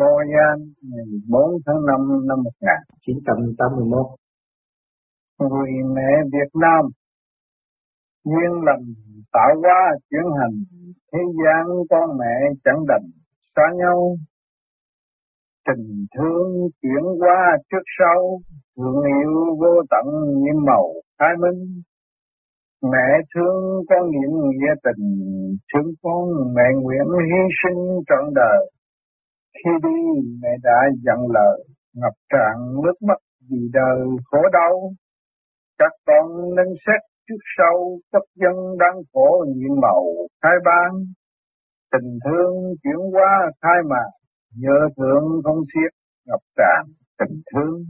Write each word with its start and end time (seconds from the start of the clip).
Lô 0.00 0.22
Gian 0.32 0.56
ngày 0.82 1.06
4 1.28 1.50
tháng 1.66 1.86
5 1.86 2.26
năm 2.28 2.38
1981 2.42 4.06
Người 5.40 5.70
mẹ 5.94 6.10
Việt 6.32 6.50
Nam 6.62 6.84
duyên 8.24 8.64
lành 8.66 8.84
tạo 9.32 9.50
hóa 9.62 9.80
chuyển 10.10 10.26
hành 10.40 10.56
thế 11.12 11.18
gian 11.44 11.66
con 11.90 12.18
mẹ 12.18 12.34
chẳng 12.64 12.86
đành 12.88 13.06
xa 13.56 13.62
nhau. 13.76 14.16
Tình 15.66 16.06
thương 16.16 16.68
chuyển 16.82 17.04
qua 17.18 17.56
trước 17.70 17.84
sau 17.98 18.40
thương 18.76 19.02
yêu 19.02 19.56
vô 19.60 19.82
tận 19.90 20.06
nhiệm 20.42 20.64
màu 20.66 20.92
khai 21.18 21.34
minh. 21.40 21.82
Mẹ 22.82 23.08
thương 23.34 23.84
con 23.88 24.10
niệm 24.10 24.30
nghĩa 24.48 24.74
tình 24.84 25.04
thương 25.74 25.92
con 26.02 26.54
mẹ 26.54 26.68
nguyện 26.82 27.06
hy 27.28 27.40
sinh 27.62 27.80
trọn 28.08 28.34
đời 28.34 28.75
khi 29.64 29.70
đi 29.82 29.98
mẹ 30.42 30.48
đã 30.62 30.78
dặn 31.04 31.18
lời 31.34 31.64
ngập 31.94 32.12
tràn 32.32 32.56
nước 32.84 33.02
mắt 33.08 33.20
vì 33.50 33.58
đời 33.72 34.00
khổ 34.24 34.38
đau. 34.52 34.90
Các 35.78 35.92
con 36.06 36.54
nên 36.56 36.66
xét 36.86 37.00
trước 37.28 37.42
sau 37.58 37.98
cấp 38.12 38.22
dân 38.34 38.54
đang 38.78 38.96
khổ 39.12 39.46
nhiệm 39.48 39.80
màu 39.82 40.04
khai 40.42 40.56
ban. 40.64 40.90
Tình 41.92 42.18
thương 42.24 42.54
chuyển 42.82 43.00
qua 43.12 43.50
khai 43.62 43.78
mà 43.90 44.02
nhớ 44.56 44.78
thương 44.96 45.24
không 45.44 45.60
xiết 45.74 45.92
ngập 46.26 46.40
tràn 46.56 46.84
tình 47.18 47.40
thương. 47.54 47.84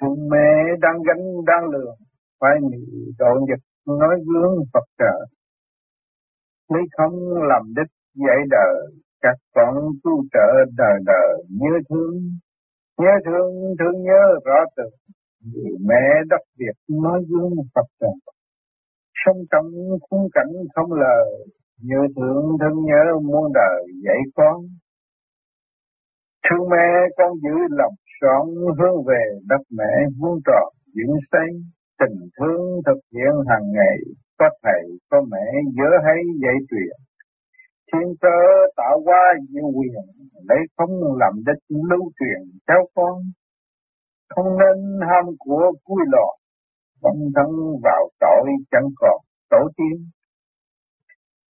Thương 0.00 0.28
mẹ 0.30 0.48
đang 0.80 0.96
gánh 1.06 1.24
đang 1.46 1.64
lường, 1.70 1.96
phải 2.40 2.54
nhị 2.62 3.12
độ 3.18 3.34
nhật 3.48 3.58
nói 3.86 4.16
gương 4.26 4.54
Phật 4.72 4.84
trời. 4.98 5.26
Lấy 6.72 6.82
không 6.96 7.14
làm 7.48 7.62
đích 7.76 7.92
dạy 8.14 8.36
đời, 8.50 8.74
các 9.22 9.36
con 9.54 9.74
tu 10.04 10.24
trợ 10.32 10.48
đời 10.76 10.98
đời 11.06 11.44
nhớ 11.60 11.74
thương, 11.88 12.14
nhớ 12.98 13.12
thương 13.24 13.52
thương 13.78 14.02
nhớ 14.02 14.22
rõ 14.44 14.58
từng 14.76 14.94
người 15.52 15.72
mẹ 15.88 16.04
đất 16.28 16.42
Việt 16.58 16.76
nói 17.02 17.22
gương 17.28 17.52
Phật 17.74 17.86
trần. 18.00 18.10
Sống 19.24 19.36
trong 19.50 19.66
khung 20.10 20.28
cảnh 20.32 20.52
không 20.74 20.92
lời, 20.92 21.26
nhớ 21.82 22.00
thương 22.16 22.56
thương 22.60 22.84
nhớ 22.84 23.04
muôn 23.22 23.52
đời 23.54 23.82
dạy 24.04 24.20
con. 24.34 24.56
Thương 26.44 26.68
mẹ 26.70 26.88
con 27.16 27.32
giữ 27.42 27.56
lòng 27.70 27.94
son 28.20 28.46
hướng 28.78 29.04
về 29.06 29.22
đất 29.48 29.62
mẹ 29.70 29.92
vuông 30.20 30.38
tròn 30.46 30.72
dưỡng 30.94 31.16
xây 31.32 31.48
tình 32.00 32.18
thương 32.38 32.80
thực 32.86 33.00
hiện 33.12 33.32
hàng 33.48 33.72
ngày 33.72 33.96
có 34.38 34.48
thầy 34.62 34.82
có 35.10 35.22
mẹ 35.30 35.46
nhớ 35.74 35.90
hay 36.04 36.18
dạy 36.42 36.54
truyền 36.70 36.96
thiên 37.92 38.08
cơ 38.20 38.38
tạo 38.76 39.00
qua 39.04 39.34
diệu 39.48 39.68
quyền 39.76 40.04
lấy 40.48 40.58
không 40.76 40.90
làm 41.18 41.34
đích 41.46 41.62
lưu 41.90 42.10
truyền 42.18 42.40
theo 42.68 42.86
con. 42.94 43.14
Không 44.28 44.58
nên 44.58 45.00
ham 45.10 45.24
của 45.38 45.72
vui 45.88 46.02
lọ, 46.12 46.28
vẫn 47.02 47.16
thân 47.34 47.50
vào 47.82 48.08
tội 48.20 48.48
chẳng 48.70 48.88
còn 48.96 49.20
tổ 49.50 49.68
tiên. 49.76 50.06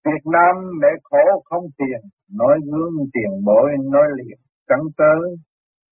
Việt 0.05 0.25
Nam 0.33 0.55
mẹ 0.81 0.89
khổ 1.03 1.43
không 1.45 1.65
tiền, 1.79 2.01
nói 2.39 2.59
gương 2.65 3.07
tiền 3.13 3.45
bội 3.45 3.71
nói 3.93 4.07
liền 4.17 4.39
chẳng 4.69 4.85
tới 4.97 5.37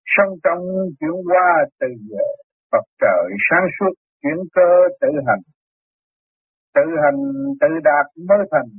song 0.05 0.33
trong 0.43 0.63
chuyển 0.99 1.15
qua 1.27 1.65
từ 1.79 1.87
giờ, 2.09 2.25
Phật 2.71 2.85
trời 3.01 3.25
sáng 3.49 3.67
suốt 3.79 3.93
chuyển 4.21 4.37
cơ 4.53 4.69
tự 5.01 5.07
hành. 5.27 5.43
Tự 6.75 6.81
hành 7.03 7.19
tự 7.61 7.67
đạt 7.83 8.05
mới 8.27 8.47
thành 8.51 8.69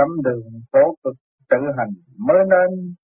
tấm 0.00 0.08
đường 0.24 0.46
khổ 0.72 0.94
cực 1.04 1.16
tự 1.50 1.58
hành 1.78 1.94
mới 2.26 2.42
nên. 2.52 2.94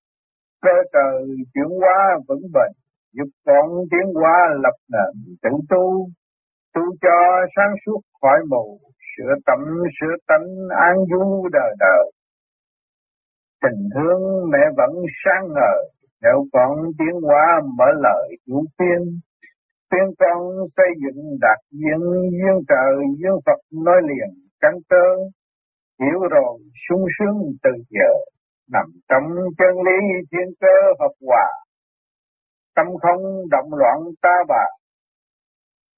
Cơ 0.61 0.75
trời 0.93 1.27
chuyển 1.53 1.69
hóa 1.79 2.19
vững 2.27 2.45
bền, 2.53 2.71
giúp 3.13 3.29
con 3.45 3.69
tiến 3.91 4.13
hóa 4.13 4.37
lập 4.63 4.77
nền 4.93 5.35
tự 5.43 5.49
tu. 5.69 6.07
Tu 6.75 6.81
cho 7.01 7.17
sáng 7.55 7.73
suốt 7.85 8.01
khỏi 8.21 8.39
mù, 8.49 8.79
sửa 9.09 9.33
tâm 9.45 9.59
sửa 9.99 10.15
tánh 10.27 10.47
an 10.87 10.95
vui 11.11 11.49
đời 11.53 11.75
đời 11.79 12.11
tình 13.63 13.89
thương 13.95 14.49
mẹ 14.51 14.63
vẫn 14.77 14.91
sáng 15.23 15.47
ngời, 15.55 15.81
nếu 16.21 16.45
con 16.53 16.69
tiến 16.99 17.21
hóa 17.21 17.61
mở 17.77 17.85
lời 18.03 18.35
chủ 18.45 18.63
tiên. 18.77 19.19
Tiên 19.91 20.07
con 20.19 20.37
xây 20.77 20.89
dựng 21.01 21.23
đạt 21.41 21.59
duyên 21.71 21.99
duyên 22.31 22.55
trời, 22.67 22.95
duyên 23.19 23.35
Phật 23.45 23.59
nói 23.85 24.01
liền, 24.09 24.29
cánh 24.59 24.77
tơ 24.89 25.05
hiểu 26.01 26.19
rồi 26.31 26.59
sung 26.89 27.05
sướng 27.19 27.37
từ 27.63 27.69
giờ 27.89 28.11
nằm 28.71 28.85
trong 29.09 29.23
chân 29.57 29.75
lý 29.85 29.97
thiên 30.31 30.53
cơ 30.59 30.75
hợp 30.99 31.13
hòa, 31.27 31.47
tâm 32.75 32.85
không 33.01 33.49
động 33.49 33.73
loạn 33.73 33.97
ta 34.21 34.35
bà 34.47 34.65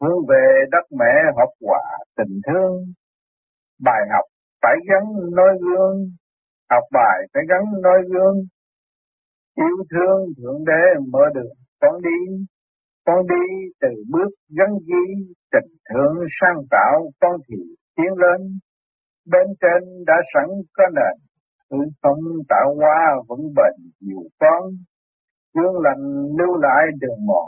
hướng 0.01 0.25
về 0.29 0.45
đất 0.71 0.85
mẹ 0.99 1.13
hợp 1.37 1.51
hòa 1.65 1.97
tình 2.17 2.39
thương. 2.47 2.93
Bài 3.83 4.01
học 4.13 4.25
phải 4.61 4.75
gắn 4.89 5.03
nói 5.35 5.57
gương, 5.61 5.97
học 6.69 6.83
bài 6.91 7.19
phải 7.33 7.43
gắn 7.49 7.81
nói 7.81 7.99
gương. 8.11 8.37
Yêu 9.57 9.77
thương 9.91 10.25
thượng 10.37 10.65
đế 10.65 10.99
mở 11.11 11.19
đường, 11.33 11.53
con 11.81 12.01
đi 12.01 12.45
con 13.05 13.27
đi 13.27 13.45
từ 13.81 13.87
bước 14.11 14.29
gắn 14.57 14.69
ghi 14.87 15.33
tình 15.51 15.71
thương 15.89 16.27
sáng 16.41 16.57
tạo 16.71 17.11
con 17.21 17.31
thì 17.47 17.57
tiến 17.95 18.13
lên 18.17 18.59
bên 19.31 19.47
trên 19.61 20.05
đã 20.05 20.13
sẵn 20.33 20.49
có 20.73 20.83
nền. 20.95 21.15
Hư 21.71 21.77
không 22.01 22.19
tạo 22.49 22.75
hóa 22.75 23.15
vững 23.27 23.53
bền, 23.55 23.91
nhiều 23.99 24.23
con. 24.39 24.63
Gương 25.55 25.81
lành 25.81 26.03
lưu 26.37 26.57
lại 26.57 26.85
đường 27.01 27.25
mòn. 27.25 27.47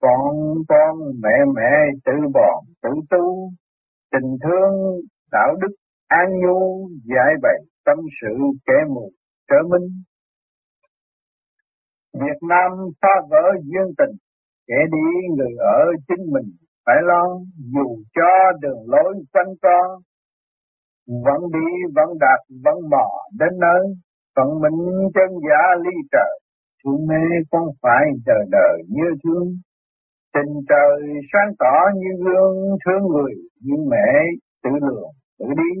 Con 0.00 0.36
con, 0.68 0.98
mẹ 1.22 1.36
mẹ, 1.54 1.72
tự 2.04 2.12
bòn, 2.34 2.64
tự 2.82 2.90
tu. 3.10 3.50
Tình 4.12 4.36
thương, 4.42 5.00
đạo 5.32 5.54
đức, 5.60 5.74
an 6.08 6.26
nhu, 6.42 6.88
giải 7.04 7.34
bày 7.42 7.58
tâm 7.84 7.98
sự 8.20 8.34
kẻ 8.66 8.74
mù 8.88 9.10
trở 9.50 9.56
minh. 9.70 9.88
Việt 12.14 12.38
Nam 12.48 12.70
phá 13.02 13.08
vỡ 13.30 13.42
duyên 13.62 13.94
tình. 13.98 14.16
Kẻ 14.66 14.76
đi, 14.92 15.28
người 15.36 15.54
ở 15.58 15.92
chính 16.08 16.32
mình 16.32 16.50
phải 16.86 16.96
lo. 17.02 17.24
Dù 17.74 18.02
cho 18.14 18.58
đường 18.60 18.84
lối 18.86 19.14
quanh 19.32 19.54
co 19.62 20.00
vẫn 21.06 21.40
đi 21.52 21.68
vẫn 21.94 22.08
đạt 22.20 22.40
vẫn 22.64 22.76
mò 22.90 23.08
đến 23.38 23.58
nơi 23.60 23.94
phận 24.36 24.48
mình 24.62 24.78
chân 25.14 25.30
giả 25.48 25.62
ly 25.84 25.96
trời. 26.12 26.40
Thương 26.84 27.06
mê 27.06 27.24
không 27.50 27.68
phải 27.82 28.04
đời 28.26 28.44
đời 28.50 28.82
như 28.88 29.08
thương. 29.24 29.48
Tình 30.34 30.52
trời 30.68 31.00
sáng 31.32 31.54
tỏ 31.58 31.76
như 31.94 32.24
gương 32.24 32.56
thương 32.84 33.08
người 33.08 33.34
như 33.60 33.74
mẹ 33.90 34.10
tự 34.64 34.70
lượng 34.70 35.10
tự 35.38 35.46
đi. 35.46 35.72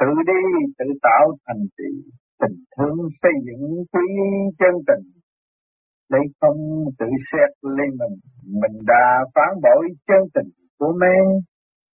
Tự 0.00 0.06
đi 0.26 0.42
tự 0.78 0.84
tạo 1.02 1.32
thành 1.46 1.62
trị, 1.78 2.10
tình 2.40 2.58
thương 2.76 2.96
xây 3.22 3.32
dựng 3.46 3.84
quý 3.92 4.06
chân 4.58 4.74
tình. 4.86 5.06
Lấy 6.08 6.22
không 6.40 6.84
tự 6.98 7.06
xét 7.32 7.50
lên 7.62 7.90
mình 7.90 8.18
mình 8.62 8.78
đã 8.86 9.24
phán 9.34 9.60
bội 9.62 9.88
chân 10.06 10.22
tình 10.34 10.50
của 10.78 10.92
mê 11.00 11.16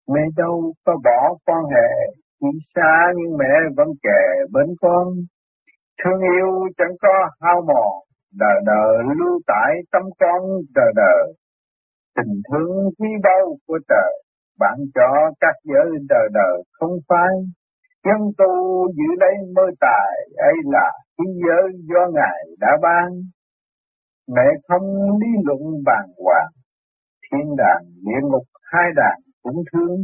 Mẹ 0.09 0.21
đâu 0.37 0.73
có 0.85 0.97
bỏ 1.05 1.37
con 1.47 1.65
hệ, 1.65 2.15
chỉ 2.41 2.47
xa 2.75 3.13
nhưng 3.17 3.39
mẹ 3.39 3.53
vẫn 3.77 3.89
kề 4.03 4.23
bên 4.53 4.67
con. 4.81 5.09
Thương 6.05 6.21
yêu 6.21 6.69
chẳng 6.79 6.97
có 7.03 7.29
hao 7.41 7.61
mòn, 7.67 7.93
đời 8.39 8.61
đời 8.67 8.99
lưu 9.19 9.41
tải 9.47 9.73
tâm 9.93 10.03
con 10.21 10.43
đời 10.75 10.93
đời. 10.97 11.33
Tình 12.17 12.43
thương 12.51 12.91
quý 12.99 13.09
báu 13.23 13.57
của 13.67 13.79
trời, 13.89 14.13
bạn 14.59 14.79
cho 14.95 15.31
các 15.41 15.55
giới 15.65 15.87
đời 16.09 16.29
đời 16.33 16.63
không 16.73 16.99
phai. 17.09 17.35
Dân 18.05 18.33
tu 18.39 18.53
giữ 18.93 19.15
lấy 19.21 19.35
mơ 19.55 19.63
tài, 19.81 20.17
ấy 20.37 20.55
là 20.65 20.91
khí 21.19 21.25
giới 21.47 21.73
do 21.89 22.07
Ngài 22.13 22.45
đã 22.61 22.69
ban. 22.83 23.09
Mẹ 24.29 24.47
không 24.69 24.83
lý 25.21 25.29
luận 25.45 25.61
bàn 25.85 26.07
hoàng, 26.25 26.53
thiên 27.33 27.57
đàng, 27.57 27.85
địa 28.05 28.21
ngục 28.23 28.45
hai 28.73 28.91
đàng 28.97 29.21
cũng 29.45 29.61
thương. 29.73 29.99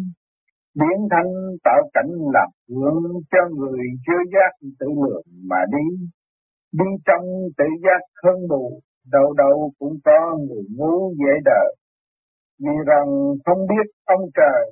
Biến 0.79 0.99
thanh 1.11 1.33
tạo 1.65 1.81
cảnh 1.95 2.11
làm 2.35 2.51
hướng 2.69 3.03
cho 3.31 3.43
người 3.57 3.81
chưa 4.07 4.23
giác 4.33 4.53
tự 4.81 4.87
lượng 5.05 5.27
mà 5.51 5.61
đi. 5.75 5.87
Đi 6.79 6.89
trong 7.07 7.25
tự 7.59 7.65
giác 7.85 8.03
hơn 8.23 8.39
mù 8.49 8.81
đầu 9.13 9.33
đầu 9.37 9.73
cũng 9.79 9.97
có 10.05 10.37
người 10.39 10.65
ngu 10.77 11.15
dễ 11.19 11.33
đời 11.45 11.75
vì 12.63 12.75
rằng 12.87 13.09
không 13.45 13.61
biết 13.71 13.87
ông 14.05 14.25
trời 14.35 14.63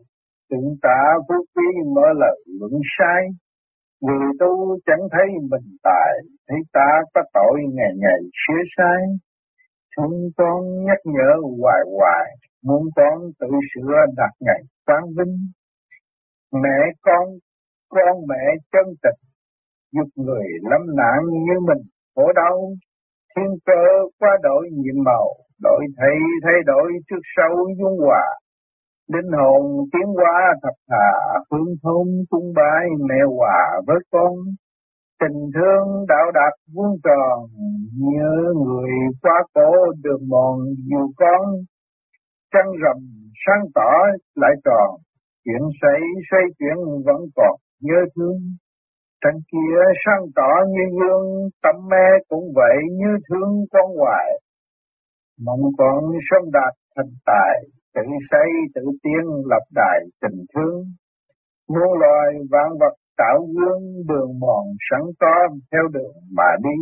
tự 0.50 0.56
tạ 0.82 1.02
vô 1.28 1.36
quý 1.54 1.66
mở 1.94 2.08
lời 2.16 2.40
luận 2.60 2.72
sai. 2.98 3.22
Người 4.02 4.28
tu 4.40 4.78
chẳng 4.86 5.04
thấy 5.12 5.26
mình 5.50 5.76
tài, 5.82 6.12
thấy 6.48 6.58
ta 6.72 6.90
có 7.14 7.22
tội 7.34 7.58
ngày 7.74 7.92
ngày 7.96 8.20
sửa 8.42 8.62
sai 8.76 9.00
muốn 9.98 10.30
con 10.36 10.84
nhắc 10.84 10.98
nhở 11.04 11.30
hoài 11.60 11.80
hoài 11.98 12.28
muốn 12.62 12.82
con 12.96 13.18
tự 13.40 13.46
sửa 13.74 13.94
đặt 14.16 14.32
ngày 14.40 14.60
quán 14.86 15.02
vinh. 15.16 15.36
Mẹ 16.52 16.78
con, 17.02 17.26
con 17.88 18.16
mẹ 18.28 18.44
chân 18.72 18.94
tịch, 19.02 19.20
giúp 19.92 20.08
người 20.16 20.46
lắm 20.62 20.80
nạn 20.96 21.18
như 21.46 21.60
mình 21.66 21.82
khổ 22.14 22.32
đau, 22.32 22.70
thiên 23.36 23.58
cơ 23.66 23.82
qua 24.18 24.30
đổi 24.42 24.68
nhiệm 24.72 25.04
màu, 25.04 25.28
đổi 25.62 25.84
thay 25.96 26.16
thay 26.42 26.62
đổi 26.66 26.92
trước 27.10 27.22
sau 27.36 27.50
dung 27.78 27.98
hòa. 28.06 28.24
Linh 29.12 29.32
hồn 29.38 29.88
tiến 29.92 30.06
hóa 30.16 30.54
thập 30.62 30.74
thà, 30.88 31.10
phương 31.50 31.74
thông 31.82 32.08
cung 32.30 32.52
bái 32.56 32.86
mẹ 33.08 33.20
hòa 33.36 33.80
với 33.86 33.96
con. 34.10 34.32
Tình 35.20 35.38
thương 35.54 36.06
đạo 36.08 36.30
đạt 36.34 36.54
vuông 36.74 36.96
tròn, 37.04 37.38
nhớ 37.96 38.52
người 38.64 38.90
qua 39.22 39.42
cổ 39.54 39.72
đường 40.02 40.28
mòn 40.28 40.58
dù 40.90 41.12
con. 41.16 41.44
Trăng 42.52 42.70
rằm 42.82 42.96
sáng 43.46 43.64
tỏ 43.74 43.92
lại 44.34 44.54
tròn, 44.64 45.00
chuyện 45.44 45.62
xảy 45.82 46.00
xoay 46.30 46.42
chuyển 46.58 46.76
vẫn 47.06 47.20
còn 47.36 47.56
nhớ 47.80 48.00
thương. 48.16 48.38
Trăng 49.24 49.40
kia 49.52 49.78
sáng 50.04 50.22
tỏ 50.34 50.50
như 50.68 50.84
dương, 50.98 51.48
tâm 51.62 51.76
mê 51.90 52.06
cũng 52.28 52.52
vậy 52.54 52.76
như 52.92 53.18
thương 53.28 53.64
con 53.72 53.96
hoài. 53.98 54.28
Mong 55.46 55.62
con 55.78 56.04
sớm 56.30 56.50
đạt 56.52 56.74
thành 56.96 57.12
tài, 57.26 57.54
tự 57.94 58.02
xây 58.30 58.48
tự 58.74 58.82
tiến 59.02 59.24
lập 59.44 59.64
đài 59.74 60.00
tình 60.20 60.44
thương. 60.54 60.84
Muôn 61.68 61.98
loài 61.98 62.34
vạn 62.50 62.68
vật 62.80 62.94
tạo 63.18 63.38
gương 63.56 63.82
đường 64.08 64.40
mòn 64.40 64.64
sẵn 64.90 65.00
có 65.20 65.34
theo 65.72 65.88
đường 65.92 66.14
mà 66.36 66.50
đi. 66.62 66.78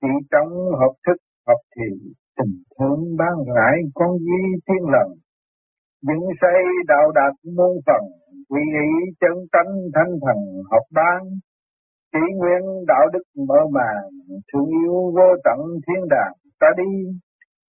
Chỉ 0.00 0.08
trong 0.30 0.48
hợp 0.80 0.94
thức 1.06 1.16
hợp 1.46 1.60
thì 1.76 1.88
tình 2.36 2.54
thương 2.78 3.16
ban 3.18 3.36
rải 3.56 3.76
con 3.94 4.10
duy 4.18 4.42
thiên 4.66 4.84
lần. 4.94 5.08
những 6.02 6.24
xây 6.40 6.62
đạo 6.88 7.10
đạt 7.14 7.34
muôn 7.56 7.76
phần, 7.86 8.02
quy 8.48 8.60
ý 8.88 8.90
chân 9.20 9.34
tánh 9.52 9.72
thanh 9.94 10.12
thần 10.24 10.38
học 10.70 10.82
ban. 10.94 11.20
Chỉ 12.12 12.34
nguyện 12.36 12.62
đạo 12.86 13.06
đức 13.12 13.22
mở 13.48 13.60
màn, 13.72 14.02
thương 14.52 14.68
yêu 14.82 15.12
vô 15.16 15.28
tận 15.44 15.58
thiên 15.86 16.08
đàng 16.10 16.32
ta 16.60 16.66
đi. 16.76 16.92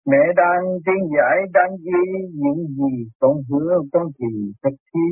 Mẹ 0.10 0.24
đang 0.36 0.64
tiên 0.86 1.02
giải 1.16 1.38
đang 1.54 1.72
ghi 1.86 2.28
những 2.34 2.68
gì 2.68 3.10
con 3.20 3.38
hứa 3.50 3.80
con 3.92 4.08
thì 4.20 4.28
thực 4.64 4.76
thi. 4.94 5.08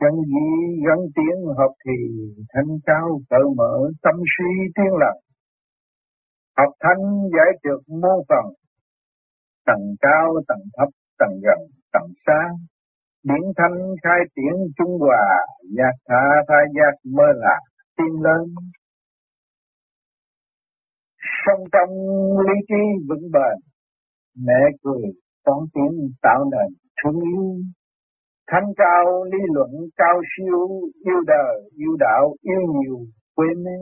Chân 0.00 0.14
gì 0.32 0.48
gắn 0.86 0.98
tiếng 1.16 1.40
hợp 1.58 1.72
thì 1.84 1.96
thanh 2.54 2.78
cao 2.86 3.20
tự 3.30 3.48
mở 3.56 3.74
tâm 4.02 4.14
suy 4.36 4.52
tiên 4.74 4.92
lặng. 5.02 5.20
Học 6.58 6.72
thanh 6.80 7.02
giải 7.34 7.50
được 7.64 7.80
mô 8.02 8.24
phần, 8.28 8.46
tầng 9.66 9.84
cao 10.00 10.34
tầng 10.48 10.64
thấp 10.76 10.88
tầng 11.18 11.40
gần 11.42 11.58
tầng 11.92 12.12
xa. 12.26 12.40
Điển 13.22 13.42
thanh 13.56 13.78
khai 14.02 14.20
triển 14.34 14.54
trung 14.78 14.98
hòa, 15.00 15.46
nhạc 15.76 15.96
tha 16.08 16.24
tha 16.48 16.60
giác 16.76 16.94
mơ 17.16 17.26
lạc 17.36 17.60
tiên 17.96 18.22
lớn 18.22 18.44
Song 21.46 21.64
trong 21.72 21.90
lý 22.46 22.54
trí 22.68 22.82
vững 23.08 23.30
bền, 23.32 23.56
mẹ 24.46 24.60
cười 24.82 25.02
con 25.44 25.64
tiếng 25.74 26.10
tạo 26.22 26.44
nền 26.52 26.76
thương 27.02 27.20
yêu 27.20 27.56
thanh 28.50 28.68
cao 28.76 29.24
lý 29.32 29.38
luận 29.54 29.70
cao 29.96 30.20
siêu, 30.32 30.68
yêu 31.04 31.20
đời, 31.26 31.70
yêu 31.76 31.96
đạo, 31.98 32.34
yêu 32.42 32.60
nhiều, 32.78 32.98
quên 33.36 33.64
mê. 33.64 33.78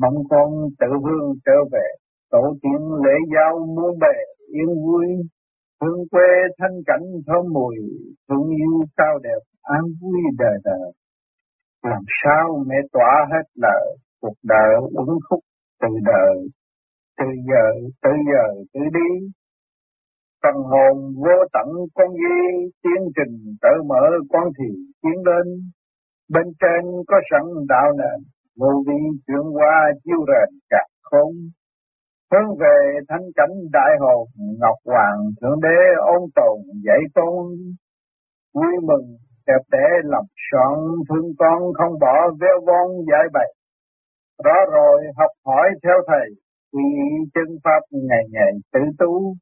Mong 0.00 0.18
con 0.30 0.50
tự 0.80 0.86
vương 1.04 1.34
trở 1.46 1.58
về, 1.72 1.86
tổ 2.30 2.54
tiên 2.62 2.82
lễ 3.04 3.16
giao 3.34 3.58
muôn 3.58 3.98
bề, 4.00 4.16
yên 4.52 4.66
vui. 4.84 5.06
Hương 5.80 6.08
quê 6.10 6.30
thanh 6.58 6.76
cảnh 6.86 7.06
thơm 7.26 7.52
mùi, 7.52 7.76
thương 8.28 8.48
yêu 8.48 8.80
cao 8.96 9.18
đẹp, 9.22 9.40
an 9.62 9.82
vui 10.00 10.20
đời 10.38 10.58
đời. 10.64 10.92
Làm 11.84 12.02
sao 12.24 12.64
mẹ 12.68 12.76
tỏa 12.92 13.26
hết 13.32 13.46
lời, 13.54 13.96
cuộc 14.20 14.34
đời 14.42 14.74
uống 14.94 15.18
khúc 15.28 15.40
từ 15.82 15.88
đời, 16.04 16.36
từ 17.18 17.26
giờ, 17.48 17.88
từ 18.02 18.10
giờ, 18.32 18.64
từ 18.74 18.80
đi. 18.80 19.28
Phần 20.42 20.56
hồn 20.70 20.96
vô 21.24 21.36
tận 21.52 21.68
con 21.94 22.08
duy, 22.20 22.70
tiến 22.82 23.02
trình 23.16 23.34
tự 23.62 23.82
mở 23.88 24.02
con 24.32 24.46
thì 24.58 24.68
tiến 25.02 25.18
lên. 25.26 25.46
Bên 26.34 26.46
trên 26.60 26.82
có 27.06 27.16
sẵn 27.30 27.42
đạo 27.68 27.92
nền, 28.00 28.18
vô 28.60 28.72
vi 28.86 29.00
chuyển 29.26 29.44
qua 29.56 29.92
chiêu 30.04 30.20
rền 30.26 30.58
cả 30.70 30.82
khôn. 31.02 31.32
Hướng 32.32 32.56
về 32.60 32.76
thanh 33.08 33.26
cảnh 33.36 33.54
đại 33.72 33.92
hồn, 34.00 34.26
Ngọc 34.60 34.78
Hoàng 34.86 35.20
Thượng 35.40 35.60
Đế 35.60 35.78
ôn 36.14 36.22
tồn 36.34 36.58
dạy 36.86 37.00
tôn. 37.14 37.46
Vui 38.54 38.72
mừng 38.82 39.06
đẹp 39.46 39.62
đẽ 39.72 39.88
lập 40.04 40.26
soạn 40.50 40.78
thương 41.08 41.30
con 41.38 41.58
không 41.78 41.98
bỏ 42.00 42.16
veo 42.40 42.60
von 42.66 42.88
giải 43.10 43.26
bày. 43.32 43.48
Rõ 44.44 44.56
rồi 44.72 45.02
học 45.18 45.30
hỏi 45.46 45.68
theo 45.82 45.96
thầy, 46.06 46.28
quy 46.72 46.82
chân 47.34 47.48
pháp 47.64 47.80
ngày 47.90 48.24
ngày 48.30 48.52
tự 48.72 48.80
tu, 48.98 49.34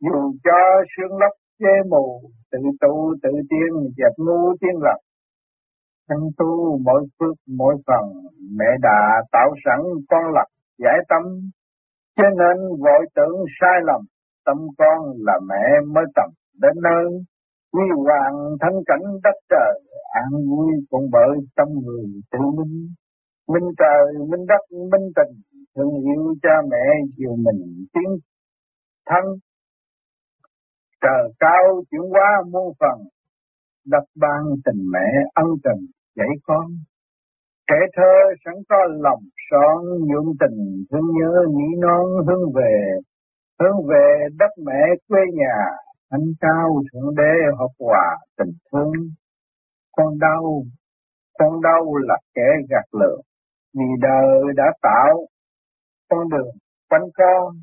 dù 0.00 0.32
cho 0.44 0.60
sương 0.92 1.18
lấp 1.18 1.32
che 1.60 1.74
mù, 1.90 2.20
tự 2.52 2.58
tu 2.80 3.14
tự 3.22 3.30
tiên 3.50 3.70
dẹp 3.96 4.12
ngu 4.16 4.56
tiên 4.60 4.76
lập. 4.82 4.98
Thân 6.08 6.18
tu 6.38 6.78
mỗi 6.84 7.06
phước 7.18 7.36
mỗi 7.58 7.74
phần, 7.86 8.04
mẹ 8.58 8.66
đã 8.82 9.22
tạo 9.32 9.50
sẵn 9.64 9.80
con 10.08 10.24
lập 10.34 10.46
giải 10.78 10.98
tâm, 11.08 11.22
cho 12.16 12.28
nên 12.30 12.56
vội 12.82 13.06
tưởng 13.14 13.36
sai 13.60 13.80
lầm, 13.84 14.00
tâm 14.46 14.56
con 14.78 14.98
là 15.26 15.40
mẹ 15.48 15.64
mới 15.94 16.04
tầm 16.14 16.30
đến 16.62 16.72
nơi. 16.82 17.06
Quy 17.72 17.82
hoàng 18.04 18.36
thân 18.60 18.72
cảnh 18.86 19.02
đất 19.22 19.36
trời, 19.50 19.80
an 20.12 20.30
vui 20.48 20.72
cũng 20.90 21.06
bởi 21.12 21.38
tâm 21.56 21.68
người 21.84 22.04
tự 22.32 22.38
minh. 22.38 22.88
Minh 23.48 23.68
trời, 23.78 24.26
minh 24.30 24.46
đất, 24.48 24.76
minh 24.92 25.08
tình, 25.16 25.34
thương 25.76 25.94
yêu 26.04 26.34
cha 26.42 26.54
mẹ 26.70 26.84
chiều 27.16 27.36
mình 27.36 27.84
tiến 27.92 28.10
thân. 29.06 29.24
Trời 31.02 31.32
cao 31.38 31.82
chuyển 31.90 32.00
hóa 32.10 32.42
muôn 32.52 32.74
phần, 32.80 32.98
đất 33.86 34.04
ban 34.16 34.42
tình 34.64 34.90
mẹ 34.92 35.08
ân 35.34 35.46
tình 35.64 35.86
dạy 36.16 36.28
con. 36.42 36.66
Trẻ 37.68 37.76
thơ 37.96 38.12
sẵn 38.44 38.54
có 38.68 38.76
lòng 38.90 39.22
son 39.50 39.84
nhuộm 40.08 40.36
tình 40.40 40.84
thương 40.90 41.06
nhớ 41.20 41.32
nghĩ 41.48 41.76
non 41.80 42.06
hướng 42.26 42.52
về, 42.54 42.98
hướng 43.60 43.86
về 43.88 44.26
đất 44.38 44.50
mẹ 44.66 44.82
quê 45.08 45.20
nhà, 45.32 45.64
anh 46.08 46.26
cao 46.40 46.82
thượng 46.92 47.14
đế 47.16 47.32
hợp 47.58 47.72
hòa 47.78 48.16
tình 48.38 48.52
thương. 48.72 48.92
Con 49.96 50.18
đau, 50.18 50.62
con 51.38 51.60
đau 51.62 51.96
là 51.96 52.18
kẻ 52.34 52.48
gạt 52.70 52.84
lừa, 53.00 53.16
vì 53.74 53.86
đời 54.00 54.40
đã 54.56 54.72
tạo 54.82 55.26
con 56.10 56.28
đường 56.28 56.54
quanh 56.90 57.10
con. 57.14 57.54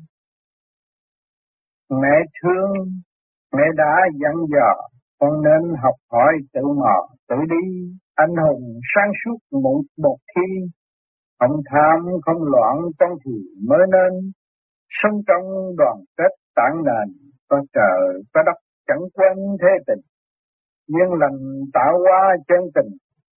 Mẹ 1.90 2.16
thương, 2.42 3.00
mẹ 3.56 3.64
đã 3.76 3.92
dặn 4.20 4.34
dò, 4.52 4.70
con 5.20 5.42
nên 5.42 5.74
học 5.82 5.94
hỏi 6.12 6.32
tự 6.54 6.62
mò, 6.80 6.96
tự 7.28 7.36
đi, 7.50 7.64
anh 8.14 8.34
hùng 8.44 8.80
sáng 8.94 9.12
suốt 9.24 9.58
một, 9.62 9.82
một 9.98 10.16
khi, 10.34 10.48
không 11.40 11.56
tham 11.70 11.98
không 12.22 12.42
loạn 12.42 12.76
con 12.98 13.10
thì 13.24 13.32
mới 13.68 13.84
nên, 13.92 14.30
sống 14.88 15.20
trong 15.26 15.44
đoàn 15.76 15.96
kết 16.16 16.32
tản 16.56 16.72
nền, 16.84 17.08
có 17.48 17.62
trời 17.74 18.22
có 18.34 18.42
đất 18.46 18.58
chẳng 18.86 19.04
quên 19.14 19.36
thế 19.60 19.72
tình, 19.86 20.04
nhưng 20.88 21.12
lành 21.20 21.38
tạo 21.74 21.98
hóa 22.04 22.36
chân 22.48 22.60
tình, 22.74 22.92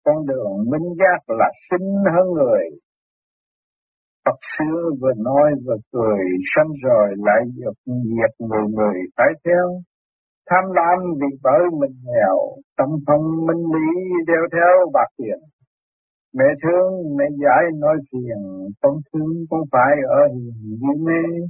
con 0.06 0.25
đường 0.25 0.58
minh 0.72 0.89
giác 1.00 1.34
là 1.39 1.50
sinh 1.70 1.88
hơn 2.15 2.27
người. 2.34 2.63
Phật 4.25 4.39
xưa 4.58 4.89
vừa 5.01 5.13
nói 5.18 5.51
vừa 5.65 5.77
cười, 5.94 6.20
sanh 6.56 6.72
rồi 6.84 7.08
lại 7.18 7.41
dục 7.56 7.77
diệt 7.86 8.48
người 8.48 8.65
người 8.70 8.96
phải 9.18 9.27
theo. 9.46 9.82
Tham 10.50 10.63
lam 10.77 11.00
vì 11.19 11.38
bởi 11.43 11.63
mình 11.79 11.95
nghèo, 12.05 12.38
tâm 12.77 12.89
phong 13.07 13.45
minh 13.48 13.63
lý 13.74 13.88
đeo 14.27 14.43
theo 14.51 14.89
bạc 14.93 15.10
tiền. 15.17 15.39
Mẹ 16.38 16.45
thương, 16.63 17.17
mẹ 17.17 17.25
giải 17.43 17.63
nói 17.79 17.98
phiền, 18.12 18.41
con 18.81 18.95
thương 19.13 19.45
con 19.50 19.62
phải 19.71 19.93
ở 20.07 20.27
hiền 20.33 20.53
như 20.81 21.05
mê. 21.05 21.45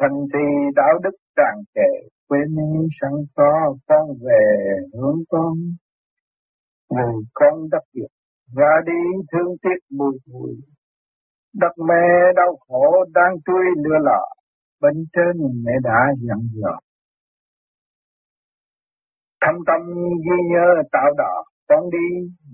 Thành 0.00 0.26
trì 0.32 0.46
đạo 0.76 0.98
đức 1.02 1.16
tràn 1.36 1.54
trề, 1.74 2.08
quên 2.28 2.56
mê 2.56 2.80
sẵn 3.00 3.12
có 3.34 3.76
con 3.88 4.08
về 4.26 4.44
hướng 4.94 5.20
con. 5.28 5.52
Người 6.90 7.14
con 7.34 7.68
đắc 7.70 7.82
việc, 7.94 8.12
ra 8.56 8.72
đi 8.86 9.22
thương 9.32 9.56
tiếc 9.62 9.96
bùi 9.98 10.18
bùi. 10.32 10.52
Đất 11.54 11.72
mẹ 11.88 12.32
đau 12.36 12.56
khổ 12.68 13.04
đang 13.14 13.34
tươi 13.46 13.64
lừa 13.84 13.98
lọ, 13.98 14.24
bên 14.80 14.94
trên 15.12 15.62
mẹ 15.64 15.72
đã 15.82 16.12
dặn 16.28 16.38
dò. 16.54 16.78
Thâm 19.46 19.54
tâm 19.66 19.80
ghi 20.24 20.38
nhớ 20.52 20.66
tạo 20.92 21.10
đỏ, 21.18 21.34
con 21.68 21.90
đi, 21.90 22.08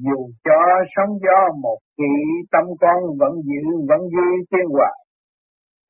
dù 0.05 0.19
cho 0.45 0.61
sóng 0.97 1.19
gió 1.25 1.53
một 1.63 1.79
kỳ 1.99 2.13
tâm 2.53 2.65
con 2.81 2.99
vẫn 3.21 3.33
giữ 3.49 3.63
vẫn 3.89 4.01
duy 4.01 4.31
tiên 4.51 4.67
hòa. 4.73 4.93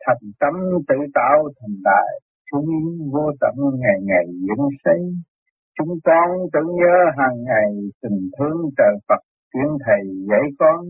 Thành 0.07 0.25
tâm 0.40 0.55
tự 0.88 0.97
tạo 1.14 1.38
thành 1.61 1.76
đại, 1.85 2.11
chúng 2.50 2.71
vô 3.12 3.31
tận 3.40 3.55
ngày 3.81 3.99
ngày 4.02 4.26
dưỡng 4.47 4.69
xây. 4.85 5.00
Chúng 5.78 5.99
con 6.05 6.28
tự 6.52 6.61
nhớ 6.81 6.97
hàng 7.19 7.43
ngày 7.43 7.71
tình 8.02 8.19
thương 8.38 8.59
trời 8.78 8.95
Phật, 9.09 9.23
chuyển 9.52 9.71
thầy 9.87 10.02
dạy 10.31 10.47
con. 10.59 10.81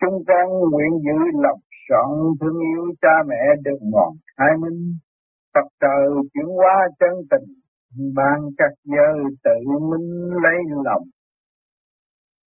Chúng 0.00 0.24
con 0.28 0.46
nguyện 0.70 0.92
giữ 1.04 1.18
lòng 1.42 1.60
chọn 1.88 2.08
thương 2.40 2.58
yêu 2.58 2.84
cha 3.02 3.14
mẹ 3.28 3.42
được 3.64 3.78
ngọn 3.80 4.12
hai 4.36 4.52
minh 4.62 4.80
Phật 5.54 5.68
trời 5.80 6.08
chuyển 6.34 6.46
hóa 6.46 6.74
chân 7.00 7.12
tình 7.30 7.48
ban 8.16 8.40
các 8.58 8.72
giờ 8.84 9.08
tự 9.44 9.78
minh 9.90 10.30
lấy 10.42 10.58
lòng. 10.84 11.02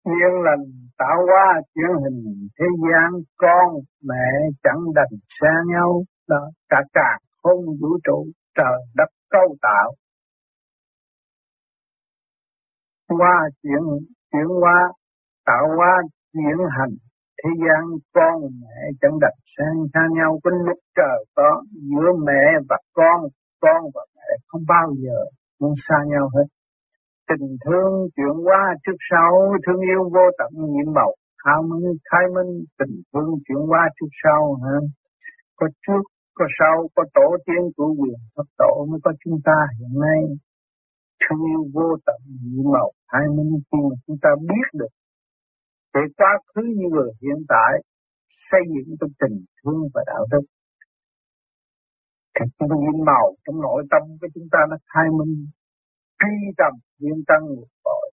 Duyên 0.05 0.33
lành 0.45 0.65
tạo 0.97 1.17
hóa 1.27 1.61
chuyển 1.75 1.91
hình 2.03 2.47
thế 2.59 2.65
gian, 2.83 3.09
con, 3.37 3.67
mẹ 4.03 4.31
chẳng 4.63 4.81
đành 4.95 5.15
xa 5.39 5.53
nhau. 5.67 6.03
Đó, 6.27 6.49
cả 6.69 6.81
cả 6.93 7.17
không 7.43 7.65
vũ 7.81 7.97
trụ, 8.03 8.25
trời 8.57 8.79
đất 8.95 9.09
câu 9.29 9.55
tạo. 9.61 9.93
Qua 13.07 13.49
chuyển 13.63 13.81
chuyển 14.31 14.47
hóa, 14.61 14.91
tạo 15.45 15.67
hóa 15.77 16.01
chuyển 16.33 16.57
hành 16.77 16.95
thế 17.43 17.49
gian, 17.59 17.83
con, 18.13 18.41
mẹ 18.61 18.91
chẳng 19.01 19.19
đặt 19.21 19.33
sang 19.57 19.85
xa 19.93 20.01
nhau. 20.15 20.39
Có 20.43 20.51
lúc 20.51 20.77
trời 20.95 21.25
có 21.35 21.63
giữa 21.73 22.11
mẹ 22.25 22.59
và 22.69 22.77
con 22.93 23.21
con 23.61 23.81
và 23.93 24.03
mẹ 24.15 24.29
không 24.47 24.63
bao 24.67 24.87
giờ 25.03 25.17
muốn 25.59 25.73
xa 25.87 25.97
nhau 26.11 26.29
hết. 26.35 26.47
Tình 27.29 27.47
thương 27.65 27.91
chuyển 28.15 28.35
qua 28.47 28.63
trước 28.83 28.99
sau, 29.11 29.31
thương 29.65 29.81
yêu 29.91 30.01
vô 30.13 30.25
tận 30.39 30.51
nhiệm 30.73 30.93
màu 30.93 31.11
khai 31.43 31.59
minh 31.69 31.97
khai 32.11 32.25
minh, 32.35 32.51
tình 32.79 32.95
thương 33.13 33.29
chuyển 33.45 33.61
qua 33.71 33.83
trước 33.95 34.11
sau, 34.23 34.41
ha. 34.63 34.77
Có 35.55 35.67
trước, 35.87 36.03
có 36.33 36.45
sau, 36.59 36.75
có 36.95 37.03
tổ 37.13 37.27
tiên 37.45 37.63
của 37.77 37.89
quyền 37.99 38.19
có 38.35 38.43
tổ 38.57 38.85
mới 38.89 38.99
có 39.03 39.11
chúng 39.23 39.37
ta 39.45 39.57
hiện 39.79 39.93
nay. 40.05 40.21
Thương 41.21 41.41
yêu 41.51 41.63
vô 41.73 41.89
tận 42.05 42.19
nhiệm 42.43 42.71
màu 42.73 42.91
khai 43.11 43.25
minh 43.35 43.51
khi 43.67 43.79
mà 43.89 43.95
chúng 44.07 44.17
ta 44.21 44.29
biết 44.49 44.67
được 44.73 44.93
để 45.93 46.01
quá 46.17 46.31
khứ 46.49 46.61
như 46.77 46.87
người 46.91 47.11
hiện 47.21 47.39
tại, 47.47 47.73
xây 48.51 48.61
dựng 48.73 48.95
trong 48.99 49.09
tình 49.19 49.45
thương 49.57 49.81
và 49.93 50.01
đạo 50.07 50.25
đức 50.31 50.45
cái 52.33 52.47
nguyên 52.59 53.05
màu 53.05 53.25
trong 53.43 53.61
nội 53.61 53.83
tâm 53.91 54.01
của 54.21 54.27
chúng 54.33 54.47
ta 54.51 54.59
nó 54.69 54.77
khai 54.93 55.07
minh 55.17 55.45
tri 56.19 56.33
tầm 56.57 56.73
nguyên 56.99 57.19
tăng 57.27 57.43
ngược 57.45 57.71
tội. 57.83 58.07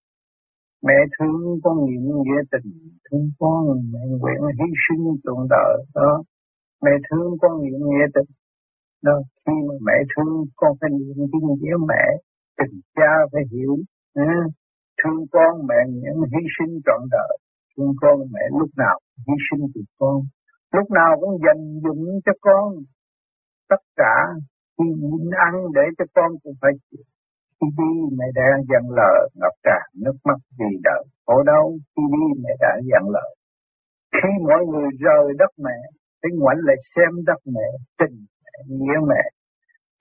Mẹ 0.87 0.99
thương 1.15 1.61
con 1.65 1.77
niệm 1.87 2.03
nghĩa 2.23 2.43
tình, 2.53 2.73
thương 3.11 3.31
con 3.39 3.63
mẹ 3.93 4.01
nguyện 4.21 4.41
hy 4.59 4.69
sinh 4.85 5.05
trọn 5.25 5.41
đời 5.51 5.75
đó. 5.95 6.23
Mẹ 6.85 6.91
thương 7.11 7.31
con 7.41 7.53
niệm 7.63 7.81
nghĩa 7.89 8.07
tình, 8.15 8.31
đó. 9.03 9.17
Khi 9.47 9.53
mà 9.69 9.75
mẹ 9.87 9.97
thương, 10.13 10.45
con 10.57 10.73
phải 10.81 10.91
niệm 10.91 11.17
cái 11.33 11.41
nghĩa 11.43 11.77
mẹ, 11.89 12.05
tình 12.59 12.81
cha 12.97 13.13
phải 13.33 13.43
hiểu 13.53 13.77
ừ. 14.15 14.23
thương 14.99 15.21
con 15.33 15.53
mẹ 15.69 15.79
nguyện 15.89 16.17
hy 16.33 16.43
sinh 16.57 16.81
trọn 16.87 17.01
đời, 17.11 17.39
thương 17.77 17.93
con 18.01 18.19
mẹ 18.33 18.45
lúc 18.59 18.71
nào 18.77 18.99
hy 19.27 19.35
sinh 19.47 19.67
vì 19.75 19.83
con, 19.99 20.17
lúc 20.73 20.91
nào 20.91 21.11
cũng 21.21 21.39
dành 21.47 21.63
dụng 21.85 22.05
cho 22.25 22.33
con 22.41 22.69
tất 23.69 23.83
cả 23.97 24.15
khi 24.79 24.85
nhịn 25.03 25.31
ăn 25.47 25.55
để 25.75 25.83
cho 25.99 26.05
con 26.15 26.31
cũng 26.43 26.55
phải 26.61 26.73
chịu. 26.91 27.05
Khi 27.61 27.67
đi, 27.79 27.93
mẹ 28.19 28.27
đã 28.35 28.49
dặn 28.71 28.85
lời 28.99 29.29
ngập 29.41 29.55
tràn 29.65 29.83
nước 30.05 30.17
mắt 30.25 30.39
vì 30.59 30.71
đời. 30.85 31.05
Khổ 31.27 31.43
đau, 31.43 31.65
khi 31.97 32.03
đi, 32.15 32.43
mẹ 32.43 32.51
đã 32.61 32.73
dặn 32.91 33.03
lời 33.17 33.35
khi 34.13 34.29
mọi 34.49 34.63
người 34.71 34.89
rời 35.05 35.25
đất 35.39 35.53
mẹ 35.65 35.79
phải 36.23 36.31
ngoảnh 36.39 36.57
lại 36.61 36.77
xem 36.95 37.25
đất 37.27 37.41
mẹ, 37.45 37.69
tình 37.99 38.27
mẹ, 38.45 38.53
nghĩa 38.69 39.01
mẹ. 39.09 39.23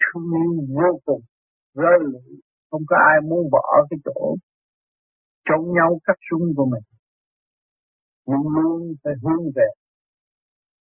Thương 0.03 0.23
yêu 0.41 0.53
vô 0.75 0.99
cùng, 1.05 1.21
rơi 1.75 1.99
lụy 2.01 2.41
không 2.71 2.81
có 2.87 2.95
ai 3.11 3.21
muốn 3.29 3.49
bỏ 3.51 3.85
cái 3.89 3.97
chỗ 4.05 4.35
chống 5.49 5.73
nhau 5.73 5.99
cắt 6.03 6.17
súng 6.29 6.41
của 6.57 6.65
mình. 6.65 6.83
Luôn 8.27 8.47
luôn 8.55 8.93
phải 9.03 9.13
hướng 9.23 9.43
về. 9.55 9.67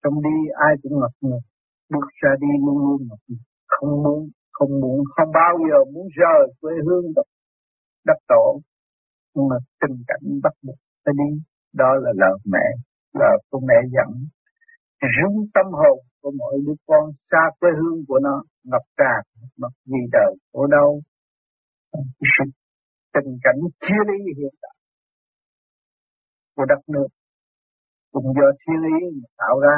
Trong 0.05 0.23
đi, 0.23 0.37
ai 0.55 0.75
cũng 0.83 1.01
ngập 1.01 1.11
ngừng 1.21 1.47
bước 1.91 2.07
ra 2.23 2.31
đi 2.41 2.49
luôn 2.67 2.79
luôn 2.79 3.09
không 3.67 4.03
muốn 4.03 4.29
không 4.53 4.81
muốn 4.81 5.05
không 5.15 5.31
bao 5.35 5.55
giờ 5.69 5.79
muốn 5.93 6.07
rời 6.19 6.43
quê 6.61 6.73
hương 6.87 7.13
đất, 7.17 7.27
đất 8.07 8.19
tổ 8.29 8.61
nhưng 9.35 9.49
mà 9.49 9.57
tình 9.81 9.97
cảnh 10.07 10.41
bắt 10.43 10.53
buộc 10.63 10.77
phải 11.05 11.15
đi. 11.19 11.43
Đó 11.73 11.91
là 12.03 12.13
lời 12.17 12.39
mẹ 12.45 12.67
lời 13.15 13.39
của 13.51 13.61
mẹ 13.69 13.75
dẫn 13.95 14.11
rung 15.17 15.47
tâm 15.55 15.67
hồn 15.73 15.99
của 16.23 16.33
mỗi 16.39 16.55
đứa 16.67 16.75
con 16.87 17.11
xa 17.31 17.43
quê 17.61 17.71
hương 17.81 18.05
của 18.09 18.19
nó 18.23 18.43
ngập 18.65 18.83
tràn 18.97 19.23
mặc 19.57 19.73
vì 19.87 19.99
đời 20.13 20.35
khổ 20.53 20.67
đau 20.67 21.01
tình 23.15 23.39
cảnh 23.43 23.61
chia 23.81 24.03
ly 24.09 24.33
hiện 24.39 24.55
tại 24.63 24.77
của 26.57 26.65
đất 26.69 26.83
nước 26.89 27.07
cũng 28.13 28.27
do 28.35 28.49
thiên 28.61 28.83
ý 29.01 29.21
tạo 29.37 29.61
ra 29.61 29.77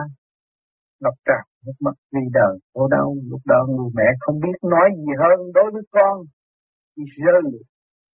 ngập 1.00 1.14
tràn 1.25 1.53
nước 1.66 1.78
mắt 1.80 1.97
vì 2.12 2.25
đời 2.33 2.54
khổ 2.75 2.88
đau, 2.88 3.16
lúc 3.30 3.40
đó 3.44 3.66
người 3.68 3.90
mẹ 3.94 4.09
không 4.21 4.40
biết 4.44 4.59
nói 4.62 4.88
gì 4.97 5.12
hơn 5.23 5.38
đối 5.54 5.68
với 5.73 5.83
con. 5.90 6.16
Chỉ 6.97 7.02
rơi 7.25 7.42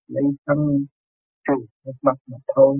lấy 0.09 0.25
thân 0.47 0.59
trừ 1.47 1.55
nước 1.85 1.99
mắt 2.03 2.17
mà 2.31 2.39
thôi. 2.55 2.77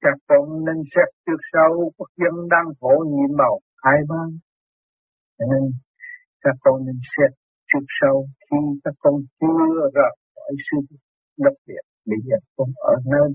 Các 0.00 0.16
con 0.28 0.64
nên 0.64 0.76
xét 0.94 1.08
trước 1.26 1.40
sau, 1.52 1.70
quốc 1.96 2.10
dân 2.16 2.34
đang 2.50 2.66
khổ 2.80 3.04
nhiệm 3.12 3.36
màu 3.38 3.60
hai 3.84 3.98
ban 4.08 4.28
cho 5.40 5.46
nên 5.52 5.64
các 6.40 6.56
con 6.60 6.84
nên 6.86 6.98
xét 7.12 7.30
trước 7.72 7.86
sau 8.00 8.24
khi 8.44 8.56
các 8.84 8.94
con 8.98 9.14
chưa 9.40 9.90
ra 9.94 10.08
khỏi 10.34 10.54
sự 10.66 10.96
đặc 11.38 11.52
biệt 11.66 11.84
bây 12.06 12.18
giờ 12.26 12.36
con 12.56 12.68
ở 12.76 12.94
nơi 13.12 13.28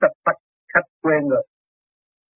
tập 0.00 0.12
bách 0.24 0.40
khách 0.72 0.88
quê 1.02 1.14
người. 1.28 1.46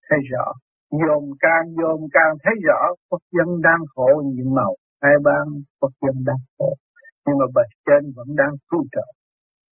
Thấy 0.08 0.18
rõ 0.32 0.44
dồn 0.90 1.22
càng 1.40 1.66
dồn 1.78 2.00
càng 2.12 2.32
thấy 2.42 2.54
rõ 2.66 2.80
quốc 3.08 3.22
dân 3.32 3.60
đang 3.62 3.80
khổ 3.94 4.22
nhiệm 4.24 4.54
màu. 4.54 4.74
Hai 5.02 5.12
ban 5.24 5.44
quốc 5.80 5.92
dân 6.02 6.24
đang 6.26 6.42
khổ 6.58 6.74
nhưng 7.26 7.38
mà 7.38 7.46
bề 7.54 7.62
trên 7.86 8.12
vẫn 8.16 8.28
đang 8.36 8.52
cứu 8.70 8.84
trợ. 8.92 9.06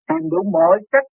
Tìm 0.07 0.29
đủ 0.31 0.43
mọi 0.51 0.77
cách 0.91 1.07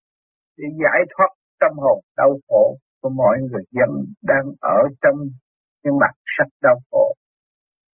để 0.57 0.65
giải 0.83 1.01
thoát 1.17 1.29
tâm 1.59 1.71
hồn 1.77 1.99
đau 2.17 2.31
khổ 2.47 2.77
của 3.01 3.09
mọi 3.09 3.37
người 3.41 3.63
dân 3.71 3.89
đang 4.23 4.45
ở 4.61 4.79
trong 5.01 5.17
những 5.83 5.97
mặt 5.99 6.13
sắc 6.37 6.47
đau 6.61 6.75
khổ. 6.91 7.13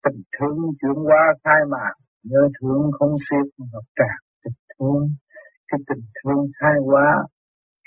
Tình 0.05 0.23
thương 0.39 0.59
chuyển 0.81 1.07
qua 1.07 1.35
khai 1.45 1.61
mạc 1.69 1.95
nhớ 2.25 2.49
thương 2.61 2.91
không 2.99 3.17
xiết 3.31 3.47
ngập 3.59 3.85
tràn 3.97 4.19
tình 4.45 4.59
thương. 4.79 5.09
Cái 5.69 5.81
tình 5.89 6.05
thương 6.17 6.47
khai 6.61 6.77
quá, 6.85 7.25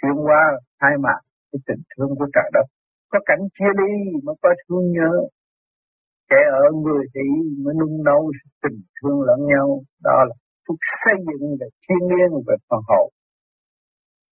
chuyển 0.01 0.25
qua 0.25 0.43
khai 0.79 0.91
mạc 0.99 1.19
cái 1.51 1.59
tình 1.67 1.81
thương 1.97 2.09
của 2.19 2.27
trời 2.33 2.49
đất 2.53 2.65
có 3.13 3.20
cảnh 3.25 3.43
chia 3.55 3.72
đi 3.82 3.91
mới 4.25 4.36
có 4.41 4.50
thương 4.63 4.86
nhớ. 4.98 5.13
Kẻ 6.29 6.41
ở 6.63 6.65
người 6.84 7.03
thì 7.13 7.25
mới 7.63 7.74
nung 7.79 8.03
nấu 8.03 8.32
tình 8.63 8.77
thương 8.98 9.22
lẫn 9.27 9.39
nhau, 9.51 9.67
đó 10.03 10.17
là 10.27 10.36
phúc 10.67 10.77
xây 11.01 11.17
dựng 11.27 11.46
về 11.60 11.67
thiên 11.84 12.01
nhiên 12.10 12.29
về 12.48 12.55
phần 12.70 12.82
hậu 12.89 13.10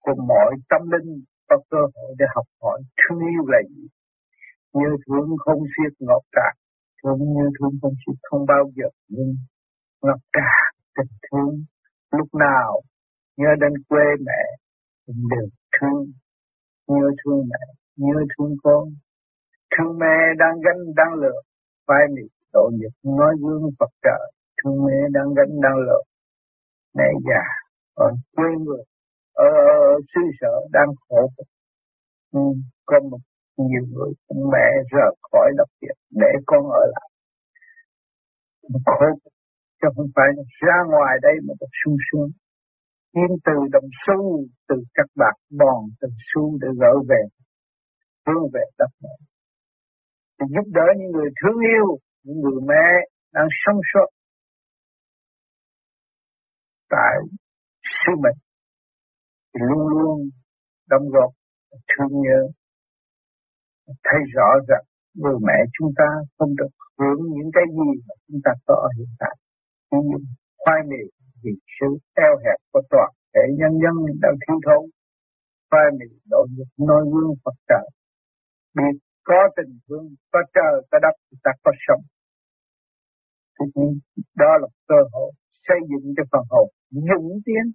của 0.04 0.16
mọi 0.28 0.52
tâm 0.70 0.82
linh 0.94 1.24
có 1.50 1.56
cơ 1.70 1.78
hội 1.94 2.12
để 2.20 2.26
học 2.36 2.46
hỏi 2.62 2.82
thương 3.00 3.20
yêu 3.20 3.44
là 3.54 3.60
gì. 3.70 3.86
Như 4.74 4.90
thương 5.06 5.30
không 5.46 5.62
xiết 5.74 5.94
ngọt 6.00 6.24
trạc 6.36 6.54
thương 7.04 7.20
như 7.36 7.46
thương 7.60 7.74
không 7.82 7.94
xiết 8.02 8.18
không 8.24 8.46
bao 8.48 8.64
giờ, 8.76 8.88
nhưng 9.08 9.36
ngọt 10.02 10.22
trạc 10.34 10.72
tình 10.96 11.14
thương 11.26 11.54
lúc 12.12 12.28
nào 12.34 12.82
nhớ 13.38 13.50
đến 13.62 13.74
quê 13.90 14.06
mẹ 14.26 14.44
cũng 15.06 15.22
đều 15.32 15.48
thương, 15.76 16.06
nhớ 16.88 17.08
thương 17.24 17.42
mẹ 17.52 17.81
nhớ 18.04 18.18
thương 18.32 18.56
con 18.64 18.84
thương 19.72 20.00
mẹ 20.00 20.18
đang 20.42 20.56
gánh 20.66 20.82
đang 21.00 21.14
lừa 21.22 21.40
vai 21.88 22.04
mì 22.16 22.26
độ 22.54 22.66
nhật 22.80 22.94
nói 23.04 23.34
gương 23.42 23.70
Phật 23.80 23.92
trợ 24.04 24.20
thương 24.58 24.78
mẹ 24.86 24.98
đang 25.16 25.34
gánh 25.38 25.54
đang 25.64 25.78
lừa 25.86 26.02
mẹ 26.98 27.10
già 27.28 27.44
còn 27.96 28.14
quê 28.36 28.50
người 28.66 28.84
ở, 29.34 29.46
ở, 29.46 29.66
ở 29.94 30.00
xứ 30.14 30.22
sở 30.40 30.54
đang 30.72 30.90
khổ 31.10 31.30
ừ, 32.32 32.40
có 32.86 33.00
một 33.12 33.18
nhiều 33.58 33.84
người 33.92 34.12
mẹ 34.52 34.68
rời 34.92 35.16
khỏi 35.32 35.52
lập 35.58 35.70
Việt 35.82 35.98
để 36.10 36.32
con 36.46 36.64
ở 36.64 36.86
lại. 36.94 37.10
Khổ 38.86 39.06
chứ 39.82 39.88
không 39.96 40.08
phải 40.16 40.28
ra 40.62 40.78
ngoài 40.88 41.18
đây 41.22 41.34
mà 41.48 41.54
được 41.60 41.74
sung 41.84 41.98
sướng. 42.12 42.30
Kiếm 43.14 43.38
từ 43.46 43.54
đồng 43.72 43.90
xu 44.06 44.46
từ 44.68 44.76
các 44.94 45.06
bạc 45.16 45.36
bòn 45.60 45.82
từ 46.02 46.08
xu 46.34 46.58
để 46.62 46.68
gỡ 46.80 46.94
về 47.10 47.24
hướng 48.28 48.44
về 48.54 48.64
đất 48.80 48.92
mẹ 49.04 49.16
thì 50.38 50.46
giúp 50.56 50.68
đỡ 50.78 50.88
những 50.98 51.12
người 51.12 51.30
thương 51.40 51.60
yêu, 51.74 51.88
những 52.24 52.40
người 52.42 52.62
mẹ 52.68 52.88
đang 53.34 53.48
sống 53.66 53.80
sót 53.94 54.08
tại 56.90 57.16
sứ 57.84 58.12
mệnh, 58.24 58.40
thì 59.54 59.60
luôn 59.70 59.88
luôn 59.88 60.30
đóng 60.90 61.10
góp 61.14 61.32
thương 61.90 62.22
nhớ 62.22 62.40
thấy 64.04 64.20
rõ 64.36 64.50
rằng 64.68 64.84
người 65.14 65.38
mẹ 65.48 65.58
chúng 65.80 65.92
ta 65.98 66.10
không 66.38 66.56
được 66.56 66.72
hưởng 67.00 67.22
những 67.36 67.52
cái 67.54 67.64
gì 67.78 67.90
mà 68.08 68.16
chúng 68.28 68.40
ta 68.46 68.52
có 68.66 68.74
ở 68.88 68.90
hiện 68.98 69.12
tại. 69.20 69.36
Nhưng 69.92 70.02
khoai 70.58 70.80
mì 70.90 71.02
vì 71.44 71.52
sự 71.80 71.88
eo 72.14 72.34
hẹp 72.44 72.60
của 72.72 72.82
toàn 72.90 73.10
thể 73.34 73.42
nhân 73.60 73.74
dân 73.84 73.96
đang 74.22 74.36
thiếu 74.42 74.58
thốn, 74.66 74.90
khoai 75.70 75.88
mì 76.00 76.08
đội 76.30 76.48
được 76.58 76.70
noi 76.88 77.04
gương 77.14 77.34
Phật 77.44 77.58
trời 77.70 77.88
biết 78.76 79.00
có 79.24 79.40
tình 79.58 79.80
thương, 79.88 80.16
có 80.32 80.40
trời, 80.54 80.76
có 80.92 81.00
đất 81.02 81.16
ta 81.44 81.52
có 81.64 81.72
sống. 81.88 82.04
Thì 83.60 83.82
đó 84.36 84.52
là 84.62 84.68
cơ 84.88 84.96
hội 85.14 85.32
xây 85.68 85.78
dựng 85.90 86.14
cho 86.18 86.24
phần 86.32 86.44
hồn 86.50 86.70
dũng 86.90 87.40
tiến. 87.46 87.66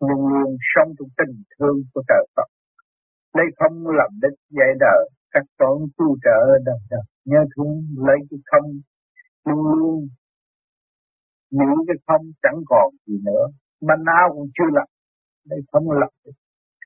Luôn 0.00 0.20
luôn 0.32 0.56
sống 0.74 0.88
trong 0.98 1.08
tình 1.18 1.42
thương 1.58 1.76
của 1.94 2.02
trời 2.08 2.26
Phật. 2.36 2.48
Đây 3.34 3.46
không 3.56 3.86
làm 3.98 4.10
đích 4.22 4.38
dạy 4.50 4.72
đời, 4.80 5.10
các 5.30 5.42
con 5.58 5.78
tu 5.96 6.16
trợ 6.24 6.40
đời 6.64 6.78
đời. 6.90 7.00
Nhớ 7.24 7.38
thương, 7.56 7.76
lấy 8.06 8.16
cái 8.30 8.38
không, 8.50 8.70
luôn 9.44 9.78
luôn. 9.78 10.08
Những 11.50 11.78
cái 11.86 11.96
không 12.06 12.26
chẳng 12.42 12.60
còn 12.66 12.94
gì 13.06 13.14
nữa. 13.24 13.44
Mà 13.80 13.94
nào 14.06 14.26
cũng 14.34 14.48
chưa 14.54 14.70
lập 14.72 14.86
đây 15.44 15.60
không 15.72 15.90
lập 15.90 16.32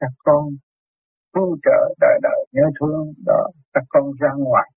các 0.01 0.11
con 0.19 0.45
tu 1.37 1.57
trợ 1.65 1.95
đời 2.01 2.19
đời 2.23 2.47
nhớ 2.53 2.63
thương 2.81 3.13
đó, 3.27 3.51
các 3.75 3.85
con 3.89 4.05
ra 4.21 4.29
ngoài, 4.39 4.71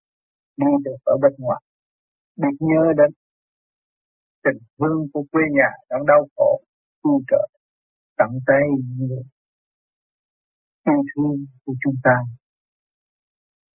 đi 0.58 0.72
được 0.86 0.98
ở 1.04 1.18
bên 1.22 1.34
ngoài. 1.38 1.62
Biết 2.36 2.56
nhớ 2.60 2.84
đến 2.98 3.12
tình 4.44 4.64
thương 4.80 5.08
của 5.14 5.24
quê 5.32 5.42
nhà 5.52 5.70
đang 5.90 6.06
đau 6.06 6.28
khổ 6.36 6.62
tu 7.04 7.22
trợ 7.28 7.48
tận 8.18 8.30
tay 8.48 8.64
người 8.98 9.24
yêu 10.88 11.04
thương 11.16 11.46
của 11.66 11.74
chúng 11.84 11.96
ta. 12.04 12.16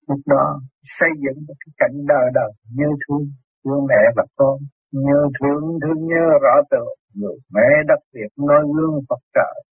Lúc 0.09 0.21
đó 0.27 0.61
xây 0.99 1.09
dựng 1.17 1.45
một 1.47 1.55
cái 1.61 1.73
cảnh 1.77 1.97
đời 2.09 2.27
đời 2.35 2.53
nhớ 2.71 2.87
thương 3.09 3.25
thương 3.65 3.87
mẹ 3.89 4.03
và 4.17 4.25
con, 4.37 4.59
nhớ 4.93 5.29
thương 5.41 5.79
thương 5.83 6.07
nhớ 6.07 6.25
rõ 6.43 6.55
tượng 6.71 6.95
người 7.15 7.37
mẹ 7.55 7.69
đất 7.89 8.01
Việt 8.15 8.33
nói 8.37 8.63
gương 8.75 9.01
Phật 9.09 9.23
trợ 9.35 9.64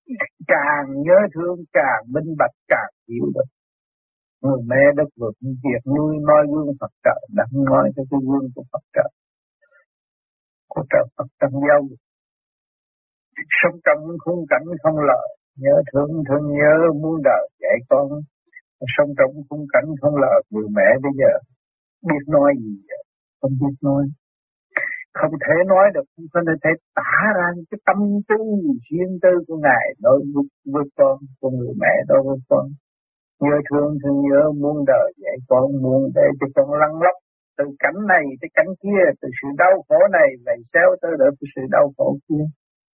càng 0.52 0.86
nhớ 1.06 1.18
thương, 1.34 1.58
càng 1.72 2.02
minh 2.14 2.30
bạch, 2.40 2.56
càng 2.72 2.92
hiểu 3.08 3.26
được. 3.34 3.48
Người 4.42 4.60
mẹ 4.70 4.82
đất 4.96 5.08
vượt 5.20 5.34
việc 5.64 5.82
nuôi 5.94 6.12
nói 6.28 6.42
gương 6.50 6.74
Phật 6.80 6.92
trợ, 7.04 7.18
đã 7.36 7.44
nói 7.52 7.84
cho 7.96 8.02
cái 8.10 8.20
gương 8.28 8.46
của 8.54 8.64
Phật 8.72 8.84
trợ. 8.94 9.06
Của 10.68 10.84
trợ 10.90 11.02
Phật 11.16 11.28
tâm 11.40 11.50
giáo 11.68 11.80
sống 13.62 13.76
trong 13.86 14.00
khung 14.24 14.44
cảnh 14.50 14.64
không 14.82 14.98
lợi, 14.98 15.28
nhớ 15.56 15.76
thương 15.92 16.10
thương 16.28 16.46
nhớ 16.58 16.74
muốn 17.02 17.16
đời 17.24 17.48
dạy 17.60 17.76
con. 17.88 18.08
Sống 18.96 19.10
trong 19.18 19.32
khung 19.48 19.66
cảnh 19.72 19.84
không 20.00 20.16
lợi, 20.16 20.42
người 20.50 20.68
mẹ 20.76 20.88
bây 21.02 21.12
giờ 21.20 21.32
biết 22.08 22.22
nói 22.28 22.54
gì 22.58 22.74
vậy? 22.88 23.02
Không 23.40 23.52
biết 23.60 23.76
nói 23.82 24.04
không 25.18 25.32
thể 25.44 25.54
nói 25.72 25.86
được. 25.94 26.06
Không 26.32 26.44
thể 26.64 26.70
tả 26.94 27.12
ra 27.36 27.46
những 27.56 27.64
cái 27.70 27.78
tâm 27.86 27.98
tư 28.28 28.38
riêng 28.86 29.14
tư 29.22 29.32
của 29.46 29.56
ngài 29.66 29.86
đối 30.04 30.18
với, 30.34 30.44
với 30.72 30.84
con 30.96 31.16
của 31.40 31.50
người 31.50 31.74
mẹ 31.82 31.94
đối 32.08 32.22
với 32.26 32.38
con. 32.48 32.66
Nhớ 33.40 33.56
thương 33.70 33.90
thương 34.02 34.18
nhớ 34.28 34.42
muốn 34.60 34.84
đời 34.86 35.12
dạy 35.16 35.36
con 35.48 35.82
muốn 35.82 36.10
để 36.14 36.26
cho 36.40 36.46
con 36.54 36.68
lăn 36.80 36.92
lóc 37.04 37.16
từ 37.58 37.64
cảnh 37.78 37.98
này 38.12 38.24
tới 38.40 38.48
cảnh 38.54 38.72
kia 38.82 39.04
từ 39.20 39.28
sự 39.42 39.48
đau 39.58 39.74
khổ 39.88 39.98
này 40.12 40.28
về 40.46 40.54
xéo 40.72 40.88
tới 41.02 41.12
đỡ 41.18 41.28
cái 41.38 41.48
sự 41.54 41.62
đau 41.70 41.92
khổ 41.96 42.18
kia. 42.28 42.44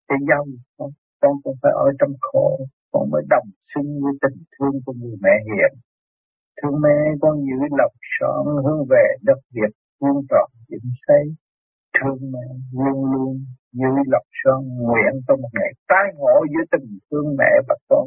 Thì 0.09 0.17
dòng 0.29 0.49
con 0.79 0.91
con 1.21 1.33
cũng 1.43 1.57
phải 1.63 1.73
ở 1.87 1.89
trong 1.99 2.13
khổ 2.21 2.59
con 2.93 3.11
mới 3.11 3.23
đồng 3.31 3.49
sinh 3.75 3.89
với 4.03 4.13
tình 4.23 4.39
thương 4.55 4.75
của 4.87 4.93
người 5.01 5.17
mẹ 5.25 5.35
hiền. 5.49 5.73
Thương 6.63 6.81
mẹ 6.85 6.99
con 7.21 7.35
giữ 7.47 7.77
lòng 7.79 7.95
son 8.19 8.47
hướng 8.65 8.81
về 8.91 9.05
đất 9.23 9.39
Việt 9.55 9.73
vương 10.01 10.21
trọn 10.31 10.51
dựng 10.69 10.91
xây 11.07 11.25
thương 11.99 12.21
mẹ 12.33 12.47
luôn 12.73 12.99
luôn 13.13 13.33
giữ 13.73 13.93
lọc 14.13 14.27
sơn 14.41 14.61
nguyện 14.87 15.13
trong 15.27 15.41
một 15.43 15.53
ngày 15.59 15.73
tái 15.89 16.07
ngộ 16.19 16.37
giữa 16.53 16.65
tình 16.73 16.99
thương 17.11 17.29
mẹ 17.39 17.53
và 17.69 17.77
con. 17.89 18.07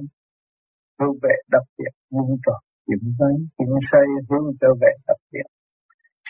Hướng 0.99 1.15
về 1.23 1.35
đặc 1.51 1.65
biệt 1.77 1.93
muôn 2.11 2.29
trọn 2.45 2.61
dựng 2.87 3.07
xây 3.19 3.33
dựng 3.57 3.75
xây 3.91 4.07
hướng 4.29 4.45
trở 4.61 4.67
về 4.81 4.91
đặc 5.07 5.17
biệt. 5.31 5.47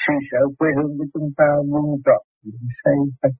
Suy 0.01 0.15
sở 0.32 0.41
quê 0.58 0.70
hương 0.77 0.94
của 0.98 1.05
chúng 1.14 1.29
ta 1.38 1.50
muôn 1.72 2.01
trọn 2.05 2.24
dựng 2.44 2.68
xây 2.83 2.98
phải 3.22 3.31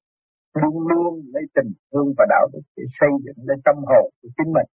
luôn 0.62 0.88
luôn 0.89 1.13
lấy 1.34 1.43
tình 1.56 1.72
thương 1.88 2.08
và 2.17 2.26
đạo 2.30 2.48
đức 2.54 2.65
để 2.78 2.84
xây 3.00 3.10
dựng 3.26 3.39
lên 3.48 3.60
tâm 3.65 3.76
hồn 3.89 4.06
của 4.22 4.30
chính 4.38 4.52
mình. 4.56 4.69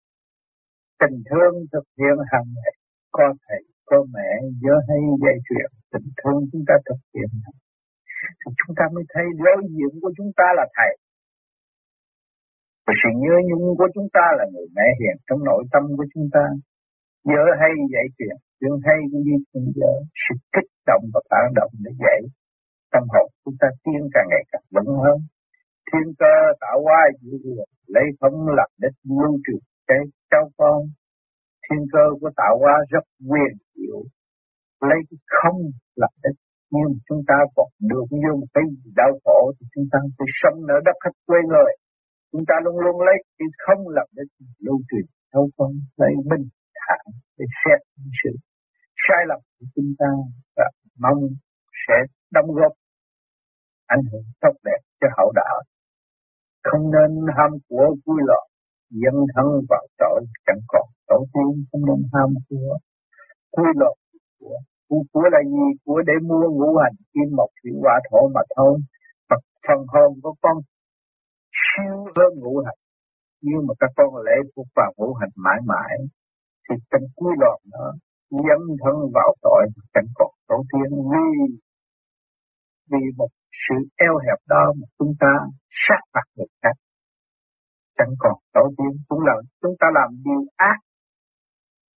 Tình 1.01 1.16
thương 1.31 1.55
thực 1.73 1.87
hiện 1.99 2.16
hàng 2.33 2.49
ngày, 2.57 2.75
có 3.12 3.35
thầy, 3.44 3.62
có 3.85 3.99
mẹ, 4.14 4.31
nhớ 4.62 4.75
hay 4.88 5.01
dạy 5.23 5.37
chuyện, 5.49 5.70
tình 5.92 6.09
thương 6.18 6.40
chúng 6.53 6.64
ta 6.68 6.75
thực 6.88 7.01
hiện 7.14 7.29
hàng 7.44 7.61
chúng 8.59 8.74
ta 8.79 8.85
mới 8.94 9.05
thấy 9.12 9.26
đối 9.44 9.61
diện 9.74 9.92
của 10.02 10.12
chúng 10.16 10.31
ta 10.38 10.46
là 10.59 10.64
thầy. 10.76 10.92
Và 12.87 12.92
sự 13.00 13.11
nhớ 13.22 13.35
nhung 13.48 13.66
của 13.79 13.88
chúng 13.94 14.09
ta 14.16 14.24
là 14.38 14.44
người 14.52 14.68
mẹ 14.76 14.88
hiền 14.98 15.16
trong 15.26 15.40
nội 15.48 15.62
tâm 15.72 15.83
của 15.96 16.07
chúng 16.14 16.29
ta. 16.35 16.44
Nhớ 17.31 17.44
hay 17.61 17.72
dạy 17.92 18.07
chuyện, 18.16 18.37
chuyện 18.59 18.74
hay 18.87 18.98
cũng 19.11 19.22
như 19.26 19.37
chuyện 19.48 19.64
dở, 19.79 19.92
sự 20.22 20.35
kích 20.55 20.70
động 20.90 21.05
và 21.14 21.20
phản 21.31 21.46
động 21.59 21.72
để 21.85 21.90
dạy. 22.02 22.20
Tâm 22.92 23.02
hồn 23.12 23.29
chúng 23.44 23.57
ta 23.61 23.68
tiến 23.83 24.00
càng 24.14 24.26
ngày 24.31 24.44
càng 24.52 24.66
vững 24.74 24.92
hơn, 25.05 25.18
thiên 25.88 26.07
cơ 26.20 26.35
tạo 26.61 26.76
hóa 26.85 27.00
dữ 27.20 27.33
hiền 27.44 27.68
lấy 27.87 28.05
không 28.20 28.37
lập 28.59 28.70
đích 28.83 28.96
lưu 29.05 29.33
truyền 29.44 29.62
cái 29.88 29.98
cháu 30.31 30.50
con 30.57 30.79
thiên 31.64 31.87
cơ 31.92 32.05
của 32.20 32.31
tạo 32.37 32.59
hóa 32.61 32.74
rất 32.88 33.05
quyền 33.31 33.52
diệu 33.74 34.00
lấy 34.81 34.98
cái 35.11 35.18
không 35.26 35.61
lập 35.96 36.11
đích 36.24 36.38
nhưng 36.74 36.90
chúng 37.07 37.22
ta 37.29 37.38
còn 37.57 37.68
được 37.90 38.07
vô 38.22 38.33
một 38.40 38.50
cái 38.55 38.64
đau 39.00 39.12
khổ 39.24 39.52
thì 39.57 39.66
chúng 39.74 39.87
ta 39.92 39.98
phải 40.16 40.29
sống 40.40 40.59
ở 40.76 40.79
đất 40.87 40.96
khách 41.05 41.18
quê 41.26 41.38
người. 41.50 41.72
Chúng 42.33 42.44
ta 42.48 42.55
luôn 42.64 42.76
luôn 42.85 42.96
lấy 43.07 43.16
cái 43.38 43.48
không 43.64 43.83
lập 43.96 44.09
để 44.16 44.22
lưu 44.64 44.79
truyền, 44.88 45.07
đâu 45.35 45.48
con 45.57 45.70
lấy 45.96 46.12
bình 46.31 46.46
thản 46.81 47.05
để 47.38 47.44
xét 47.61 47.81
sự 48.22 48.31
sai 49.05 49.22
lầm 49.29 49.40
của 49.57 49.66
chúng 49.74 49.90
ta 49.98 50.11
và 50.57 50.66
mong 50.98 51.20
sẽ 51.83 51.94
đóng 52.33 52.50
góp, 52.59 52.72
ảnh 53.87 54.05
hưởng 54.12 54.26
tốt 54.40 54.55
đẹp 54.64 54.81
cho 55.00 55.09
hậu 55.16 55.33
đạo. 55.35 55.57
Không 56.62 56.85
nên 56.94 57.11
ham 57.37 57.50
của 57.68 57.96
vui 58.07 58.20
lọ 58.24 58.42
dân 58.90 59.14
thân 59.35 59.46
vào 59.68 59.87
tội 59.98 60.20
chẳng 60.46 60.62
còn, 60.68 60.87
tổ 61.09 61.26
tiên 61.33 61.64
không 61.72 61.85
nên 61.87 62.00
ham 62.12 62.29
của 62.48 62.79
vui 63.57 63.72
lọ 63.76 63.92
của 64.40 64.59
của, 64.88 65.03
của 65.12 65.27
là 65.35 65.40
gì? 65.53 65.66
Của 65.85 66.03
để 66.07 66.12
mua 66.29 66.46
ngũ 66.57 66.77
hành 66.83 66.96
kim 67.12 67.29
mộc 67.37 67.51
thủy 67.59 67.72
hỏa 67.83 67.96
thổ 68.11 68.29
mà 68.35 68.40
thôi. 68.57 68.79
Phật 69.29 69.42
phần 69.66 69.81
hồn 69.92 70.20
của 70.22 70.35
con 70.42 70.57
siêu 71.62 71.96
hơn 72.16 72.33
ngũ 72.37 72.55
hành. 72.66 72.81
Nhưng 73.42 73.66
mà 73.66 73.75
các 73.81 73.90
con 73.96 74.16
lễ 74.27 74.37
phục 74.57 74.66
vào 74.77 74.92
ngũ 74.96 75.14
hành 75.20 75.35
mãi 75.37 75.59
mãi 75.66 75.96
thì 76.64 76.75
trong 76.90 77.07
cuối 77.16 77.33
loạn 77.40 77.59
nó 77.72 77.85
dấn 78.31 78.61
thân 78.83 78.96
vào 79.14 79.35
tội 79.42 79.66
chẳng 79.94 80.11
còn 80.14 80.31
tổ 80.49 80.62
tiên. 80.70 80.90
Vì 81.12 81.57
vì 82.90 83.03
một 83.16 83.29
sự 83.68 83.75
eo 83.96 84.18
hẹp 84.18 84.38
đó 84.49 84.72
mà 84.79 84.87
chúng 84.99 85.12
ta 85.20 85.33
sát 85.70 86.01
phạt 86.12 86.27
người 86.37 86.46
khác 86.62 86.77
chẳng 87.99 88.14
còn 88.18 88.35
tổ 88.55 88.64
tiên. 88.77 88.92
Cũng 89.09 89.20
là 89.20 89.35
chúng 89.62 89.75
ta 89.81 89.87
làm 89.94 90.11
điều 90.25 90.42
ác 90.57 90.79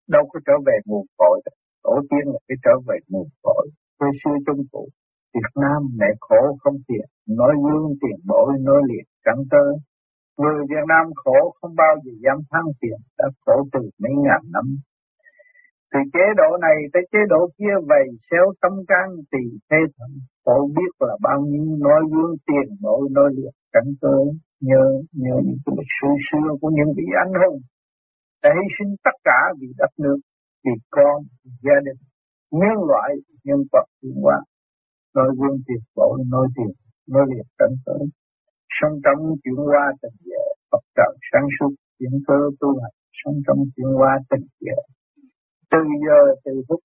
đâu 0.08 0.22
có 0.32 0.40
trở 0.46 0.52
về 0.66 0.76
nguồn 0.86 1.06
cội 1.18 1.40
tổ 1.84 1.94
tiên 2.10 2.24
là 2.32 2.38
cái 2.48 2.56
trở 2.64 2.74
về 2.86 2.96
nguồn 3.08 3.28
cội. 3.42 3.66
Quê 3.98 4.08
xưa 4.24 4.36
trung 4.46 4.62
cụ 4.72 4.88
Việt 5.34 5.52
Nam 5.62 5.80
mẹ 6.00 6.06
khổ 6.20 6.56
không 6.62 6.76
tiền 6.88 7.06
nói 7.38 7.54
gương 7.64 7.92
tiền 8.00 8.18
bội, 8.26 8.48
nói 8.60 8.80
liệt 8.90 9.06
chẳng 9.24 9.42
tơ. 9.50 9.64
Người 10.38 10.58
Việt 10.70 10.84
Nam 10.88 11.04
khổ 11.14 11.54
không 11.60 11.74
bao 11.76 11.94
giờ 12.04 12.12
dám 12.24 12.38
thăng 12.50 12.68
tiền 12.80 12.98
đã 13.18 13.26
khổ 13.46 13.56
từ 13.72 13.80
mấy 14.02 14.12
ngàn 14.24 14.40
năm. 14.54 14.64
Từ 15.92 15.98
chế 16.12 16.26
độ 16.36 16.56
này 16.66 16.76
tới 16.92 17.02
chế 17.12 17.18
độ 17.28 17.48
kia 17.58 17.74
vậy 17.88 18.06
xéo 18.30 18.46
tâm 18.62 18.72
can 18.88 19.08
tỳ 19.30 19.44
thế 19.70 19.76
thần 19.96 20.10
Khổ 20.44 20.70
biết 20.76 20.92
là 21.00 21.14
bao 21.22 21.40
nhiêu, 21.40 21.76
nói 21.86 22.00
gương 22.12 22.34
tiền 22.46 22.76
bội, 22.80 23.08
nói 23.10 23.28
liệt 23.36 23.54
cảnh 23.72 23.90
tơ. 24.00 24.16
Nhớ 24.60 24.84
nhớ 25.12 25.36
những 25.44 25.60
cái 25.66 25.74
lịch 25.78 25.92
sử 26.00 26.08
xưa 26.26 26.48
của 26.60 26.70
những 26.76 26.94
vị 26.96 27.06
anh 27.24 27.32
hùng, 27.40 27.60
đã 28.42 28.50
hy 28.56 28.66
sinh 28.78 28.94
tất 29.04 29.16
cả 29.24 29.40
vì 29.60 29.68
đất 29.78 29.92
nước 29.98 30.18
thì 30.64 30.70
con 30.90 31.16
gia 31.62 31.78
đình, 31.86 32.00
nhân 32.50 32.76
loại, 32.88 33.10
nhân 33.44 33.60
vật 33.72 33.86
tiến 34.00 34.14
hóa 34.22 34.38
nói 35.14 35.28
quân 35.38 35.52
tiền 35.66 35.82
bộ 35.96 36.18
nói 36.32 36.46
tiền 36.56 36.72
nói 37.06 37.24
liệt 37.30 37.46
tận 37.58 37.70
tới 37.86 38.02
sống 38.80 38.94
trong 39.04 39.20
chuyển 39.44 39.56
hóa 39.70 39.92
tình 40.02 40.16
địa 40.24 40.46
Phật 40.70 40.84
trợ 40.96 41.08
sáng 41.32 41.46
suốt, 41.56 41.72
chuyển 41.98 42.12
cơ 42.26 42.38
tu 42.60 42.68
hành 42.82 42.96
sống 43.24 43.34
trong 43.46 43.58
chuyển 43.76 43.90
hóa 43.98 44.18
tình 44.30 44.46
địa 44.60 44.82
từ 45.70 45.78
giờ, 46.06 46.20
từ 46.44 46.52
phút 46.68 46.80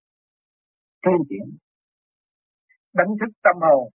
tiến 1.04 1.20
triển, 1.30 1.58
đánh 2.94 3.12
thức 3.20 3.32
tâm 3.44 3.56
hồn 3.62 3.90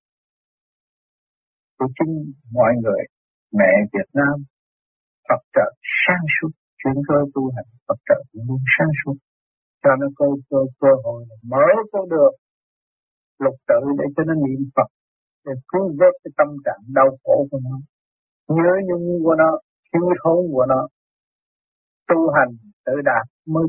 của 1.78 1.88
chính 2.00 2.14
mọi 2.52 2.74
người. 2.82 3.04
Mẹ 3.54 3.72
Việt 3.94 4.10
Nam, 4.14 4.36
Phật 5.30 5.42
trợ 5.56 5.68
sáng 6.06 6.26
suốt, 6.36 6.52
chuyển 6.84 6.96
cơ 7.08 7.16
tu 7.34 7.52
hành, 7.56 7.70
Phật 7.88 8.00
trợ 8.10 8.24
luôn 8.34 8.62
sáng 8.78 8.92
suốt 9.00 9.16
cho 9.84 9.90
nó 10.00 10.08
cơ 10.18 10.26
cơ 10.50 10.58
cơ 10.80 10.88
hội 11.04 11.26
mở 11.44 11.66
con 11.92 12.10
được 12.10 12.32
lục 13.40 13.56
tự 13.68 13.82
để 13.98 14.06
cho 14.16 14.24
nó 14.24 14.34
niệm 14.34 14.70
Phật, 14.76 14.90
để 15.46 15.54
cứu 15.68 15.88
vớt 16.00 16.14
cái 16.24 16.32
tâm 16.38 16.48
trạng 16.66 16.82
đau 16.94 17.10
khổ 17.24 17.48
của 17.52 17.60
nó, 17.64 17.76
nhớ 18.56 18.72
nhung 18.88 19.24
của 19.24 19.36
nó, 19.36 19.60
thiếu 19.94 20.10
thốn 20.24 20.40
của 20.54 20.66
nó, 20.70 20.88
tu 22.08 22.32
hành 22.36 22.52
tự 22.86 22.94
đạt 23.06 23.28
mới 23.46 23.64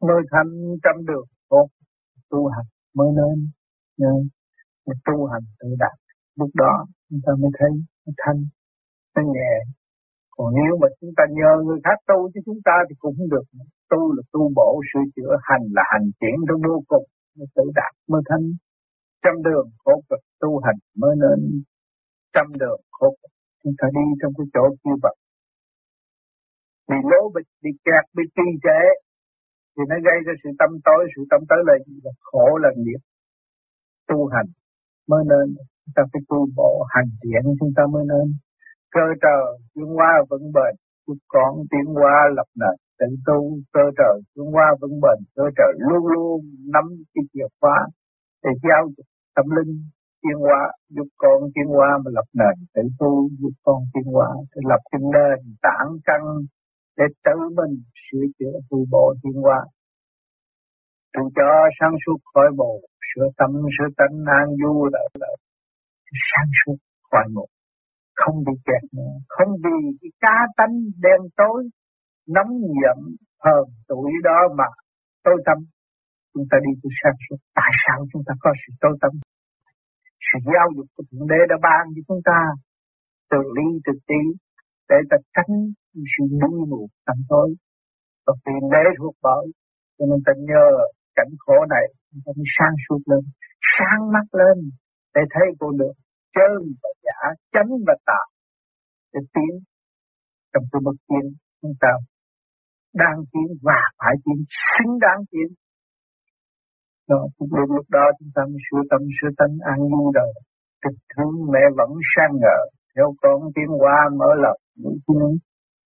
mới 0.00 0.22
thành 0.30 0.50
trăm 0.82 1.06
đường 1.06 1.26
tốt 1.48 1.66
tu 2.30 2.48
hành 2.48 2.66
mới 2.94 3.08
nên 3.18 3.50
nên 3.98 4.30
tu 5.06 5.26
hành 5.26 5.42
tự 5.60 5.68
đạt. 5.78 5.98
Lúc 6.36 6.50
đó 6.54 6.86
chúng 7.10 7.20
ta 7.26 7.32
mới 7.40 7.50
thấy 7.58 7.70
nó 8.06 8.12
thanh, 8.16 8.40
nó 9.14 9.22
nhẹ. 9.22 9.52
Còn 10.30 10.54
nếu 10.54 10.78
mà 10.80 10.88
chúng 11.00 11.10
ta 11.16 11.24
nhờ 11.30 11.62
người 11.64 11.80
khác 11.84 11.98
tu 12.08 12.30
chứ 12.34 12.40
chúng 12.46 12.58
ta 12.64 12.72
thì 12.88 12.94
cũng 12.98 13.14
không 13.18 13.30
được 13.30 13.42
tu 13.90 14.12
là 14.16 14.22
tu 14.32 14.42
bổ 14.58 14.80
sửa 14.90 15.04
chữa 15.16 15.32
hành 15.48 15.64
là 15.76 15.82
hành 15.92 16.06
triển 16.20 16.36
trong 16.48 16.60
vô 16.68 16.76
cùng 16.90 17.06
mới 17.36 17.46
tự 17.56 17.62
đạt 17.74 17.92
mới 18.08 18.22
thanh 18.28 18.44
trăm 19.24 19.34
đường 19.42 19.68
khổ 19.84 19.94
cực 20.10 20.22
tu 20.40 20.60
hành 20.64 20.78
mới 21.00 21.14
nên 21.22 21.62
trăm 22.34 22.46
đường 22.60 22.80
khổ 22.90 23.08
cực. 23.22 23.30
Chúng 23.64 23.72
ta 23.78 23.86
đi 23.96 24.04
trong 24.20 24.32
cái 24.38 24.46
chỗ 24.54 24.64
kia 24.84 24.96
vậy 25.02 25.16
bị 26.88 26.96
lố 27.10 27.22
bị, 27.34 27.42
bị 27.62 27.70
kẹt 27.84 28.04
bị 28.16 28.24
trì 28.36 28.48
trệ 28.64 28.82
thì 29.74 29.82
nó 29.90 29.96
gây 30.06 30.18
ra 30.26 30.32
sự 30.42 30.50
tâm 30.58 30.70
tối 30.84 31.02
sự 31.16 31.22
tâm 31.30 31.40
tối 31.48 31.60
là 31.66 31.74
gì? 31.86 31.94
Là 32.04 32.12
khổ 32.20 32.48
là 32.62 32.70
nghiệp. 32.76 33.00
Tu 34.08 34.26
hành 34.26 34.48
mới 35.10 35.22
nên 35.30 35.46
chúng 35.56 35.92
ta 35.96 36.02
phải 36.12 36.22
tu 36.28 36.38
bộ 36.56 36.72
hành 36.94 37.10
thiện 37.22 37.42
chúng 37.60 37.72
ta 37.76 37.82
mới 37.92 38.04
nên. 38.12 38.26
Cơ 38.90 39.06
trời 39.22 39.44
chuyển 39.74 39.90
hóa 39.96 40.10
vững 40.30 40.52
bền 40.54 40.74
giúp 41.06 41.18
con 41.28 41.50
tiến 41.70 41.94
hóa 41.94 42.16
lập 42.36 42.48
nền 42.60 42.76
tịnh 42.98 43.16
tu 43.26 43.38
cơ 43.72 43.84
trời 43.98 44.16
chuyển 44.34 44.48
qua 44.54 44.66
vững 44.80 44.96
bền 45.04 45.18
cơ 45.36 45.44
trời 45.58 45.72
luôn 45.88 46.06
luôn 46.12 46.40
nắm 46.74 46.84
cái 47.14 47.22
chìa 47.32 47.48
khóa 47.60 47.76
để 48.44 48.50
giao 48.62 48.82
tâm 49.36 49.46
linh 49.56 49.72
tiến 50.22 50.38
hóa 50.44 50.60
giúp 50.88 51.08
con 51.16 51.38
tiến 51.54 51.66
hóa 51.74 51.88
mà 52.04 52.10
lập 52.16 52.28
nền 52.40 52.56
tự 52.74 52.82
tu 52.98 53.28
giúp 53.40 53.54
con 53.64 53.80
tiến 53.94 54.06
hóa 54.14 54.28
để 54.54 54.60
lập 54.70 54.82
cái 54.90 55.00
nền 55.14 55.38
tảng 55.62 55.90
căn 56.04 56.20
để 56.98 57.04
tự 57.24 57.36
mình 57.58 57.74
sửa 58.04 58.26
chữa 58.38 58.56
tu 58.70 58.78
bộ 58.90 59.14
tiến 59.22 59.36
hóa 59.42 59.58
tu 61.14 61.22
cho 61.36 61.48
sáng 61.80 61.94
suốt 62.06 62.18
khỏi 62.34 62.48
bộ 62.56 62.80
sửa 63.08 63.28
tâm 63.38 63.50
sửa 63.74 63.88
tánh 63.96 64.16
an 64.40 64.48
du 64.60 64.88
là, 64.92 65.00
là 65.20 65.30
sáng 66.30 66.50
suốt 66.60 66.76
khỏi 67.10 67.24
một 67.34 67.46
không 68.16 68.36
bị 68.46 68.52
kẹt 68.66 68.82
nữa 68.92 69.12
không 69.28 69.52
vì 69.64 69.78
cái 70.00 70.10
cá 70.20 70.36
tánh 70.56 70.74
đen 71.04 71.20
tối 71.36 71.68
nóng 72.36 72.52
giận 72.82 72.98
hờn 73.44 73.64
tuổi 73.88 74.10
đó 74.28 74.38
mà 74.58 74.68
tối 75.24 75.38
tâm 75.46 75.58
chúng 76.34 76.46
ta 76.50 76.56
đi 76.64 76.72
tu 76.80 76.88
sáng 77.00 77.18
suốt 77.24 77.38
tại 77.58 77.72
sao 77.82 77.98
chúng 78.12 78.22
ta 78.26 78.32
có 78.42 78.50
sự 78.62 78.70
tối 78.80 78.94
tâm 79.02 79.12
sự 80.28 80.38
giáo 80.54 80.68
dục 80.76 80.86
của 80.94 81.04
thượng 81.08 81.26
đế 81.32 81.40
đã 81.50 81.56
ban 81.66 81.82
cho 81.94 82.02
chúng 82.08 82.22
ta 82.30 82.38
từ 83.30 83.38
ly, 83.56 83.68
từ 83.84 83.92
tí 84.08 84.20
để 84.88 84.96
ta 85.10 85.16
tránh 85.34 85.54
sự 86.12 86.22
mê 86.40 86.50
muội 86.70 86.86
tâm 87.06 87.16
tối. 87.28 87.48
Và 88.26 88.32
vì 88.44 88.54
đế 88.72 88.84
thuộc 88.98 89.14
bởi, 89.22 89.44
cho 89.96 90.04
nên 90.10 90.18
ta 90.26 90.32
nhờ 90.50 90.66
cảnh 91.16 91.32
khổ 91.38 91.58
này, 91.74 91.86
chúng 92.08 92.22
ta 92.24 92.30
mới 92.36 92.48
sáng 92.56 92.74
suốt 92.84 93.00
lên, 93.10 93.24
sáng 93.74 94.00
mắt 94.14 94.26
lên 94.40 94.56
để 95.14 95.22
thấy 95.32 95.46
con 95.58 95.72
được 95.80 95.94
chân 96.36 96.52
và 96.82 96.90
giả, 97.04 97.20
chánh 97.54 97.70
và 97.86 97.94
tà 98.06 98.22
để 99.12 99.20
tiến 99.34 99.52
trong 100.52 100.64
cái 100.72 100.80
bước 100.84 100.98
tiến 101.08 101.24
chúng 101.62 101.74
ta 101.80 101.92
đang 102.94 103.18
tiến 103.32 103.48
và 103.62 103.80
phải 103.98 104.14
tiến 104.24 104.44
xứng 104.74 104.98
đáng 104.98 105.20
tiến 105.30 105.48
đó 107.08 107.20
cũng 107.36 107.48
lúc 107.58 107.68
lúc 107.76 107.86
đó 107.96 108.04
chúng 108.18 108.30
ta 108.34 108.42
mới 108.50 108.60
sửa 108.66 108.82
tâm, 108.90 109.00
sửa 109.16 109.32
tánh 109.38 109.54
an 109.72 109.78
vui 109.92 110.12
rồi 110.14 110.30
tình 110.82 110.98
thương 111.12 111.34
mẹ 111.52 111.62
vẫn 111.78 111.90
sang 112.12 112.32
ngờ, 112.42 112.58
theo 112.94 113.08
con 113.22 113.38
tiến 113.54 113.68
qua 113.82 113.96
mở 114.18 114.30
lòng. 114.44 114.60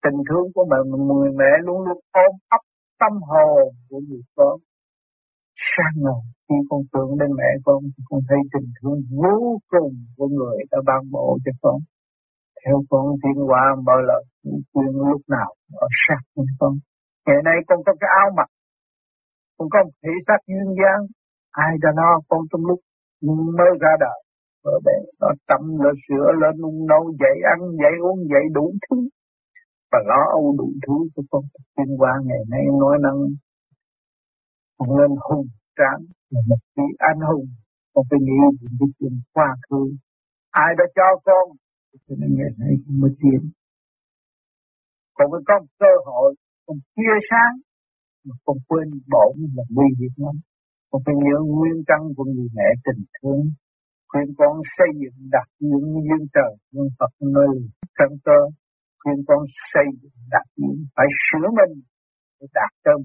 Tình 0.03 0.19
thương 0.29 0.47
của 0.53 0.65
mẹ 0.71 0.77
người 1.07 1.29
mẹ 1.39 1.51
luôn 1.65 1.79
luôn 1.87 1.99
ôm 2.25 2.31
ấp 2.57 2.63
tâm 2.99 3.13
hồn 3.29 3.67
của 3.89 3.99
người 4.07 4.23
con. 4.35 4.55
Sang 5.71 5.95
ngờ, 6.03 6.17
khi 6.45 6.55
con 6.69 6.81
tưởng 6.93 7.11
đến 7.19 7.29
mẹ 7.39 7.49
con 7.65 7.79
thì 7.83 8.03
con 8.09 8.19
thấy 8.29 8.39
tình 8.53 8.69
thương 8.77 8.99
vô 9.21 9.59
cùng 9.71 9.93
của 10.17 10.27
người 10.27 10.57
đã 10.71 10.77
ban 10.85 11.01
bộ 11.11 11.37
cho 11.45 11.51
con. 11.61 11.77
Theo 12.65 12.77
con 12.89 13.05
tiến 13.21 13.37
qua 13.49 13.63
mở 13.85 13.97
lời 14.09 14.23
khuyên 14.73 14.91
lúc 15.09 15.21
nào 15.29 15.53
ở 15.73 15.87
sát 16.07 16.21
với 16.35 16.45
con 16.59 16.73
ngày 17.25 17.39
nay 17.47 17.57
con 17.67 17.79
có 17.85 17.93
cái 17.99 18.09
áo 18.21 18.29
mặc 18.37 18.49
con 19.57 19.67
có 19.71 19.79
một 19.83 19.95
thể 20.03 20.13
xác 20.27 20.39
duyên 20.47 20.69
dáng. 20.79 21.03
Ai 21.51 21.71
đã 21.81 21.89
nó 21.95 22.09
con 22.29 22.41
trong 22.51 22.65
lúc 22.69 22.79
mới 23.57 23.71
ra 23.81 23.93
đời 23.99 24.19
ở 24.63 24.75
đây 24.85 24.99
nó 25.21 25.27
tắm 25.47 25.61
nó 25.83 25.91
sửa, 26.07 26.27
lên 26.41 26.61
nung 26.61 26.87
nấu 26.87 27.03
dậy 27.19 27.37
ăn 27.53 27.59
dậy 27.81 27.95
uống 28.01 28.19
dậy 28.31 28.43
đủ 28.53 28.73
thứ. 28.83 28.97
Và 29.91 29.99
lo 30.09 30.21
âu 30.31 30.55
đủ 30.57 30.67
thứ 30.87 30.93
cho 31.15 31.23
con. 31.31 31.43
Tiến 31.75 31.89
qua 31.97 32.11
ngày 32.25 32.43
nay 32.49 32.61
nói 32.81 32.97
năng 33.01 33.19
con 34.77 34.97
lên 34.97 35.11
hùng 35.29 35.47
tráng 35.77 36.01
là 36.29 36.41
một 36.47 36.61
vị 36.75 36.87
anh 36.97 37.19
hùng. 37.29 37.45
Con 37.93 38.05
phải 38.09 38.19
nghĩ 38.21 38.39
những 38.61 38.75
cái 38.79 38.89
chuyện 38.99 39.13
quá 39.33 39.55
khứ. 39.69 39.95
Ai 40.51 40.75
đã 40.77 40.85
cho 40.95 41.07
con? 41.25 41.57
Cho 42.07 42.15
nên 42.19 42.29
ngày 42.37 42.51
nay 42.57 42.73
con 42.85 43.01
mới 43.01 43.11
tiến. 43.21 43.51
Con 45.13 45.31
mới 45.31 45.41
có 45.47 45.59
một 45.59 45.71
cơ 45.79 45.93
hội 46.05 46.35
còn 46.65 46.77
chia 46.95 47.15
sáng, 47.29 47.55
mà 48.25 48.35
con 48.45 48.57
quên 48.67 48.87
bổn 49.13 49.33
là 49.55 49.63
nguy 49.75 49.89
hiểm 49.99 50.15
lắm. 50.25 50.35
Con 50.89 51.01
phải 51.05 51.15
nhớ 51.25 51.37
nguyên 51.53 51.77
căn 51.89 52.01
của 52.15 52.23
người 52.23 52.49
mẹ 52.57 52.69
tình 52.85 53.03
thương, 53.15 53.43
khuyên 54.09 54.27
con 54.39 54.53
xây 54.77 54.89
dựng 55.01 55.17
đặt 55.35 55.47
những 55.59 55.87
duyên 56.05 56.23
trời 56.35 56.53
nhân 56.73 56.87
Phật 56.99 57.13
nơi 57.35 57.53
căn 57.97 58.09
cơ, 58.25 58.39
khuyên 58.99 59.17
con 59.27 59.41
xây 59.71 59.87
dựng 60.01 60.17
đặt 60.33 60.45
những 60.55 60.77
phải 60.95 61.07
sửa 61.25 61.47
mình 61.59 61.73
để 62.39 62.47
đạt 62.57 62.71
tới 62.83 62.97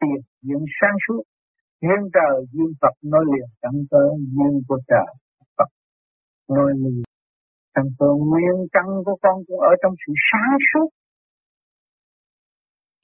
tiền 0.00 0.20
những 0.48 0.64
sáng 0.80 0.96
suốt. 1.04 1.22
Duyên 1.82 2.02
trời 2.16 2.36
duyên 2.52 2.70
Phật 2.80 2.94
nói 3.12 3.24
liền 3.32 3.48
căn 3.62 3.74
cơ 3.90 4.04
duyên 4.34 4.54
của 4.68 4.78
trời 4.90 5.10
Phật 5.56 5.70
nói 6.48 6.70
liền 6.82 7.02
căn 7.74 7.86
cơ. 7.98 8.08
Nguyên 8.28 8.56
căn 8.74 8.86
của 9.04 9.16
con 9.22 9.36
cũng 9.46 9.60
ở 9.70 9.72
trong 9.82 9.94
sự 10.02 10.12
sáng 10.28 10.56
suốt 10.70 10.88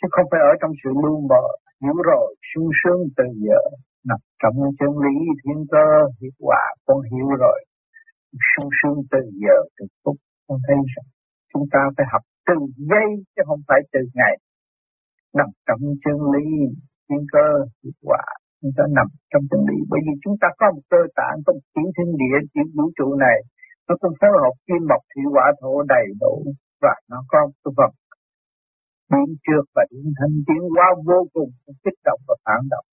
chứ 0.05 0.09
không 0.17 0.29
phải 0.31 0.41
ở 0.51 0.53
trong 0.61 0.73
sự 0.81 0.91
lu 1.03 1.15
mờ, 1.31 1.45
hiểu 1.83 1.99
rồi, 2.11 2.29
sung 2.51 2.71
sướng 2.81 3.01
từ 3.17 3.25
giờ, 3.47 3.61
nằm 4.09 4.21
trong 4.43 4.57
chân 4.79 4.93
lý 5.05 5.17
thiên 5.43 5.61
cơ 5.73 5.87
hiệu 6.21 6.35
quả, 6.47 6.63
con 6.87 6.99
hiểu 7.11 7.29
rồi. 7.45 7.59
Sung 8.51 8.71
sướng 8.79 8.99
từ 9.13 9.21
giờ, 9.43 9.57
từ 9.77 9.85
phút 10.03 10.17
con 10.47 10.59
thấy 10.67 10.77
rằng 10.93 11.09
chúng 11.53 11.67
ta 11.73 11.81
phải 11.97 12.07
học 12.13 12.23
từ 12.49 12.57
giây 12.91 13.09
chứ 13.35 13.43
không 13.49 13.63
phải 13.69 13.81
từ 13.93 14.01
ngày. 14.19 14.35
Nằm 15.39 15.49
trong 15.67 15.81
chân 16.05 16.17
lý 16.35 16.47
thiên 17.09 17.23
cơ 17.35 17.47
hiệu 17.83 17.97
quả, 18.09 18.25
chúng 18.61 18.73
ta 18.77 18.85
nằm 18.99 19.07
trong 19.31 19.43
chân 19.51 19.61
lý. 19.69 19.77
Bởi 19.91 20.01
vì 20.07 20.15
chúng 20.25 20.37
ta 20.41 20.49
có 20.59 20.67
một 20.75 20.85
cơ 20.93 21.01
tạng, 21.19 21.37
có 21.45 21.51
một 21.57 21.65
tiểu 21.75 21.89
thiên 21.97 22.11
địa 22.21 22.39
tiểu 22.53 22.67
vũ 22.77 22.85
trụ 22.99 23.09
này, 23.27 23.39
nó 23.89 23.95
cũng 24.01 24.15
phối 24.21 24.31
hợp 24.43 24.55
kim 24.67 24.83
mộc 24.91 25.03
thủy 25.11 25.25
hỏa 25.33 25.47
thổ 25.61 25.73
đầy 25.95 26.07
đủ 26.23 26.35
và 26.83 26.95
nó 27.11 27.19
có 27.33 27.41
cái 27.63 27.73
vật 27.79 27.93
biến 29.15 29.29
trước 29.47 29.65
và 29.75 29.83
biến 29.91 30.09
thanh 30.19 30.35
tiến 30.47 30.63
hóa 30.75 30.87
vô 31.09 31.21
cùng 31.35 31.51
kích 31.85 31.99
động 32.09 32.21
và 32.29 32.37
phản 32.45 32.63
động. 32.73 32.87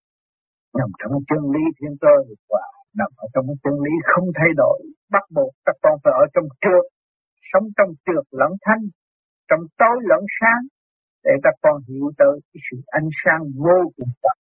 Nằm 0.79 0.89
trong 0.99 1.13
chân 1.29 1.41
lý 1.53 1.63
thiên 1.77 1.93
cơ 2.03 2.13
hiệu 2.27 2.41
quả 2.51 2.65
nằm 2.99 3.12
ở 3.23 3.25
trong 3.34 3.45
chân 3.63 3.75
lý 3.86 3.93
không 4.12 4.27
thay 4.38 4.51
đổi, 4.62 4.79
bắt 5.13 5.25
buộc 5.36 5.51
các 5.65 5.75
con 5.84 5.95
phải 6.03 6.13
ở 6.23 6.25
trong 6.34 6.47
trượt, 6.63 6.86
sống 7.49 7.67
trong 7.77 7.91
trượt 8.05 8.25
lẫn 8.39 8.51
thanh, 8.65 8.84
trong 9.49 9.63
tối 9.79 9.97
lẫn 10.10 10.23
sáng, 10.38 10.63
để 11.25 11.34
các 11.43 11.55
con 11.63 11.75
hiểu 11.88 12.05
tới 12.19 12.36
cái 12.49 12.62
sự 12.67 12.77
ánh 12.97 13.10
sáng 13.21 13.41
vô 13.65 13.79
cùng 13.95 14.12
tận 14.23 14.38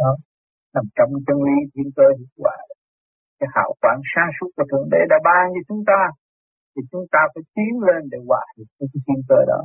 đó, 0.00 0.12
nằm 0.74 0.84
trong 0.96 1.10
chân 1.26 1.38
lý 1.46 1.56
thiên 1.74 1.88
cơ 1.96 2.06
hiệu 2.18 2.32
quả, 2.42 2.56
cái 3.38 3.48
hào 3.54 3.70
quang 3.80 4.00
sáng 4.12 4.30
suốt 4.36 4.50
của 4.56 4.64
thượng 4.70 4.88
đế 4.92 5.00
đã 5.12 5.16
ban 5.24 5.44
cho 5.54 5.62
chúng 5.68 5.82
ta, 5.90 6.02
thì 6.72 6.82
chúng 6.90 7.06
ta 7.14 7.20
phải 7.32 7.44
tiến 7.54 7.74
lên 7.88 8.02
để 8.12 8.18
hòa 8.28 8.44
hiệp 8.54 8.68
với 8.78 8.88
cái 8.92 9.00
thiên 9.06 9.20
cơ 9.28 9.38
đó 9.52 9.60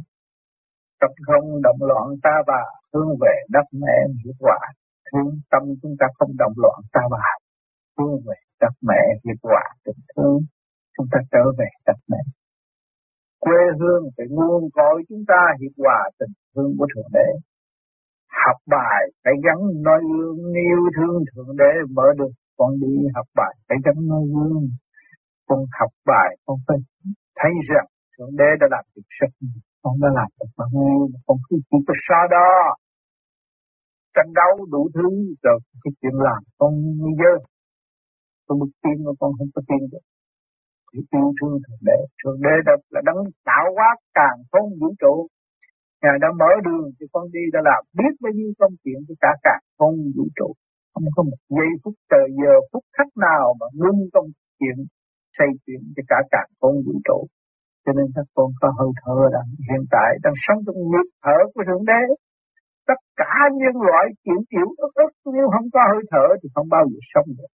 trong 0.99 1.15
không 1.27 1.61
động 1.61 1.81
loạn 1.89 2.07
ta 2.23 2.35
bà, 2.47 2.63
hướng 2.93 3.09
về 3.21 3.35
đất 3.49 3.67
mẹ 3.83 3.97
hiệu 4.23 4.33
quả. 4.39 4.59
Thương 5.11 5.31
tâm 5.51 5.63
chúng 5.81 5.95
ta 5.99 6.05
không 6.17 6.31
động 6.37 6.53
loạn 6.55 6.79
ta 6.93 7.01
bà, 7.11 7.25
hướng 7.97 8.15
về 8.27 8.37
đất 8.61 8.73
mẹ 8.81 9.01
hiệu 9.25 9.35
quả. 9.41 9.63
Tình 9.85 10.01
thương, 10.15 10.39
chúng 10.97 11.07
ta 11.11 11.19
trở 11.31 11.43
về 11.57 11.69
đất 11.85 11.99
mẹ 12.11 12.21
quê 13.39 13.61
hương 13.79 14.03
phải 14.17 14.25
nguồn 14.29 14.63
cội 14.73 14.97
chúng 15.09 15.23
ta 15.27 15.41
hiệp 15.59 15.73
hòa 15.77 16.09
tình 16.19 16.33
thương 16.55 16.71
của 16.77 16.87
thượng 16.95 17.11
đế. 17.13 17.29
Học 18.45 18.59
bài 18.67 19.01
phải 19.23 19.33
gắn 19.45 19.59
nói 19.87 19.99
gương 20.09 20.53
yêu 20.53 20.81
thương 20.95 21.23
thượng 21.29 21.57
đế 21.57 21.71
mở 21.95 22.07
được 22.17 22.31
con 22.57 22.71
đi 22.81 22.93
học 23.15 23.27
bài 23.35 23.53
phải 23.67 23.77
gắn 23.85 23.97
nói 24.07 24.23
gương 24.33 24.67
con 25.47 25.59
học 25.79 25.91
bài 26.05 26.29
con 26.45 26.57
phải 26.67 26.77
thấy 27.39 27.51
rằng 27.69 27.87
thượng 28.17 28.33
đế 28.37 28.49
đã 28.59 28.67
làm 28.71 28.85
việc 28.95 29.07
rất 29.19 29.31
nhiều 29.39 29.61
con 29.89 29.99
đã 30.03 30.09
làm 30.19 30.29
được 30.39 30.51
bao 30.57 30.69
nhiêu 30.77 30.99
con 31.25 31.37
cứ 31.49 31.55
chỉ 31.69 31.77
có 31.87 31.93
xa 32.07 32.19
đó 32.35 32.49
tranh 34.15 34.31
đấu 34.39 34.65
đủ 34.73 34.89
thứ, 34.95 35.09
rồi 35.43 35.59
cái 35.83 35.91
chuyện 36.01 36.15
làm 36.27 36.41
con 36.59 36.71
như 37.01 37.11
dơ. 37.21 37.33
Con 38.47 38.59
bực 38.59 38.71
tin 38.83 38.95
mà 39.05 39.11
con 39.19 39.31
không 39.37 39.51
có 39.55 39.61
tin 39.69 39.81
được. 39.91 40.05
Chỉ 40.91 40.99
tin 41.11 41.23
thương 41.37 41.55
thượng 41.63 41.83
đế 41.87 41.99
thượng 42.19 42.39
đế 42.45 42.55
đã 42.67 42.73
là 42.93 43.01
đấng 43.05 43.21
tạo 43.49 43.65
hóa 43.75 43.89
càng 44.13 44.37
không 44.51 44.67
vũ 44.79 44.89
trụ. 45.01 45.27
Ngài 46.01 46.17
đã 46.23 46.27
mở 46.39 46.51
đường 46.65 46.87
cho 46.97 47.05
con 47.13 47.23
đi, 47.35 47.43
đã 47.53 47.59
làm 47.69 47.81
biết 47.97 48.13
bao 48.23 48.33
nhiêu 48.37 48.51
công 48.59 48.73
chuyện 48.83 48.99
cho 49.07 49.15
cả 49.23 49.31
cả 49.45 49.55
không 49.77 49.95
vũ 50.15 50.25
trụ. 50.37 50.49
Không 50.93 51.03
có 51.15 51.23
một 51.23 51.39
giây 51.49 51.69
phút 51.83 51.95
trời 52.11 52.27
giờ, 52.39 52.53
phút 52.71 52.83
khắc 52.97 53.07
nào 53.27 53.45
mà 53.59 53.67
ngưng 53.79 54.01
công 54.13 54.27
chuyện, 54.59 54.77
xây 55.37 55.49
chuyện 55.65 55.81
cho 55.95 56.03
cả 56.07 56.19
cả 56.31 56.43
không 56.59 56.75
vũ 56.85 56.95
trụ 57.07 57.19
cho 57.89 57.93
nên 57.99 58.07
các 58.15 58.27
con 58.35 58.49
có 58.61 58.67
hơi 58.79 58.91
thở 59.01 59.17
rằng 59.35 59.47
hiện 59.67 59.83
tại 59.95 60.09
đang 60.23 60.37
sống 60.45 60.59
trong 60.65 60.79
nhịp 60.91 61.07
thở 61.23 61.37
của 61.53 61.63
thượng 61.67 61.85
đế. 61.91 62.01
Tất 62.89 62.99
cả 63.21 63.33
nhân 63.61 63.75
loại 63.87 64.05
chịu 64.23 64.39
chịu 64.51 64.67
ức 64.85 64.93
ức 65.05 65.11
nếu 65.35 65.45
không 65.53 65.67
có 65.73 65.81
hơi 65.91 66.03
thở 66.11 66.25
thì 66.39 66.47
không 66.55 66.67
bao 66.75 66.83
giờ 66.91 66.99
sống 67.13 67.27
được. 67.37 67.51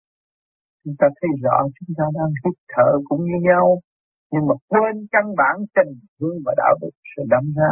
Chúng 0.83 0.95
ta 0.99 1.07
thấy 1.17 1.29
rõ 1.43 1.57
chúng 1.75 1.91
ta 1.97 2.05
đang 2.17 2.31
hít 2.41 2.55
thở 2.73 2.89
cũng 3.09 3.21
như 3.27 3.37
nhau, 3.49 3.65
nhưng 4.31 4.45
mà 4.49 4.55
quên 4.71 4.95
căn 5.13 5.25
bản 5.41 5.55
tình 5.75 5.93
thương 6.17 6.37
và 6.45 6.53
đạo 6.61 6.73
đức 6.81 6.93
sẽ 7.11 7.21
đâm 7.33 7.45
ra, 7.59 7.71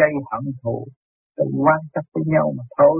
gây 0.00 0.12
hận 0.30 0.44
thù, 0.60 0.76
tự 1.36 1.44
quan 1.64 1.80
chấp 1.94 2.04
với 2.14 2.24
nhau 2.34 2.46
mà 2.58 2.64
thôi. 2.78 2.98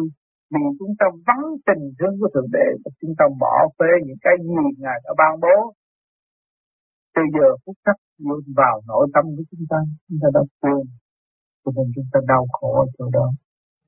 Vì 0.53 0.63
chúng 0.79 0.93
ta 0.99 1.07
vắng 1.27 1.47
tình 1.69 1.85
thương 1.99 2.15
của 2.21 2.29
thượng 2.35 2.51
đế 2.57 2.69
và 2.85 2.91
chúng 3.01 3.15
ta 3.19 3.25
bỏ 3.43 3.57
phê 3.79 3.91
những 4.07 4.21
cái 4.27 4.35
gì 4.49 4.65
ngài 4.83 4.99
đã 5.05 5.13
ban 5.21 5.33
bố. 5.45 5.57
Từ 7.15 7.23
giờ 7.35 7.49
phút 7.65 7.77
khắc 7.85 7.97
vào 8.57 8.83
nội 8.87 9.07
tâm 9.15 9.25
của 9.37 9.45
chúng 9.51 9.67
ta 9.71 9.77
chúng 10.09 10.19
ta 10.23 10.29
đã 10.35 10.41
quên 10.61 10.87
cho 11.63 11.71
nên 11.77 11.87
chúng 11.95 12.09
ta 12.13 12.21
đau 12.29 12.47
khổ 12.53 12.71
ở 12.83 12.87
chỗ 12.99 13.05
đó. 13.13 13.27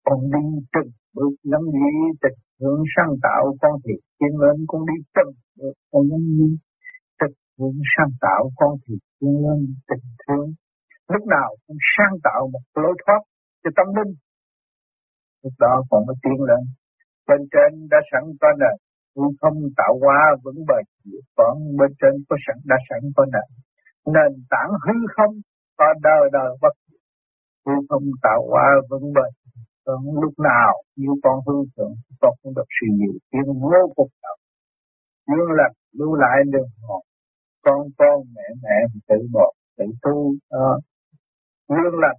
Con 0.04 0.20
đi 0.34 0.44
từng 0.74 0.90
bước 1.14 1.34
lắng 1.42 1.66
như 1.80 1.94
tình 2.22 2.38
hướng 2.60 2.82
sáng 2.96 3.12
tạo 3.22 3.56
con 3.60 3.74
thì 3.84 3.94
tiến 4.18 4.32
lên 4.42 4.56
con 4.68 4.80
đi 4.86 4.96
từng 5.16 5.32
bước 5.58 5.74
con 5.90 6.02
giống 6.08 6.26
như 6.38 6.48
tình 7.20 7.36
hướng 7.58 7.78
sáng 7.96 8.12
tạo 8.20 8.50
con 8.56 8.72
thì 8.84 8.94
tiến 9.20 9.34
lên 9.44 9.74
tình 9.88 10.04
thương 10.22 10.48
lúc 11.12 11.24
nào 11.36 11.50
cũng 11.66 11.80
sáng 11.94 12.14
tạo 12.26 12.40
một 12.52 12.64
lối 12.82 12.94
thoát 13.02 13.20
cho 13.62 13.70
tâm 13.76 13.86
linh. 13.96 14.12
Lúc 15.42 15.52
đó 15.58 15.82
còn 15.90 16.00
mới 16.06 16.16
tiến 16.22 16.38
lên. 16.48 16.62
Bên 17.28 17.40
trên 17.52 17.70
đã 17.92 17.98
sẵn 18.10 18.22
có 18.40 18.48
nền 18.60 18.76
không 19.40 19.58
tạo 19.76 19.92
hóa 20.02 20.18
vững 20.44 20.60
bền. 20.68 20.84
Còn 21.36 21.54
bên 21.78 21.90
trên 22.00 22.12
có 22.28 22.36
sẵn, 22.46 22.56
đã 22.70 22.76
sẵn 22.88 23.00
có 23.16 23.24
nền 23.34 23.48
nền 24.06 24.44
tảng 24.50 24.70
hư 24.86 25.06
không 25.16 25.34
và 25.78 25.86
đời 26.02 26.30
đời 26.32 26.56
bất 26.62 26.74
hư 27.66 27.72
không 27.88 28.02
tạo 28.22 28.46
hóa 28.50 28.68
vững 28.90 29.12
bền. 29.12 29.32
Còn 29.84 30.20
lúc 30.22 30.32
nào 30.38 30.72
như 30.96 31.08
con 31.22 31.40
hư 31.46 31.54
thượng 31.76 31.94
con 32.20 32.34
cũng 32.42 32.54
được 32.54 32.68
sự 32.80 32.86
nhiều 32.98 33.12
tiếng 33.30 33.52
vô 33.60 33.92
cùng 33.96 34.10
đạo 34.22 34.36
Nhưng 35.28 35.50
là 35.58 35.68
lưu 35.92 36.14
lại 36.14 36.36
đường 36.52 36.68
hồn. 36.82 37.02
Con 37.64 37.88
con 37.98 38.20
mẹ 38.34 38.42
mẹ 38.62 38.76
tự 39.08 39.16
bỏ, 39.32 39.52
tự 39.78 39.84
tu 40.02 40.34
ờ. 40.48 40.58
đó 40.58 40.78
dương 41.68 41.98
là 42.00 42.14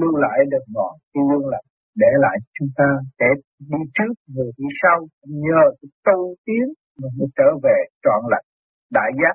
lưu 0.00 0.16
lại 0.16 0.38
được 0.50 0.64
ngọn 0.74 0.94
khi 1.14 1.20
dương 1.30 1.48
là 1.48 1.60
để 1.96 2.06
lại 2.18 2.36
chúng 2.58 2.68
ta 2.76 2.84
để 3.18 3.26
đi 3.58 3.78
trước, 3.94 4.14
người 4.26 4.50
đi 4.56 4.64
sau, 4.82 5.06
nhờ 5.24 5.62
tu 6.04 6.34
tiến 6.44 6.66
mới 7.02 7.28
trở 7.36 7.48
về 7.62 7.78
trọn 8.04 8.20
lành, 8.30 8.44
đại 8.92 9.10
giác 9.22 9.34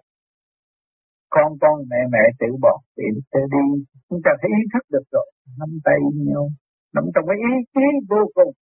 con 1.35 1.49
con, 1.61 1.75
mẹ 1.91 2.01
mẹ, 2.13 2.23
tự 2.39 2.47
bỏ 2.63 2.73
tự 2.97 3.03
tự 3.31 3.41
đi. 3.53 3.65
Chúng 4.09 4.21
ta 4.25 4.31
thấy 4.41 4.49
ý 4.61 4.63
thức 4.73 4.83
được 4.93 5.05
rồi. 5.11 5.27
Nắm 5.59 5.69
tay 5.85 5.99
nhau. 6.29 6.45
Nắm 6.95 7.03
trong 7.13 7.25
cái 7.27 7.37
ý 7.51 7.53
chí 7.73 7.85
vô 8.09 8.21
cùng. 8.37 8.53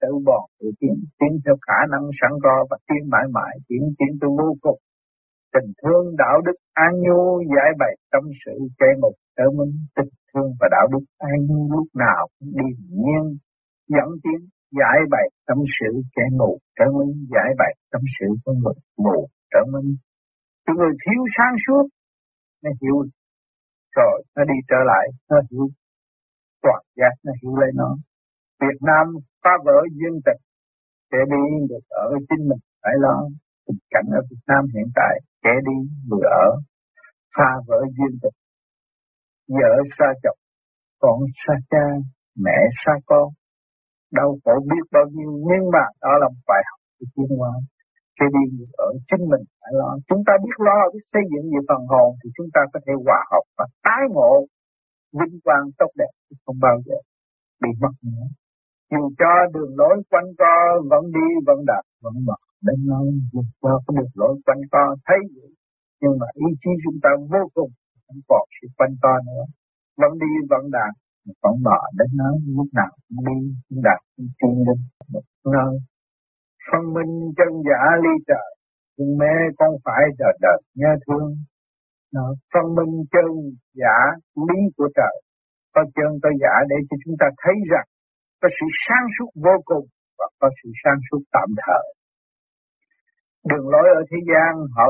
Tự 0.00 0.10
bỏ 0.26 0.38
tự 0.58 0.66
tiến 0.80 0.94
tiến 1.18 1.32
theo 1.44 1.56
khả 1.66 1.78
năng 1.92 2.04
sẵn 2.20 2.32
có 2.44 2.66
và 2.70 2.76
tiến 2.86 3.02
mãi 3.12 3.26
mãi, 3.36 3.52
tiến 3.68 3.82
tiến 3.98 4.10
từ 4.20 4.28
vô 4.38 4.50
cùng. 4.60 4.78
Tình 5.54 5.72
thương, 5.82 6.04
đạo 6.22 6.40
đức, 6.46 6.56
an 6.72 6.92
nhu, 7.04 7.42
giải 7.54 7.70
bày 7.80 7.94
tâm 8.12 8.22
sự 8.44 8.56
che 8.78 8.86
một 9.02 9.14
trở 9.36 9.46
minh 9.58 9.72
tình 9.96 10.12
thương 10.28 10.50
và 10.60 10.68
đạo 10.70 10.86
đức 10.92 11.04
an 11.18 11.36
nhu 11.48 11.60
lúc 11.76 11.88
nào 11.94 12.26
cũng 12.38 12.50
điềm 12.58 12.78
nhiên, 13.02 13.24
dẫn 13.88 14.08
tiến, 14.22 14.40
giải 14.80 14.98
bày 15.10 15.26
tâm 15.46 15.58
sự 15.76 15.90
kẻ 16.16 16.22
mù 16.38 16.58
trở 16.78 16.84
minh 16.96 17.12
giải 17.34 17.50
bày 17.58 17.72
tâm 17.92 18.02
sự 18.20 18.26
của 18.44 18.52
người 18.52 18.78
mù, 19.04 19.28
trở 19.52 19.60
minh 19.72 19.96
cho 20.66 20.72
người 20.78 20.94
thiếu 21.02 21.22
sáng 21.36 21.54
suốt, 21.66 21.84
nó 22.62 22.70
hiểu 22.82 22.98
rồi, 23.96 24.22
nó 24.36 24.44
đi 24.44 24.54
trở 24.68 24.80
lại, 24.86 25.06
nó 25.30 25.36
hiểu 25.50 25.66
toàn 26.62 26.82
giác, 26.96 27.14
nó 27.24 27.32
hiểu 27.42 27.56
lấy 27.56 27.70
nó. 27.74 27.96
Việt 28.60 28.78
Nam 28.80 29.06
phá 29.44 29.50
vỡ 29.64 29.78
duyên 29.98 30.14
tịch 30.26 30.40
sẽ 31.10 31.18
đi 31.32 31.42
được 31.70 31.84
ở 31.88 32.08
chính 32.28 32.48
mình, 32.48 32.62
phải 32.82 32.92
lo. 32.98 33.16
Tình 33.66 33.78
cảnh 33.90 34.06
ở 34.18 34.20
Việt 34.30 34.42
Nam 34.46 34.64
hiện 34.74 34.88
tại 34.94 35.14
kẻ 35.42 35.54
đi 35.68 35.76
vừa 36.10 36.26
ở, 36.44 36.48
phá 37.36 37.50
vỡ 37.66 37.78
duyên 37.96 38.18
tình 38.22 38.36
vợ 39.48 39.72
xa 39.98 40.06
chồng, 40.22 40.38
con 40.98 41.18
xa 41.46 41.54
cha, 41.70 41.86
mẹ 42.44 42.58
xa 42.84 42.92
con. 43.06 43.28
Đau 44.12 44.38
khổ 44.44 44.52
biết 44.70 44.84
bao 44.92 45.04
nhiêu, 45.12 45.30
nhưng 45.30 45.70
mà 45.72 45.84
đó 46.02 46.12
là 46.20 46.28
một 46.28 46.42
bài 46.48 46.62
học 46.70 46.80
của 46.98 47.06
tiến 47.14 47.38
hóa 47.38 47.50
cái 48.18 48.28
đi 48.36 48.44
ở 48.86 48.88
chính 49.08 49.24
mình 49.32 49.44
phải 49.60 49.72
lo. 49.78 49.90
Chúng 50.08 50.22
ta 50.26 50.32
biết 50.44 50.56
lo, 50.66 50.78
biết 50.92 51.04
xây 51.12 51.22
dựng 51.30 51.46
về 51.52 51.60
phần 51.68 51.82
hồn 51.92 52.08
thì 52.20 52.28
chúng 52.36 52.48
ta 52.54 52.60
có 52.72 52.78
thể 52.84 52.92
hòa 53.06 53.20
hợp 53.30 53.44
và 53.58 53.66
tái 53.86 54.02
ngộ 54.14 54.34
vinh 55.18 55.36
quang 55.44 55.66
tốt 55.78 55.90
đẹp 56.00 56.12
không 56.44 56.58
bao 56.66 56.76
giờ 56.86 56.98
bị 57.62 57.70
mất 57.82 57.94
nữa. 58.02 58.26
Dù 58.92 59.02
cho 59.20 59.32
đường 59.54 59.72
lối 59.80 59.94
quanh 60.10 60.28
co 60.38 60.54
vẫn 60.90 61.04
đi, 61.16 61.26
vẫn 61.46 61.58
đạt, 61.70 61.84
vẫn 62.04 62.14
mở, 62.26 62.38
đến 62.66 62.78
nó 62.90 63.00
dù 63.32 63.42
cho 63.62 63.80
có 63.86 63.90
đường 63.96 64.12
lối 64.14 64.34
quanh 64.46 64.60
co 64.72 64.96
thấy 65.06 65.18
vậy 65.34 65.50
nhưng 66.00 66.14
mà 66.20 66.26
ý 66.34 66.48
chí 66.62 66.70
chúng 66.84 66.98
ta 67.02 67.10
vô 67.32 67.42
cùng 67.54 67.70
không 68.06 68.20
còn 68.28 68.44
sự 68.56 68.68
quanh 68.76 68.94
co 69.02 69.12
nữa. 69.26 69.44
Vẫn 69.96 70.12
đi, 70.22 70.30
vẫn 70.50 70.70
đạt, 70.70 70.92
vẫn 71.42 71.54
mở, 71.66 71.80
đến 71.98 72.08
nơi, 72.20 72.34
lúc 72.56 72.68
nào 72.72 72.92
cũng 73.08 73.24
đi, 73.28 73.38
cũng 73.68 73.82
đạt, 73.82 74.00
cũng 74.16 74.28
tiến 74.38 74.64
đến 74.66 74.78
một 75.12 75.26
nơi 75.54 75.72
phân 76.68 76.82
minh 76.94 77.12
chân 77.38 77.50
giả 77.68 77.82
ly 78.04 78.14
trời 78.28 78.48
nhưng 78.96 79.18
mẹ 79.18 79.34
con 79.58 79.70
phải 79.84 80.02
đời 80.18 80.34
đời 80.40 80.58
nhớ 80.74 80.92
thương 81.06 81.28
nó 82.14 82.34
phân 82.52 82.66
minh 82.76 82.94
chân 83.12 83.28
giả 83.80 83.96
lý 84.48 84.58
của 84.76 84.88
trời 84.96 85.16
có 85.74 85.82
chân 85.96 86.10
có 86.22 86.30
giả 86.42 86.54
để 86.70 86.76
cho 86.88 86.96
chúng 87.04 87.14
ta 87.20 87.26
thấy 87.42 87.54
rằng 87.72 87.86
có 88.40 88.48
sự 88.56 88.66
sáng 88.84 89.06
suốt 89.14 89.30
vô 89.44 89.56
cùng 89.64 89.86
và 90.18 90.26
có 90.40 90.48
sự 90.58 90.68
sáng 90.84 90.98
suốt 91.10 91.22
tạm 91.32 91.48
thời. 91.62 91.86
Đường 93.48 93.68
lối 93.72 93.86
ở 93.98 94.02
thế 94.10 94.18
gian 94.30 94.52
họ 94.76 94.86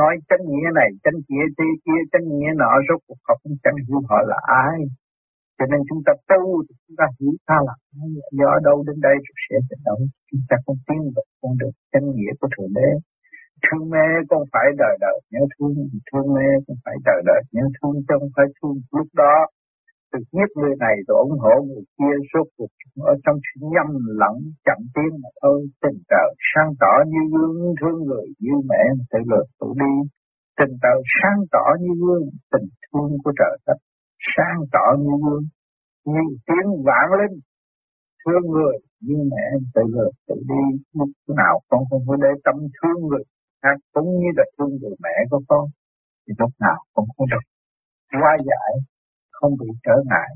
nói 0.00 0.14
chánh 0.28 0.44
nghĩa 0.50 0.68
này, 0.78 0.88
chánh 1.04 1.18
nghĩa 1.28 1.46
thế 1.56 1.68
kia, 1.84 2.00
chánh 2.12 2.26
nghĩa 2.28 2.52
nọ, 2.60 2.70
rốt 2.88 3.00
cuộc 3.06 3.20
họ 3.28 3.34
cũng 3.42 3.56
chẳng 3.62 3.78
hiểu 3.86 4.00
họ 4.08 4.18
là 4.30 4.38
ai. 4.66 4.78
Cho 5.60 5.66
nên 5.70 5.80
chúng 5.88 6.02
ta 6.06 6.12
tu 6.30 6.42
thì 6.66 6.72
chúng 6.82 6.96
ta 7.00 7.06
hiểu 7.16 7.32
ta 7.48 7.56
là 7.68 7.74
do 8.38 8.50
đâu 8.68 8.76
đến 8.86 8.96
đây 9.06 9.16
rồi 9.26 9.36
sẽ 9.44 9.56
đến 9.68 9.78
đâu. 9.88 9.98
Chúng 10.30 10.44
ta 10.48 10.56
không 10.64 10.80
tin 10.88 11.00
được 11.16 11.28
con 11.40 11.52
được 11.60 11.74
chân 11.92 12.04
nghĩa 12.14 12.32
của 12.40 12.48
Thượng 12.54 12.72
Đế. 12.78 12.90
Thương 13.64 13.84
mê 13.92 14.06
con 14.30 14.42
phải 14.52 14.66
đời 14.82 14.94
đời 15.04 15.16
nhớ 15.32 15.42
thương, 15.52 15.74
thương 16.08 16.28
mê 16.36 16.48
con 16.66 16.76
phải 16.84 16.96
đời 17.08 17.20
đời 17.30 17.42
nhớ 17.54 17.64
thương, 17.76 17.96
chứ 18.06 18.14
không 18.20 18.32
phải 18.36 18.46
thương 18.56 18.76
lúc 18.96 19.08
đó 19.22 19.34
từ 20.12 20.18
giết 20.32 20.48
người 20.58 20.74
này 20.84 20.96
rồi 21.08 21.18
ủng 21.28 21.38
hộ 21.44 21.54
người 21.68 21.84
kia 21.98 22.14
suốt 22.30 22.46
cuộc 22.56 22.72
ở 23.12 23.14
trong 23.24 23.36
sự 23.46 23.60
nhầm 23.74 23.88
lẫn 24.20 24.36
chậm 24.66 24.80
tiến 24.94 25.10
mà 25.22 25.28
thôi 25.42 25.58
tình 25.82 25.98
trời 26.10 26.28
sáng 26.50 26.70
tỏ 26.80 26.94
như 27.12 27.22
gương 27.32 27.74
thương 27.80 27.98
người 28.08 28.26
như 28.44 28.54
mẹ 28.70 28.82
tự 29.10 29.18
lượt 29.30 29.46
tự 29.60 29.68
đi 29.82 29.94
tình 30.58 30.74
trời 30.82 30.98
sáng 31.18 31.40
tỏ 31.52 31.66
như 31.80 31.92
gương 32.02 32.26
tình 32.52 32.68
thương 32.84 33.10
của 33.24 33.32
trời 33.38 33.54
đất 33.66 33.78
sáng 34.36 34.58
tỏ 34.72 34.86
như 34.98 35.14
gương 35.24 35.44
như 36.04 36.22
tiếng 36.46 36.68
vạn 36.86 37.06
linh 37.20 37.38
thương 38.20 38.50
người 38.52 38.76
như 39.00 39.16
mẹ 39.32 39.46
tự 39.74 39.82
lượt 39.94 40.12
tự 40.28 40.34
đi 40.50 40.64
lúc 40.98 41.10
nào 41.40 41.60
con 41.68 41.80
không 41.90 42.02
có 42.06 42.16
để 42.16 42.32
tâm 42.44 42.54
thương 42.76 43.08
người 43.08 43.24
khác 43.62 43.76
cũng 43.92 44.08
như 44.20 44.28
là 44.36 44.44
thương 44.58 44.72
người 44.80 44.96
mẹ 45.04 45.16
của 45.30 45.40
con 45.48 45.64
thì 46.28 46.34
lúc 46.38 46.50
nào 46.60 46.78
cũng 46.92 47.26
được 47.30 47.44
qua 48.20 48.36
giải 48.48 48.72
không 49.40 49.52
bị 49.60 49.68
trở 49.84 49.96
ngại. 50.10 50.30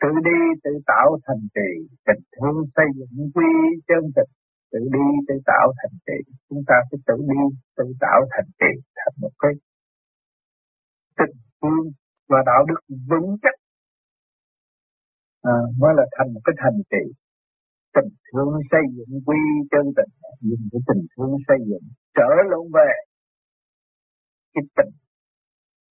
Tự 0.00 0.08
đi 0.26 0.38
tự 0.64 0.70
tạo 0.86 1.08
thành 1.26 1.44
trì, 1.54 1.70
tình 2.06 2.22
thương 2.34 2.56
xây 2.76 2.86
dựng 2.96 3.30
quy 3.34 3.50
chân 3.88 4.02
tịch 4.16 4.32
tự 4.72 4.78
đi 4.94 5.06
tự 5.28 5.34
tạo 5.46 5.72
thành 5.78 5.96
trì. 6.06 6.18
Chúng 6.48 6.62
ta 6.66 6.74
phải 6.90 6.98
tự 7.06 7.16
đi 7.30 7.42
tự 7.76 7.84
tạo 8.00 8.20
thành 8.30 8.50
trì 8.60 8.72
thành 8.96 9.14
một 9.22 9.34
cái 9.38 9.52
tình 11.18 11.36
thương 11.62 11.84
và 12.32 12.40
đạo 12.50 12.62
đức 12.68 12.80
vững 13.10 13.30
chắc. 13.42 13.56
À, 15.52 15.56
mới 15.80 15.92
là 15.98 16.04
thành 16.14 16.28
một 16.34 16.42
cái 16.46 16.54
thành 16.62 16.78
trì 16.90 17.04
tình 17.94 18.10
thương 18.26 18.52
xây 18.70 18.84
dựng 18.96 19.12
quy 19.26 19.40
chân 19.72 19.84
tình 19.96 20.12
dùng 20.48 20.64
cái 20.72 20.82
tình 20.88 21.02
thương 21.12 21.34
xây 21.48 21.58
dựng 21.68 21.86
trở 22.18 22.30
lộn 22.50 22.66
về 22.76 22.90
cái 24.54 24.64
tình 24.76 24.92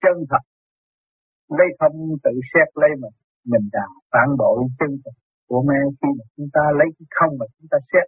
chân 0.04 0.16
thật. 0.30 0.44
Lấy 1.58 1.68
không 1.80 1.98
tự 2.24 2.34
xét 2.52 2.68
lấy 2.82 2.92
mình 3.02 3.16
mình 3.52 3.66
đã 3.72 3.86
phản 4.12 4.30
bội 4.38 4.58
chân 4.80 4.92
thật 5.04 5.16
của 5.50 5.62
mẹ 5.70 5.80
khi 6.00 6.10
mà 6.18 6.26
chúng 6.36 6.50
ta 6.56 6.64
lấy 6.80 6.88
cái 6.98 7.08
không 7.18 7.34
mà 7.40 7.46
chúng 7.56 7.68
ta 7.72 7.78
xét. 7.92 8.08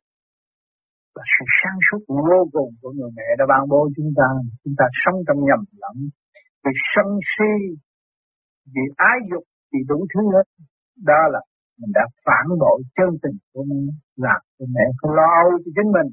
Là 1.15 1.23
sự 1.33 1.45
sáng 1.59 1.79
suốt 1.87 2.01
vô 2.29 2.39
cùng 2.55 2.71
của 2.81 2.91
người 2.97 3.11
mẹ 3.17 3.27
đã 3.39 3.45
ban 3.51 3.63
bố 3.71 3.89
chúng 3.95 4.11
ta. 4.19 4.27
Chúng 4.63 4.75
ta 4.79 4.85
sống 5.01 5.17
trong 5.27 5.39
nhầm 5.47 5.61
lẫn 5.83 5.97
vì 6.63 6.73
sân 6.93 7.07
si 7.31 7.51
vì 8.73 8.83
ái 9.11 9.17
dục 9.31 9.43
thì 9.69 9.79
đủ 9.89 9.97
thứ 10.13 10.21
hết 10.33 10.45
đó 11.09 11.21
là 11.33 11.41
mình 11.79 11.91
đã 11.97 12.03
phản 12.25 12.45
bội 12.59 12.79
chân 12.97 13.09
tình 13.23 13.37
của 13.53 13.63
mẹ 13.69 13.81
làm 14.25 14.41
cho 14.59 14.65
mẹ 14.75 14.85
không 14.97 15.13
lo 15.19 15.27
âu 15.43 15.49
cho 15.63 15.71
chính 15.75 15.91
mình. 15.97 16.09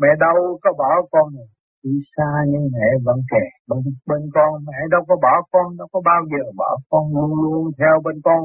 Mẹ 0.00 0.08
đâu 0.20 0.58
có 0.62 0.70
bỏ 0.78 0.90
con 1.12 1.26
này 1.36 1.48
đi 1.84 1.94
xa 2.16 2.30
nhưng 2.50 2.64
mẹ 2.74 2.86
vẫn 3.06 3.18
kề 3.30 3.44
bên 3.68 3.82
bên 4.08 4.22
con 4.34 4.50
mẹ 4.68 4.78
đâu 4.90 5.02
có 5.08 5.16
bỏ 5.24 5.34
con, 5.52 5.76
đâu 5.78 5.88
có 5.92 6.00
bao 6.04 6.20
giờ 6.32 6.44
bỏ 6.56 6.70
con 6.90 7.04
luôn 7.16 7.30
luôn 7.42 7.72
theo 7.78 7.94
bên 8.04 8.16
con. 8.24 8.42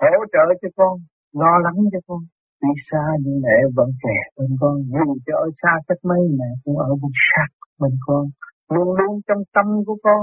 Hỗ 0.00 0.24
trợ 0.32 0.44
cho 0.62 0.68
con, 0.76 0.94
lo 1.32 1.52
lắng 1.64 1.78
cho 1.92 1.98
con, 2.06 2.20
đi 2.62 2.72
xa 2.90 3.04
nhưng 3.22 3.40
mẹ 3.44 3.56
vẫn 3.76 3.90
kề 4.02 4.16
bên 4.36 4.50
con. 4.60 4.74
Dù 4.92 5.16
cho 5.26 5.34
ở 5.36 5.48
xa 5.62 5.72
cách 5.88 6.02
mấy, 6.02 6.20
mẹ 6.38 6.50
cũng 6.64 6.78
ở 6.78 6.90
bên 7.02 7.12
sát 7.28 7.50
bên 7.80 7.92
con. 8.06 8.24
Luôn 8.74 8.88
luôn 8.98 9.20
trong 9.26 9.42
tâm 9.54 9.66
của 9.86 9.98
con 10.02 10.22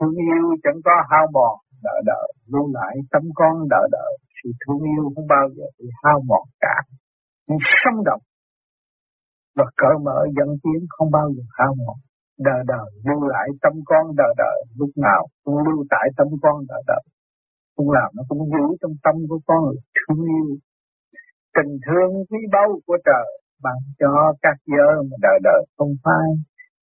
thương 0.00 0.14
yêu 0.30 0.44
chẳng 0.62 0.80
có 0.84 0.92
hao 1.10 1.26
mòn 1.32 1.54
đợi 1.82 2.00
đợi 2.06 2.28
lưu 2.52 2.66
lại 2.74 2.94
tâm 3.12 3.22
con 3.34 3.54
đợi 3.70 3.88
đợi 3.92 4.12
sự 4.38 4.50
thương 4.60 4.82
yêu 4.92 5.04
không 5.14 5.26
bao 5.28 5.48
giờ 5.56 5.64
bị 5.78 5.86
hao 6.02 6.20
mòn 6.28 6.44
cả. 6.60 6.76
Nhưng 7.48 7.58
sống 7.84 8.04
động 8.04 8.22
và 9.56 9.64
cởi 9.76 9.94
mở 10.04 10.18
dẫn 10.36 10.48
tiến 10.62 10.80
không 10.88 11.10
bao 11.10 11.26
giờ 11.34 11.42
hao 11.58 11.74
mòn. 11.86 11.96
Đời 12.38 12.60
đời 12.66 12.86
lưu 13.06 13.28
lại 13.28 13.48
tâm 13.62 13.72
con 13.84 14.16
đời 14.16 14.32
đời 14.36 14.58
lúc 14.78 14.90
nào 14.96 15.26
cũng 15.44 15.58
lưu 15.66 15.84
tại 15.90 16.06
tâm 16.16 16.26
con 16.42 16.56
đời 16.68 16.82
đời 16.86 17.04
cũng 17.76 17.90
làm 17.90 18.10
nó 18.16 18.22
cũng 18.28 18.38
giữ 18.52 18.66
trong 18.80 18.94
tâm 19.04 19.14
của 19.28 19.40
con 19.46 19.64
là 19.64 19.80
thương 19.96 20.24
yêu. 20.24 20.48
Tình 21.56 21.72
thương 21.86 22.10
quý 22.30 22.38
báu 22.52 22.68
của 22.86 22.98
trời 23.04 23.26
ban 23.62 23.78
cho 23.98 24.32
các 24.42 24.56
giới 24.66 24.94
mà 25.10 25.16
đời 25.22 25.38
đời 25.44 25.62
không 25.76 25.94
phai. 26.04 26.28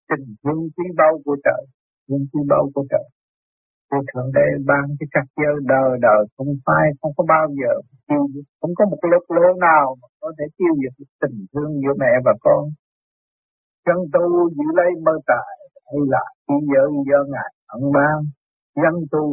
Tình 0.09 0.25
thương 0.43 0.61
quý 0.75 0.85
báu 0.97 1.13
của 1.25 1.37
trời 1.43 1.63
những 2.07 2.25
quý 2.31 2.41
báu 2.49 2.63
của 2.73 2.85
trời 2.91 3.07
của 3.93 4.03
thượng 4.09 4.29
đế 4.37 4.47
ban 4.69 4.85
cái 4.99 5.07
các 5.15 5.25
giới 5.39 5.55
đời 5.73 5.91
đời 6.07 6.21
không 6.35 6.51
phai, 6.65 6.85
không 6.99 7.13
có 7.17 7.23
bao 7.33 7.45
giờ 7.59 7.73
tiêu 8.07 8.23
diệt. 8.33 8.45
Không 8.59 8.73
có 8.77 8.83
một 8.91 9.01
lúc 9.13 9.23
lượng 9.35 9.57
nào 9.69 9.85
mà 10.01 10.07
có 10.21 10.29
thể 10.37 10.45
tiêu 10.57 10.73
diệt 10.81 10.93
tình 11.21 11.37
thương 11.51 11.71
giữa 11.81 11.95
mẹ 12.01 12.11
và 12.25 12.33
con. 12.45 12.63
Chân 13.85 13.99
tu 14.13 14.25
giữ 14.57 14.67
lấy 14.79 14.89
mơ 15.05 15.15
tài, 15.29 15.53
hay 15.87 16.01
là 16.13 16.23
khi 16.45 16.55
giới 16.71 16.87
do 17.09 17.19
ngài 17.33 17.51
ẩn 17.75 17.83
ban. 17.95 18.17
Dân 18.81 18.95
tu 19.13 19.23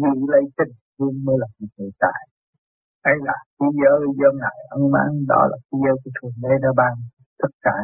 giữ 0.00 0.14
lấy 0.32 0.44
tình 0.58 0.74
thương 0.94 1.16
mới 1.26 1.36
là 1.42 1.46
một 1.58 1.90
tài, 2.02 2.22
hay 3.04 3.16
là 3.28 3.36
khi 3.56 3.66
giới 3.80 3.98
do 4.20 4.30
ngài 4.40 4.58
ẩn 4.76 4.82
ban. 4.94 5.10
Đó 5.32 5.40
là 5.50 5.56
khi 5.66 5.76
giới 5.84 5.96
của 6.02 6.10
thượng 6.16 6.36
đế 6.42 6.52
đã 6.64 6.70
ban 6.80 6.94
tất 7.42 7.52
cả 7.66 7.76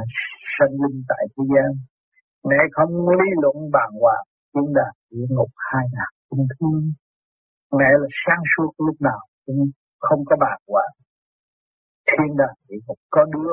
sinh 0.54 0.74
linh 0.82 0.98
tại 1.10 1.22
thế 1.32 1.42
gian 1.52 1.70
mẹ 2.48 2.60
không 2.76 3.08
lý 3.08 3.28
luận 3.42 3.56
bàn 3.72 3.90
hoàng, 4.00 4.24
chúng 4.52 4.74
đã 4.74 4.88
địa 5.10 5.26
ngục 5.34 5.50
hai 5.70 5.84
ngàn 5.92 6.10
cũng 6.28 6.46
thương 6.52 6.92
mẹ 7.78 7.90
là 8.00 8.08
sáng 8.24 8.42
suốt 8.52 8.70
lúc 8.86 8.96
nào 9.00 9.20
cũng 9.46 9.60
không 9.98 10.22
có 10.28 10.36
bàn 10.40 10.58
hoàng. 10.68 10.94
Thiên 12.08 12.36
đàng 12.36 12.56
địa 12.68 12.80
ngục 12.86 12.98
có 13.10 13.24
đứa 13.32 13.52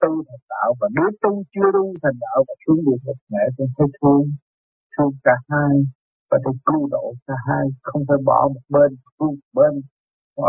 tu 0.00 0.10
thành 0.28 0.44
đạo 0.52 0.74
và 0.80 0.88
đứa 0.96 1.08
tu 1.22 1.32
chưa 1.52 1.68
tu 1.76 1.84
thành 2.02 2.18
đạo 2.24 2.38
và 2.48 2.54
xuống 2.66 2.80
địa 2.86 2.98
ngục, 3.04 3.18
mẹ 3.32 3.44
cũng 3.56 3.70
thấy 3.76 3.86
thương 3.96 4.24
thương 4.92 5.12
cả 5.24 5.36
hai 5.48 5.74
và 6.30 6.38
để 6.44 6.52
cứu 6.66 6.88
độ 6.90 7.04
cả 7.26 7.34
hai. 7.46 7.64
Không 7.82 8.02
phải 8.08 8.18
bỏ 8.24 8.48
một 8.54 8.64
bên 8.74 8.90
cứu 9.18 9.30
một 9.30 9.50
bên. 9.58 9.72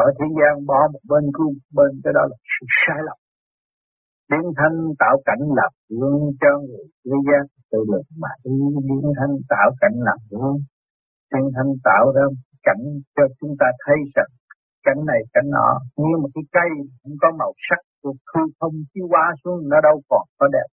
Ở 0.03 0.05
thế 0.17 0.25
gian 0.37 0.65
bỏ 0.65 0.79
một 0.93 1.03
bên 1.11 1.23
cứu 1.35 1.47
một 1.53 1.67
bên, 1.77 1.91
cái 2.03 2.13
đó 2.17 2.21
là 2.31 2.37
sự 2.53 2.65
sai 2.81 2.99
lầm 3.07 3.17
biến 4.29 4.45
thanh 4.57 4.77
tạo 4.99 5.15
cảnh 5.25 5.43
lập 5.59 5.73
luôn 5.99 6.31
cho 6.41 6.51
người 6.65 6.85
thế 7.05 7.17
gian 7.27 7.43
tự 7.71 7.79
lực 7.91 8.05
mà 8.21 8.31
đi 8.43 8.57
biến 8.87 9.05
thanh 9.17 9.33
tạo 9.49 9.69
cảnh 9.81 9.97
lập 10.07 10.21
luôn. 10.29 10.55
biến 11.31 11.45
thanh 11.55 11.71
tạo 11.83 12.05
ra 12.15 12.25
cảnh 12.67 12.83
cho 13.15 13.23
chúng 13.39 13.53
ta 13.59 13.67
thấy 13.85 13.97
rằng 14.15 14.31
cảnh 14.85 15.05
này, 15.05 15.21
cảnh 15.33 15.49
nọ, 15.55 15.69
như 15.97 16.17
một 16.21 16.29
cái 16.35 16.43
cây, 16.51 16.69
không 17.03 17.15
có 17.21 17.27
màu 17.39 17.53
sắc 17.69 17.81
của 18.01 18.13
hư 18.33 18.41
không, 18.59 18.73
chiếu 18.93 19.05
qua 19.09 19.25
xuống, 19.43 19.69
nó 19.69 19.77
đâu 19.81 20.01
còn 20.09 20.25
có 20.39 20.47
đẹp 20.53 20.69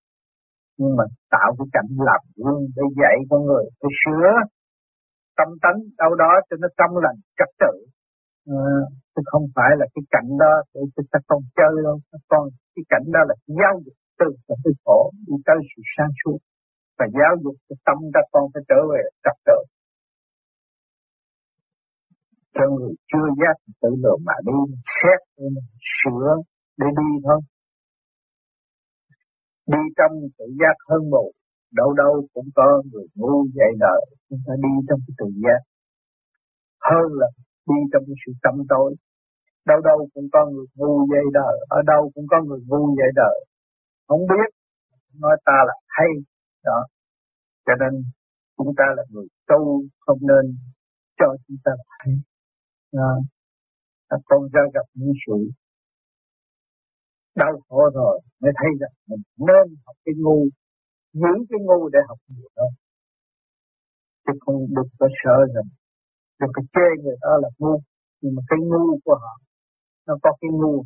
nhưng 0.79 0.97
mà 0.99 1.05
tạo 1.31 1.49
cái 1.59 1.67
cảnh 1.73 1.91
làm 2.09 2.23
gương 2.37 2.63
để 2.77 2.83
dạy 3.01 3.17
con 3.31 3.41
người 3.47 3.65
phải 3.81 3.93
sửa 4.01 4.31
tâm 5.37 5.49
tánh, 5.63 5.79
đâu 5.99 6.15
đó 6.15 6.33
cho 6.51 6.57
nó 6.61 6.69
trong 6.79 6.97
lành, 7.05 7.19
trật 7.39 7.51
tự 7.63 7.75
à, 8.47 8.57
chứ 9.15 9.23
không 9.25 9.47
phải 9.55 9.71
là 9.79 9.87
cái 9.95 10.03
cảnh 10.11 10.31
đó 10.43 10.53
để 10.75 10.81
chúng 10.97 11.07
ta 11.13 11.19
con 11.27 11.43
chơi 11.57 11.75
đâu. 11.85 11.97
Các 12.13 12.23
con 12.29 12.49
cái 12.75 12.85
cảnh 12.89 13.07
đó 13.15 13.21
là 13.29 13.35
giáo 13.47 13.75
dục 13.85 13.95
từ 14.19 14.27
cái 14.49 14.73
khổ 14.85 15.11
đi 15.27 15.35
tới 15.47 15.57
sự 15.71 15.83
sáng 15.97 16.13
suốt. 16.25 16.39
Và 16.99 17.07
giáo 17.19 17.33
dục 17.43 17.57
cái 17.69 17.77
tâm 17.87 17.99
các 18.15 18.27
con 18.33 18.45
phải 18.55 18.63
trở 18.69 18.81
về 18.93 19.03
trật 19.25 19.37
tự. 19.49 19.59
Cho 22.55 22.65
người 22.75 22.95
chưa 23.11 23.29
giác 23.41 23.57
tự 23.83 23.91
lượng 24.03 24.21
mà 24.29 24.33
đi 24.47 24.59
xét 24.99 25.21
sửa 25.99 26.29
để 26.79 26.87
đi 27.01 27.11
thôi. 27.25 27.41
Đi 29.73 29.83
trong 29.97 30.13
tự 30.39 30.47
giác 30.61 30.77
hơn 30.89 31.11
một 31.11 31.31
đâu 31.79 31.93
đâu 31.93 32.27
cũng 32.35 32.49
có 32.55 32.83
người 32.93 33.07
ngu 33.15 33.47
dạy 33.55 33.73
đời. 33.81 34.01
Chúng 34.29 34.39
ta 34.47 34.53
đi 34.65 34.73
trong 34.89 35.01
cái 35.07 35.15
tự 35.19 35.27
giác. 35.45 35.61
Hơn 36.89 37.07
là 37.21 37.29
đi 37.69 37.79
trong 37.93 38.03
cái 38.07 38.17
sự 38.27 38.33
tâm 38.43 38.55
tối. 38.69 38.95
Đâu 39.67 39.81
đâu 39.89 40.09
cũng 40.15 40.29
có 40.33 40.47
người 40.51 40.67
ngu 40.75 41.07
dây 41.13 41.25
đời 41.33 41.55
ở 41.69 41.83
đâu 41.87 42.11
cũng 42.15 42.27
có 42.31 42.43
người 42.43 42.61
ngu 42.69 42.97
dây 42.99 43.11
đời 43.15 43.37
không 44.09 44.21
biết, 44.31 44.49
nói 45.21 45.37
ta 45.45 45.53
là 45.67 45.75
hay, 45.89 46.09
đó. 46.65 46.87
Cho 47.67 47.73
nên 47.81 48.03
chúng 48.57 48.75
ta 48.77 48.85
là 48.97 49.03
người 49.11 49.27
tu, 49.47 49.83
không 50.01 50.19
nên 50.21 50.57
cho 51.19 51.37
chúng 51.49 51.57
ta 51.65 51.71
là 51.79 51.85
hay. 51.99 52.15
Đó. 52.93 53.19
các 54.09 54.21
con 54.25 54.49
ra 54.53 54.63
gặp 54.75 54.87
những 54.95 55.13
sự 55.27 55.51
đau 57.37 57.61
khổ 57.69 57.91
rồi 57.95 58.21
mới 58.41 58.53
thấy 58.57 58.71
rằng 58.81 58.91
mình 59.09 59.23
nên 59.39 59.77
học 59.87 59.97
cái 60.05 60.15
ngu 60.19 60.47
những 61.13 61.45
cái 61.51 61.59
ngu 61.63 61.89
để 61.89 61.99
học 62.09 62.19
nhiều 62.29 62.49
hơn 62.57 62.69
chứ 64.27 64.33
không 64.41 64.67
được 64.77 64.89
có 64.99 65.09
sợ 65.25 65.37
rằng 65.55 65.65
được 66.45 66.53
cái 66.57 66.65
chê 66.75 66.87
người 67.03 67.17
đó 67.25 67.33
là 67.43 67.49
ngu. 67.61 67.77
Nhưng 68.21 68.33
mà 68.37 68.43
cái 68.51 68.59
ngu 68.71 68.87
của 69.05 69.17
họ, 69.23 69.35
nó 70.07 70.15
có 70.23 70.31
cái 70.41 70.51
ngu. 70.61 70.77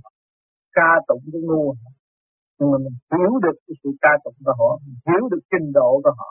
Ca 0.77 0.91
tụng 1.09 1.25
cái 1.33 1.43
ngu. 1.49 1.75
Nhưng 2.59 2.71
mà 2.73 2.79
mình 2.85 2.97
hiểu 3.13 3.33
được 3.45 3.57
cái 3.67 3.75
sự 3.81 3.91
ca 4.05 4.13
tụng 4.25 4.39
của 4.45 4.55
họ, 4.61 4.71
mình 4.85 4.99
hiểu 5.09 5.23
được 5.33 5.43
trình 5.53 5.69
độ 5.79 5.91
của 6.05 6.15
họ, 6.19 6.31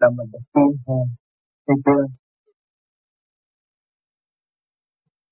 là 0.00 0.08
mình 0.16 0.28
được 0.32 0.44
tiến 0.54 0.70
hơn. 0.86 1.06
Thấy 1.66 1.76
chưa? 1.86 2.04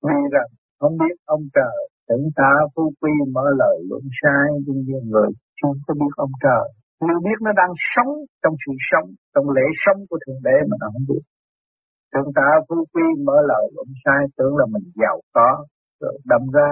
Vì 0.07 0.19
rằng, 0.35 0.51
không 0.81 0.95
biết 1.01 1.15
ông 1.25 1.45
trời, 1.57 1.79
tưởng 2.09 2.27
ta 2.39 2.53
phu 2.75 2.93
quy 3.01 3.13
mở 3.35 3.45
lời 3.61 3.77
luận 3.89 4.05
sai 4.21 4.47
nhưng 4.67 4.81
như 4.87 4.99
người 5.11 5.31
chưa 5.59 5.73
có 5.87 5.95
biết 5.95 6.13
ông 6.17 6.35
trời. 6.45 6.67
Người 7.01 7.21
biết 7.27 7.39
nó 7.47 7.53
đang 7.61 7.73
sống 7.93 8.13
trong 8.43 8.55
sự 8.63 8.73
sống, 8.91 9.09
trong 9.35 9.47
lễ 9.57 9.67
sống 9.85 10.01
của 10.09 10.19
thượng 10.27 10.41
đế 10.47 10.57
mà 10.69 10.77
nó 10.81 10.87
không 10.93 11.07
biết 11.09 11.23
chúng 12.15 12.33
ta 12.39 12.49
phú 12.69 12.77
quý 12.93 13.03
mở 13.27 13.37
lời 13.51 13.65
luận 13.75 13.89
sai, 14.05 14.21
tưởng 14.37 14.57
là 14.57 14.67
mình 14.75 14.87
giàu 15.01 15.21
có 15.35 15.67
rồi 16.01 16.19
đâm 16.25 16.43
ra. 16.57 16.71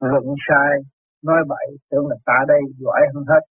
Luận 0.00 0.26
sai, 0.48 0.72
nói 1.24 1.40
bậy, 1.48 1.66
tưởng 1.90 2.06
là 2.06 2.16
ta 2.26 2.38
đây 2.48 2.60
giỏi 2.78 3.00
hơn 3.14 3.24
hết. 3.28 3.42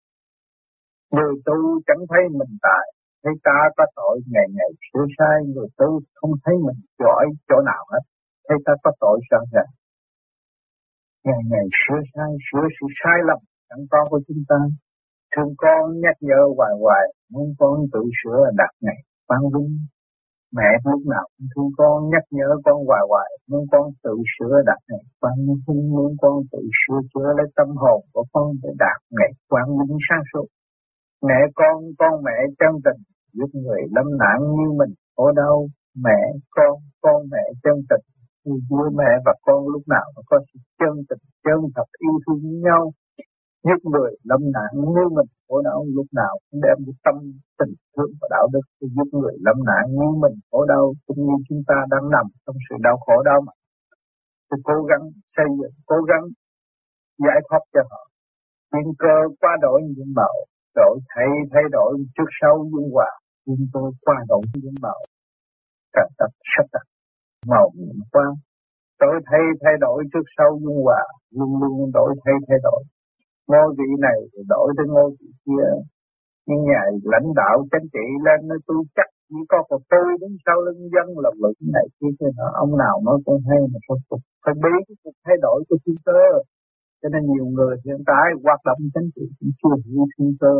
Người 1.14 1.34
tu 1.46 1.80
chẳng 1.86 2.02
thấy 2.10 2.22
mình 2.38 2.54
tài, 2.62 2.86
thấy 3.24 3.32
ta 3.44 3.58
có 3.76 3.84
tội 3.96 4.20
ngày 4.32 4.46
ngày 4.56 4.70
sửa 4.86 5.06
sai. 5.18 5.36
Người 5.54 5.68
tu 5.78 6.00
không 6.14 6.30
thấy 6.44 6.54
mình 6.66 6.80
giỏi 6.98 7.24
chỗ 7.48 7.56
nào 7.70 7.82
hết, 7.92 8.02
thấy 8.48 8.58
ta 8.66 8.72
có 8.82 8.90
tội 9.00 9.20
sao 9.30 9.40
ràng 9.52 9.72
ngày 11.28 11.42
ngày 11.50 11.66
sửa 11.80 12.00
sai, 12.14 12.30
sửa 12.46 12.66
sự 12.76 12.86
sai 13.00 13.18
lầm 13.28 13.40
chẳng 13.68 13.84
con 13.90 14.04
của 14.10 14.20
chúng 14.28 14.42
ta. 14.48 14.60
Thương 15.36 15.52
con 15.62 16.00
nhắc 16.02 16.16
nhở 16.20 16.40
hoài 16.56 16.72
hoài, 16.82 17.04
muốn 17.32 17.48
con 17.58 17.76
tự 17.92 18.02
sửa 18.20 18.40
đặt 18.60 18.72
ngày 18.80 19.00
quang 19.26 19.46
vinh 19.54 19.72
mẹ 20.56 20.68
lúc 20.84 21.02
nào 21.12 21.26
cũng 21.34 21.48
thương 21.52 21.70
con, 21.78 21.96
nhắc 22.12 22.24
nhở 22.30 22.48
con 22.64 22.76
hoài 22.86 23.04
hoài. 23.10 23.30
Muốn 23.50 23.64
con 23.72 23.84
tự 24.04 24.14
sửa 24.34 24.54
đặt 24.66 24.80
ngày 24.88 25.04
quang 25.20 25.40
vinh 25.66 25.84
muốn 25.96 26.12
con 26.22 26.34
tự 26.52 26.62
sửa 26.80 27.00
chữa, 27.10 27.28
lấy 27.38 27.46
tâm 27.56 27.68
hồn 27.82 28.00
của 28.12 28.24
con 28.32 28.46
để 28.62 28.70
đạt 28.78 28.98
ngày 29.10 29.30
quang 29.48 29.68
minh 29.78 29.96
sáng 30.08 30.24
suốt. 30.32 30.46
Mẹ 31.26 31.40
con 31.54 31.76
con 31.98 32.14
mẹ 32.26 32.36
chân 32.58 32.72
tình, 32.84 33.00
giúp 33.32 33.50
người 33.52 33.82
lâm 33.94 34.06
nạn 34.22 34.38
như 34.56 34.68
mình. 34.80 34.92
Ở 35.16 35.28
đâu, 35.36 35.68
mẹ 36.04 36.20
con 36.50 36.74
con 37.02 37.18
mẹ 37.32 37.44
chân 37.62 37.76
tình. 37.90 38.04
Vui 38.70 38.88
mẹ 38.98 39.10
và 39.24 39.34
con 39.46 39.68
lúc 39.72 39.82
nào 39.88 40.06
cũng 40.14 40.24
có 40.30 40.38
sự 40.48 40.58
chân 40.78 40.94
tình, 41.08 41.22
chân 41.44 41.58
thật 41.74 41.88
yêu 42.04 42.16
thương 42.26 42.60
nhau 42.66 42.92
giúp 43.66 43.80
người 43.92 44.12
lâm 44.30 44.40
nạn 44.56 44.70
như 44.94 45.04
mình 45.16 45.30
khổ 45.48 45.62
đau 45.68 45.84
lúc 45.96 46.06
nào 46.20 46.34
cũng 46.46 46.60
đem 46.64 46.76
cái 46.86 46.96
tâm 47.04 47.16
tình 47.58 47.74
thương 47.94 48.12
và 48.20 48.26
đạo 48.30 48.46
đức 48.52 48.64
để 48.80 48.86
giúp 48.96 49.08
người 49.20 49.34
lâm 49.46 49.56
nạn 49.70 49.84
như 49.98 50.08
mình 50.22 50.36
khổ 50.50 50.64
đau 50.72 50.84
cũng 51.06 51.20
như 51.26 51.36
chúng 51.48 51.62
ta 51.68 51.74
đang 51.92 52.10
nằm 52.14 52.26
trong 52.46 52.56
sự 52.68 52.74
đau 52.86 52.96
khổ 53.04 53.22
đau 53.28 53.40
mà. 53.46 53.52
Thì 54.48 54.56
cố 54.64 54.76
gắng 54.90 55.04
xây 55.36 55.46
dựng 55.58 55.76
cố 55.86 55.96
gắng 56.10 56.24
giải 57.26 57.38
thoát 57.48 57.62
cho 57.72 57.80
họ. 57.90 58.02
Thiên 58.72 58.88
cơ 58.98 59.16
qua 59.40 59.52
đổi 59.60 59.80
những 59.96 60.12
màu 60.16 60.34
đổi 60.74 60.98
thay 61.14 61.28
thay 61.52 61.62
đổi 61.72 61.92
trước 62.16 62.30
sau 62.40 62.54
dung 62.72 62.90
hòa 62.94 63.10
thiên 63.46 63.66
cơ 63.72 63.80
qua 64.04 64.16
đổi 64.28 64.42
những 64.54 64.74
màu 64.82 65.00
cả 65.92 66.04
tập 66.18 66.30
sắp 66.56 66.66
đặt. 66.72 66.86
Màu 67.46 67.70
nhiệm 67.74 68.00
quang 68.12 68.34
Đổi 69.00 69.20
thay 69.26 69.40
thay 69.62 69.74
đổi 69.80 70.04
trước 70.12 70.26
sau 70.36 70.58
dung 70.62 70.84
hòa, 70.84 71.02
luôn 71.30 71.50
luôn 71.60 71.90
đổi 71.94 72.14
thay 72.24 72.34
thay 72.48 72.58
đổi. 72.62 72.82
Ngôi 73.50 73.68
vị 73.78 73.90
này 74.06 74.18
thì 74.32 74.40
đổi 74.52 74.68
tới 74.76 74.86
ngôi 74.94 75.10
vị 75.20 75.30
kia. 75.44 75.68
Nhưng 76.46 76.60
nhà 76.70 76.82
lãnh 77.12 77.28
đạo 77.40 77.56
chính 77.72 77.86
trị 77.94 78.06
lên 78.26 78.48
nói 78.48 78.58
tôi 78.66 78.80
chắc 78.96 79.08
chỉ 79.28 79.36
có 79.48 79.58
một 79.70 79.82
tôi 79.92 80.08
đứng 80.20 80.36
sau 80.46 80.56
lưng 80.66 80.82
dân 80.94 81.06
là 81.24 81.30
lực 81.42 81.56
này 81.74 81.86
kia 81.98 82.12
kia 82.18 82.30
nọ. 82.36 82.48
Ông 82.62 82.72
nào 82.84 82.96
nói 83.06 83.18
cũng 83.24 83.40
hay 83.48 83.60
mà 83.72 83.78
phải 83.88 83.98
phục. 84.08 84.20
Phải 84.44 84.54
biết 84.64 84.80
cái 84.88 84.96
cuộc 85.02 85.16
thay 85.24 85.36
đổi 85.46 85.58
của 85.68 85.78
thiên 85.86 85.96
cơ. 86.04 86.24
Cho 87.02 87.08
nên 87.12 87.22
nhiều 87.32 87.46
người 87.54 87.74
hiện 87.84 88.00
tại 88.10 88.26
hoạt 88.44 88.60
động 88.68 88.80
chính 88.94 89.08
trị 89.14 89.24
cũng 89.38 89.52
chưa 89.60 89.76
hiểu 89.86 90.04
thiên 90.14 90.32
cơ. 90.40 90.54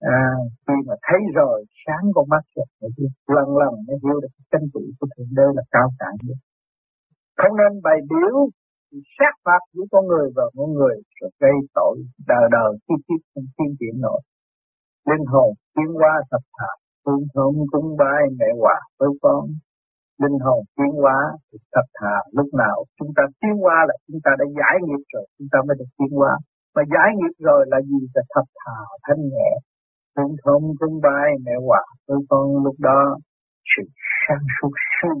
À, 0.00 0.22
khi 0.66 0.74
mà 0.86 0.94
thấy 1.06 1.20
rồi 1.34 1.64
sáng 1.86 2.04
con 2.14 2.26
mắt 2.28 2.44
rồi 2.54 2.66
lần 3.36 3.48
lần 3.60 3.72
mới 3.86 3.96
hiểu 4.04 4.20
được 4.22 4.32
chính 4.52 4.66
trị 4.74 4.84
của 4.98 5.06
thượng 5.16 5.32
đế 5.36 5.46
là 5.56 5.62
cao 5.70 5.88
cả 5.98 6.06
nhất 6.22 6.38
không 7.40 7.56
nên 7.60 7.72
bày 7.86 7.98
biểu 8.10 8.36
sát 9.18 9.34
phạt 9.44 9.62
giữa 9.72 9.86
con 9.92 10.06
người 10.06 10.28
và 10.36 10.42
con 10.56 10.72
người 10.72 10.96
sẽ 11.20 11.26
gây 11.40 11.56
tội 11.74 11.96
đời 12.26 12.46
đời 12.50 12.70
tiếp 12.86 13.00
tiếp 13.06 13.20
không 13.34 13.44
tiến 13.56 13.76
triển 13.80 14.00
nổi. 14.00 14.20
Linh 15.10 15.26
hồn 15.32 15.50
tiến 15.74 15.90
qua 16.00 16.14
thập 16.30 16.40
thà 16.58 16.70
phương 17.04 17.24
thơm 17.34 17.54
cúng 17.72 17.96
bái 17.98 18.20
mẹ 18.38 18.46
hòa 18.60 18.78
với 18.98 19.08
con. 19.22 19.42
Linh 20.22 20.38
hồn 20.44 20.60
tiến 20.76 20.92
hóa 21.02 21.18
thì 21.52 21.58
thật 21.74 21.86
thà 22.00 22.16
lúc 22.32 22.48
nào 22.54 22.84
chúng 22.98 23.12
ta 23.16 23.22
tiến 23.40 23.54
hóa 23.62 23.76
là 23.88 23.94
chúng 24.06 24.20
ta 24.24 24.30
đã 24.38 24.44
giải 24.58 24.76
nghiệp 24.84 25.02
rồi, 25.12 25.26
chúng 25.38 25.48
ta 25.52 25.58
mới 25.66 25.76
được 25.78 25.90
tiến 25.98 26.10
hóa 26.18 26.32
mà 26.74 26.82
giải 26.94 27.10
nghiệp 27.16 27.34
rồi 27.38 27.66
là 27.68 27.78
gì? 27.80 28.00
Là 28.14 28.22
thật 28.34 28.46
thà 28.60 28.78
thanh 29.04 29.22
nhẹ, 29.32 29.50
phương 30.14 30.36
thơm 30.42 30.62
cúng 30.80 31.00
bái 31.02 31.28
mẹ 31.44 31.52
hòa 31.66 31.84
với 32.08 32.18
con. 32.28 32.64
Lúc 32.64 32.76
đó, 32.78 33.00
sự 33.70 33.82
sáng 34.28 34.44
suốt 34.56 34.72
sinh 34.96 35.20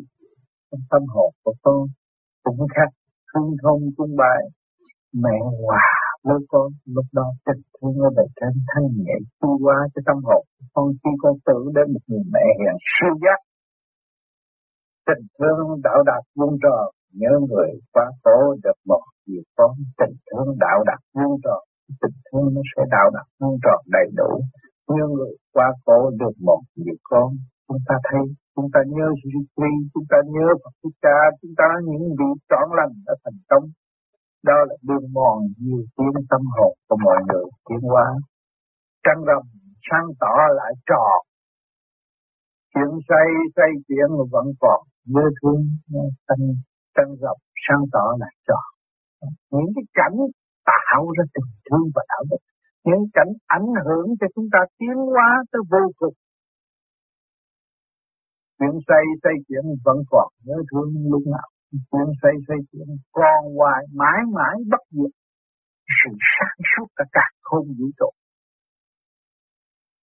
trong 0.70 0.80
tâm 0.90 1.02
hồn 1.14 1.30
của 1.44 1.54
con 1.62 1.80
cũng 2.44 2.66
khác 2.74 2.90
thương 3.36 3.56
thông 3.62 3.82
cung 3.96 4.16
bài 4.16 4.40
mẹ 5.12 5.36
hòa 5.62 5.86
với 6.24 6.38
con, 6.48 6.68
lúc 6.94 7.04
đó 7.12 7.26
tình 7.46 7.62
thương 7.74 7.96
ở 8.06 8.10
bề 8.16 8.24
trên 8.40 8.52
thanh 8.70 8.88
nhẹ 8.96 9.14
tu 9.40 9.58
qua 9.64 9.76
cho 9.94 10.02
tâm 10.06 10.16
hồn. 10.24 10.44
Con 10.74 10.86
khi 11.04 11.10
con 11.22 11.34
tưởng 11.46 11.66
đến 11.74 11.86
một 11.92 12.04
người 12.06 12.24
mẹ 12.34 12.46
hiền 12.58 12.76
siêu 12.92 13.14
giác. 13.22 13.38
Tình 15.06 15.26
thương 15.38 15.80
đạo 15.84 16.02
đạt 16.06 16.22
vuông 16.36 16.56
tròn 16.62 16.84
nhớ 17.20 17.32
người 17.48 17.70
quá 17.92 18.06
cố 18.24 18.54
được 18.64 18.78
một 18.86 19.02
việc 19.26 19.46
con. 19.56 19.70
Tình 19.98 20.14
thương 20.28 20.48
đạo 20.60 20.78
đạt 20.86 21.00
vuông 21.14 21.40
tròn 21.44 21.62
tình 22.02 22.16
thương 22.26 22.54
nó 22.54 22.60
sẽ 22.76 22.82
đạo 22.90 23.10
đạt 23.14 23.26
vuông 23.40 23.56
tròn 23.64 23.80
đầy 23.96 24.06
đủ. 24.16 24.30
Nhớ 24.88 25.04
người 25.14 25.32
quá 25.54 25.68
cố 25.84 26.10
được 26.20 26.34
một 26.40 26.60
việc 26.76 27.00
con. 27.02 27.28
Chúng 27.68 27.78
ta 27.88 27.94
thấy 28.04 28.20
chúng 28.56 28.68
ta 28.74 28.80
nhớ 28.96 29.08
duy 29.24 29.40
quy, 29.56 29.70
chúng 29.94 30.06
ta 30.10 30.18
nhớ 30.34 30.46
Phật 30.62 30.74
Thích 30.80 30.98
Ca, 31.02 31.18
chúng 31.40 31.54
ta 31.60 31.68
những 31.88 32.04
vị 32.18 32.30
trọn 32.50 32.66
lành 32.78 32.94
đã 33.06 33.14
thành 33.24 33.40
công. 33.50 33.64
Đó 34.48 34.58
là 34.68 34.76
đường 34.88 35.06
mòn 35.16 35.38
nhiều 35.62 35.82
tiếng 35.96 36.26
tâm 36.30 36.42
hồn 36.54 36.74
của 36.88 36.96
mọi 37.04 37.18
người 37.28 37.46
tiến 37.68 37.80
hóa. 37.90 38.06
Trăng 39.04 39.20
rằm 39.28 39.42
sáng 39.90 40.06
tỏ 40.20 40.34
lại 40.58 40.72
trò. 40.88 41.04
Chuyện 42.74 42.90
say 43.08 43.28
say 43.56 43.70
chuyện 43.88 44.08
vẫn 44.32 44.46
còn 44.60 44.80
nhớ 45.12 45.24
thương 45.38 45.60
trăng 46.28 46.44
trăng 46.96 47.10
rằm 47.22 47.36
sáng 47.64 47.82
tỏ 47.92 48.06
lại 48.20 48.34
trò. 48.48 48.60
Những 49.50 49.70
cái 49.74 49.84
cảnh 49.94 50.16
tạo 50.70 51.02
ra 51.16 51.24
tình 51.34 51.50
thương 51.66 51.86
và 51.94 52.02
đạo 52.08 52.22
đức, 52.30 52.42
những 52.84 53.04
cảnh 53.14 53.32
ảnh 53.46 53.68
hưởng 53.86 54.08
cho 54.20 54.26
chúng 54.34 54.48
ta 54.52 54.58
tiến 54.78 54.96
hóa 55.12 55.28
tới 55.52 55.62
vô 55.70 55.84
cùng 55.98 56.14
chuyện 58.58 58.74
xây 58.88 59.04
xây 59.22 59.34
chuyện 59.48 59.64
vẫn 59.84 59.98
còn 60.10 60.28
nhớ 60.46 60.56
thương 60.70 60.88
lúc 61.12 61.22
nào. 61.34 61.48
Chuyện 61.90 62.08
xây 62.22 62.34
xây 62.48 62.56
chuyện 62.72 62.88
còn 63.12 63.40
hoài, 63.56 63.82
mãi 64.00 64.20
mãi 64.36 64.56
bất 64.70 64.82
diệt. 64.90 65.12
Sự 65.98 66.10
sáng 66.34 66.58
suốt 66.70 66.86
cả 66.96 67.04
cả 67.12 67.26
không 67.42 67.66
vũ 67.78 67.86
trụ. 67.98 68.10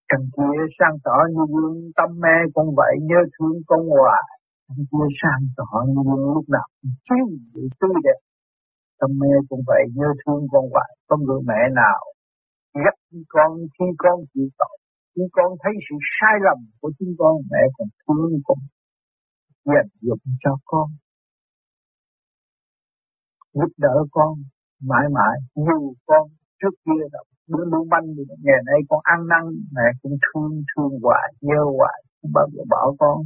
Trần 0.10 0.22
kia 0.36 0.60
sang 0.80 0.98
tỏ 1.04 1.18
như 1.34 1.44
gương 1.54 1.92
tâm 1.98 2.10
mê 2.24 2.36
con 2.56 2.68
vậy, 2.78 2.94
nhớ 3.02 3.20
thương 3.36 3.58
con 3.68 3.82
hoài. 3.90 4.24
Trần 4.68 4.86
kia 4.92 5.08
sang 5.22 5.44
tỏ 5.58 5.72
như 5.88 6.02
gương 6.08 6.26
lúc 6.36 6.46
nào 6.50 6.68
chiếu 7.06 7.26
sự 7.54 7.62
tươi 7.80 7.96
đẹp. 8.04 8.20
Tâm 9.00 9.12
mê 9.20 9.34
con 9.50 9.60
vậy, 9.68 9.84
nhớ 9.96 10.08
thương 10.26 10.44
con 10.52 10.64
hoài. 10.72 10.90
Con 11.08 11.20
người 11.26 11.42
mẹ 11.48 11.62
nào 11.76 12.00
ghét 12.76 12.96
con 13.30 13.52
khi 13.76 13.86
con 13.98 14.18
chịu 14.34 14.48
tội? 14.58 14.78
Chúng 15.16 15.30
con 15.32 15.50
thấy 15.64 15.74
sự 15.90 15.96
sai 16.18 16.36
lầm 16.46 16.58
của 16.82 16.92
chúng 17.00 17.14
con, 17.18 17.34
mẹ 17.52 17.64
còn 17.78 17.88
thương, 18.02 18.32
con 18.48 18.58
dành 19.66 19.92
dụng 20.02 20.24
cho 20.44 20.58
con, 20.66 20.88
giúp 23.54 23.72
đỡ 23.78 23.96
con 24.12 24.34
mãi 24.90 25.06
mãi. 25.18 25.36
Dù 25.56 25.94
con 26.06 26.28
trước 26.62 26.76
kia 26.86 27.04
là 27.14 27.20
bữa 27.48 27.66
lưu 27.72 27.86
manh 27.92 28.08
thì 28.16 28.24
ngày 28.46 28.62
nay 28.66 28.80
con 28.90 29.00
ăn 29.04 29.20
năn, 29.32 29.44
mẹ 29.76 29.88
cũng 30.02 30.18
thương 30.26 30.52
thương 30.70 30.94
hoài, 31.04 31.34
nhớ 31.42 31.62
hoài. 31.78 32.00
Không 32.22 32.32
bao 32.34 32.48
giờ 32.54 32.64
bỏ 32.70 32.94
con. 33.00 33.18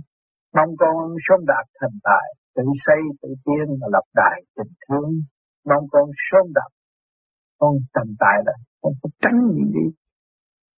Mong 0.55 0.75
con 0.77 0.95
sớm 1.25 1.39
đạt 1.47 1.65
thành 1.81 1.97
tài, 2.03 2.27
tự 2.55 2.63
xây, 2.85 3.01
tự 3.21 3.29
tiên 3.45 3.65
và 3.81 3.87
lập 3.91 4.05
đài 4.15 4.37
tình 4.55 4.73
thương. 4.83 5.11
Mong 5.69 5.85
con 5.91 6.09
sớm 6.31 6.45
đạt 6.55 6.71
con 7.59 7.73
thành 7.93 8.13
tài 8.19 8.37
là 8.45 8.53
con 8.81 8.93
phải 9.01 9.11
tránh 9.21 9.39
những 9.55 9.71
đi 9.73 9.85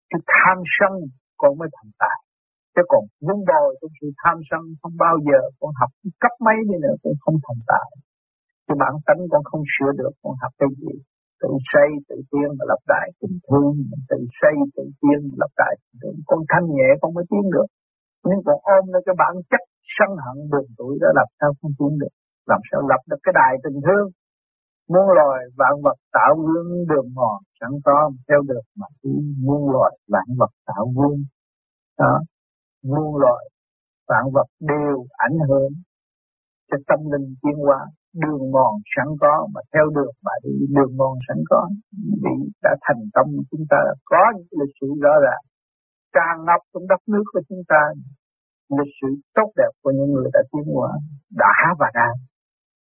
cái 0.09 0.21
tham 0.33 0.57
sân 0.75 0.93
con 1.41 1.51
mới 1.59 1.69
thành 1.75 1.91
tài. 2.01 2.19
Chứ 2.73 2.81
còn 2.91 3.03
vun 3.25 3.39
bồi 3.49 3.69
trong 3.79 3.93
sự 3.97 4.07
tham 4.21 4.37
sân 4.49 4.61
không 4.81 4.95
bao 5.05 5.15
giờ 5.27 5.39
con 5.59 5.71
học 5.79 5.91
cấp 6.23 6.33
mấy 6.45 6.57
đi 6.69 6.75
nữa 6.85 6.95
cũng 7.03 7.17
không 7.23 7.37
thành 7.45 7.61
tài. 7.71 7.89
Cái 8.65 8.75
bản 8.81 8.93
tánh 9.07 9.21
con 9.31 9.43
không 9.49 9.63
sửa 9.73 9.91
được, 9.99 10.13
con 10.23 10.33
học 10.41 10.53
cái 10.59 10.69
gì? 10.81 10.93
Tự 11.41 11.51
xây, 11.71 11.89
tự 12.09 12.17
tiên 12.31 12.49
và 12.57 12.63
lập 12.71 12.81
đại 12.93 13.07
tình 13.19 13.35
thương. 13.47 13.73
Tự 14.11 14.19
xây, 14.39 14.55
tự 14.75 14.85
tiên 15.01 15.19
và 15.29 15.35
lập 15.41 15.53
đại 15.61 15.73
tình 15.79 15.97
thương. 16.01 16.17
Con 16.29 16.39
thanh 16.51 16.65
nhẹ 16.75 16.89
con 17.01 17.09
mới 17.15 17.25
tiến 17.31 17.45
được. 17.55 17.69
Nhưng 18.27 18.41
còn 18.45 18.57
ôm 18.75 18.83
lên 18.93 19.01
cái 19.05 19.15
bản 19.21 19.33
chất 19.51 19.63
sân 19.95 20.09
hận 20.23 20.37
buồn 20.51 20.65
tuổi 20.77 20.93
đó, 21.01 21.09
làm 21.19 21.29
sao 21.39 21.49
không 21.59 21.73
tiến 21.79 21.93
được? 22.01 22.13
Làm 22.51 22.61
sao 22.67 22.79
lập 22.91 23.01
được 23.09 23.21
cái 23.25 23.33
đài 23.41 23.53
tình 23.63 23.79
thương? 23.85 24.05
Muôn 24.93 25.07
loài 25.17 25.41
vạn 25.57 25.73
vật 25.83 25.97
tạo 26.11 26.35
vương 26.35 26.87
đường 26.89 27.09
mòn 27.13 27.37
sẵn 27.59 27.71
có 27.85 28.11
theo 28.27 28.41
được 28.47 28.65
mà 28.79 28.87
đi 29.03 29.15
muôn 29.45 29.71
loài 29.71 29.97
vạn 30.07 30.27
vật 30.37 30.51
tạo 30.65 30.85
vương. 30.95 31.19
Đó. 31.99 32.19
Muôn 32.83 33.15
loài 33.21 33.45
vạn 34.07 34.23
vật 34.33 34.47
đều 34.59 35.05
ảnh 35.27 35.37
hưởng 35.49 35.71
cho 36.71 36.77
tâm 36.87 36.99
linh 37.11 37.35
tiến 37.41 37.57
hóa. 37.65 37.85
Đường 38.13 38.51
mòn 38.51 38.73
sẵn 38.95 39.07
có 39.21 39.47
mà 39.53 39.61
theo 39.73 39.85
được 39.95 40.11
mà 40.25 40.31
đi. 40.43 40.51
Đường 40.75 40.97
mòn 40.97 41.17
sẵn 41.27 41.37
có 41.49 41.69
vì 42.23 42.35
đã 42.63 42.75
thành 42.81 43.03
công. 43.13 43.29
Chúng 43.51 43.65
ta 43.69 43.77
có 44.05 44.21
những 44.35 44.47
lịch 44.61 44.75
sử 44.81 44.87
rõ 45.01 45.13
ràng. 45.23 45.43
Tràn 46.13 46.45
ngập 46.45 46.61
trong 46.73 46.87
đất 46.87 47.01
nước 47.07 47.23
của 47.33 47.41
chúng 47.49 47.61
ta 47.67 47.81
lịch 48.69 48.93
sử 49.01 49.07
tốt 49.35 49.49
đẹp 49.57 49.71
của 49.83 49.91
những 49.91 50.11
người 50.13 50.29
đã 50.33 50.39
tiến 50.51 50.73
hóa, 50.75 50.91
đã 51.31 51.75
và 51.79 51.87
đang. 51.93 52.15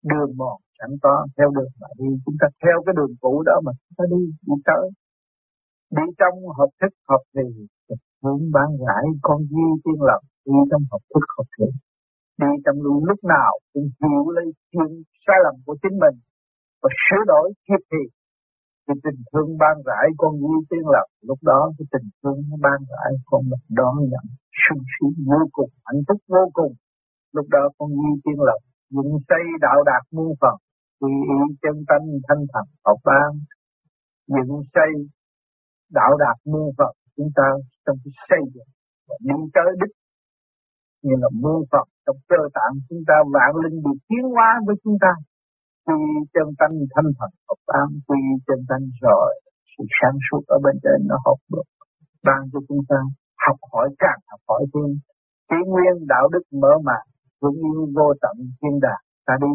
Đường 0.03 0.37
mòn 0.37 0.57
sẵn 0.77 0.91
có 1.03 1.13
theo 1.37 1.47
đường 1.55 1.73
mà 1.81 1.89
đi. 1.99 2.09
Chúng 2.25 2.37
ta 2.41 2.47
theo 2.63 2.77
cái 2.85 2.93
đường 2.97 3.13
cũ 3.21 3.33
đó 3.49 3.55
mà 3.65 3.71
chúng 3.81 3.95
ta 3.97 4.03
đi 4.13 4.21
đi 4.47 4.55
tới. 4.69 4.85
Đi 5.97 6.05
trong 6.19 6.35
hợp 6.57 6.71
thức 6.79 6.93
hợp 7.09 7.23
thì, 7.33 7.45
hướng 8.23 8.43
bán 8.55 8.69
giải 8.85 9.05
con 9.21 9.39
duy 9.51 9.67
tiên 9.83 9.99
lập, 10.09 10.21
đi 10.45 10.59
trong 10.71 10.83
hợp 10.91 11.03
thức 11.11 11.25
hợp 11.35 11.47
thì. 11.57 11.67
Đi 12.41 12.51
trong 12.65 12.77
luôn, 12.85 12.99
lúc 13.09 13.19
nào 13.35 13.51
cũng 13.73 13.87
hiểu 14.01 14.23
lấy 14.35 14.47
chuyện 14.71 14.91
sai 15.23 15.37
lầm 15.45 15.55
của 15.65 15.75
chính 15.81 15.95
mình 16.03 16.15
và 16.81 16.89
sửa 17.03 17.23
đổi 17.31 17.47
kịp 17.67 17.83
thì 17.91 18.03
thì 18.87 18.93
tình 19.03 19.19
thương 19.31 19.49
ban 19.61 19.75
rãi 19.85 20.07
con 20.17 20.33
duy 20.41 20.57
tiên 20.69 20.85
lập, 20.95 21.07
lúc 21.27 21.39
đó 21.49 21.71
cái 21.77 21.85
tình 21.93 22.07
thương 22.19 22.39
nó 22.49 22.57
ban 22.65 22.79
rãi 22.91 23.11
con 23.29 23.41
được 23.49 23.63
đón 23.79 23.95
nhận 24.11 24.25
sung 24.61 24.83
sướng 24.93 25.15
vô 25.29 25.41
cùng, 25.51 25.71
hạnh 25.85 26.01
phúc 26.07 26.19
vô 26.33 26.43
cùng. 26.53 26.73
Lúc 27.35 27.45
đó 27.55 27.63
con 27.77 27.89
duy 27.89 28.11
tiên 28.23 28.39
lập 28.49 28.59
dựng 28.95 29.11
xây 29.29 29.43
đạo 29.61 29.83
đạt 29.89 30.03
muôn 30.11 30.31
phần 30.41 30.55
quy 30.99 31.11
y 31.35 31.55
chân 31.61 31.75
tánh 31.89 32.05
thanh 32.27 32.43
thần 32.53 32.65
học 32.85 32.99
ban 33.05 33.29
dựng 34.27 34.61
xây 34.73 34.91
đạo 35.97 36.11
đạt 36.23 36.37
muôn 36.45 36.67
phật 36.77 36.93
chúng 37.17 37.29
ta 37.35 37.47
trong 37.85 37.97
cái 38.03 38.11
xây 38.29 38.41
dựng 38.53 38.69
và 39.07 39.15
đi 39.19 39.35
tới 39.53 39.69
đích 39.81 39.95
như 41.03 41.15
là 41.23 41.29
muôn 41.41 41.59
Phật 41.71 41.87
trong 42.05 42.19
cơ 42.31 42.41
tạng 42.57 42.73
chúng 42.89 43.03
ta 43.09 43.15
vạn 43.33 43.51
linh 43.63 43.77
được 43.85 43.99
tiến 44.09 44.23
hóa 44.33 44.49
với 44.65 44.75
chúng 44.83 44.97
ta. 45.03 45.13
Quy 45.85 45.99
chân 46.33 46.47
tánh 46.59 46.75
thanh 46.93 47.09
thần 47.17 47.31
học 47.47 47.59
ban 47.69 47.87
quy 48.07 48.19
chân 48.47 48.59
tánh 48.69 48.85
rồi 49.01 49.29
sự 49.71 49.83
sáng 49.97 50.17
suốt 50.25 50.41
ở 50.55 50.57
bên 50.63 50.75
trên 50.83 50.99
nó 51.09 51.15
học 51.25 51.39
được, 51.51 51.67
ban 52.27 52.41
cho 52.51 52.59
chúng 52.67 52.83
ta 52.89 52.99
học 53.45 53.57
hỏi 53.71 53.87
càng 54.03 54.19
học 54.29 54.41
hỏi 54.49 54.63
thêm. 54.73 54.89
Kỷ 55.49 55.59
nguyên 55.71 55.95
đạo 56.13 56.25
đức 56.33 56.45
mở 56.61 56.73
màn 56.87 57.03
vững 57.41 57.59
như 57.73 57.79
vô 57.95 58.07
tận 58.21 58.35
thiên 58.59 58.75
đàng, 58.85 59.03
ta 59.25 59.33
đi 59.43 59.53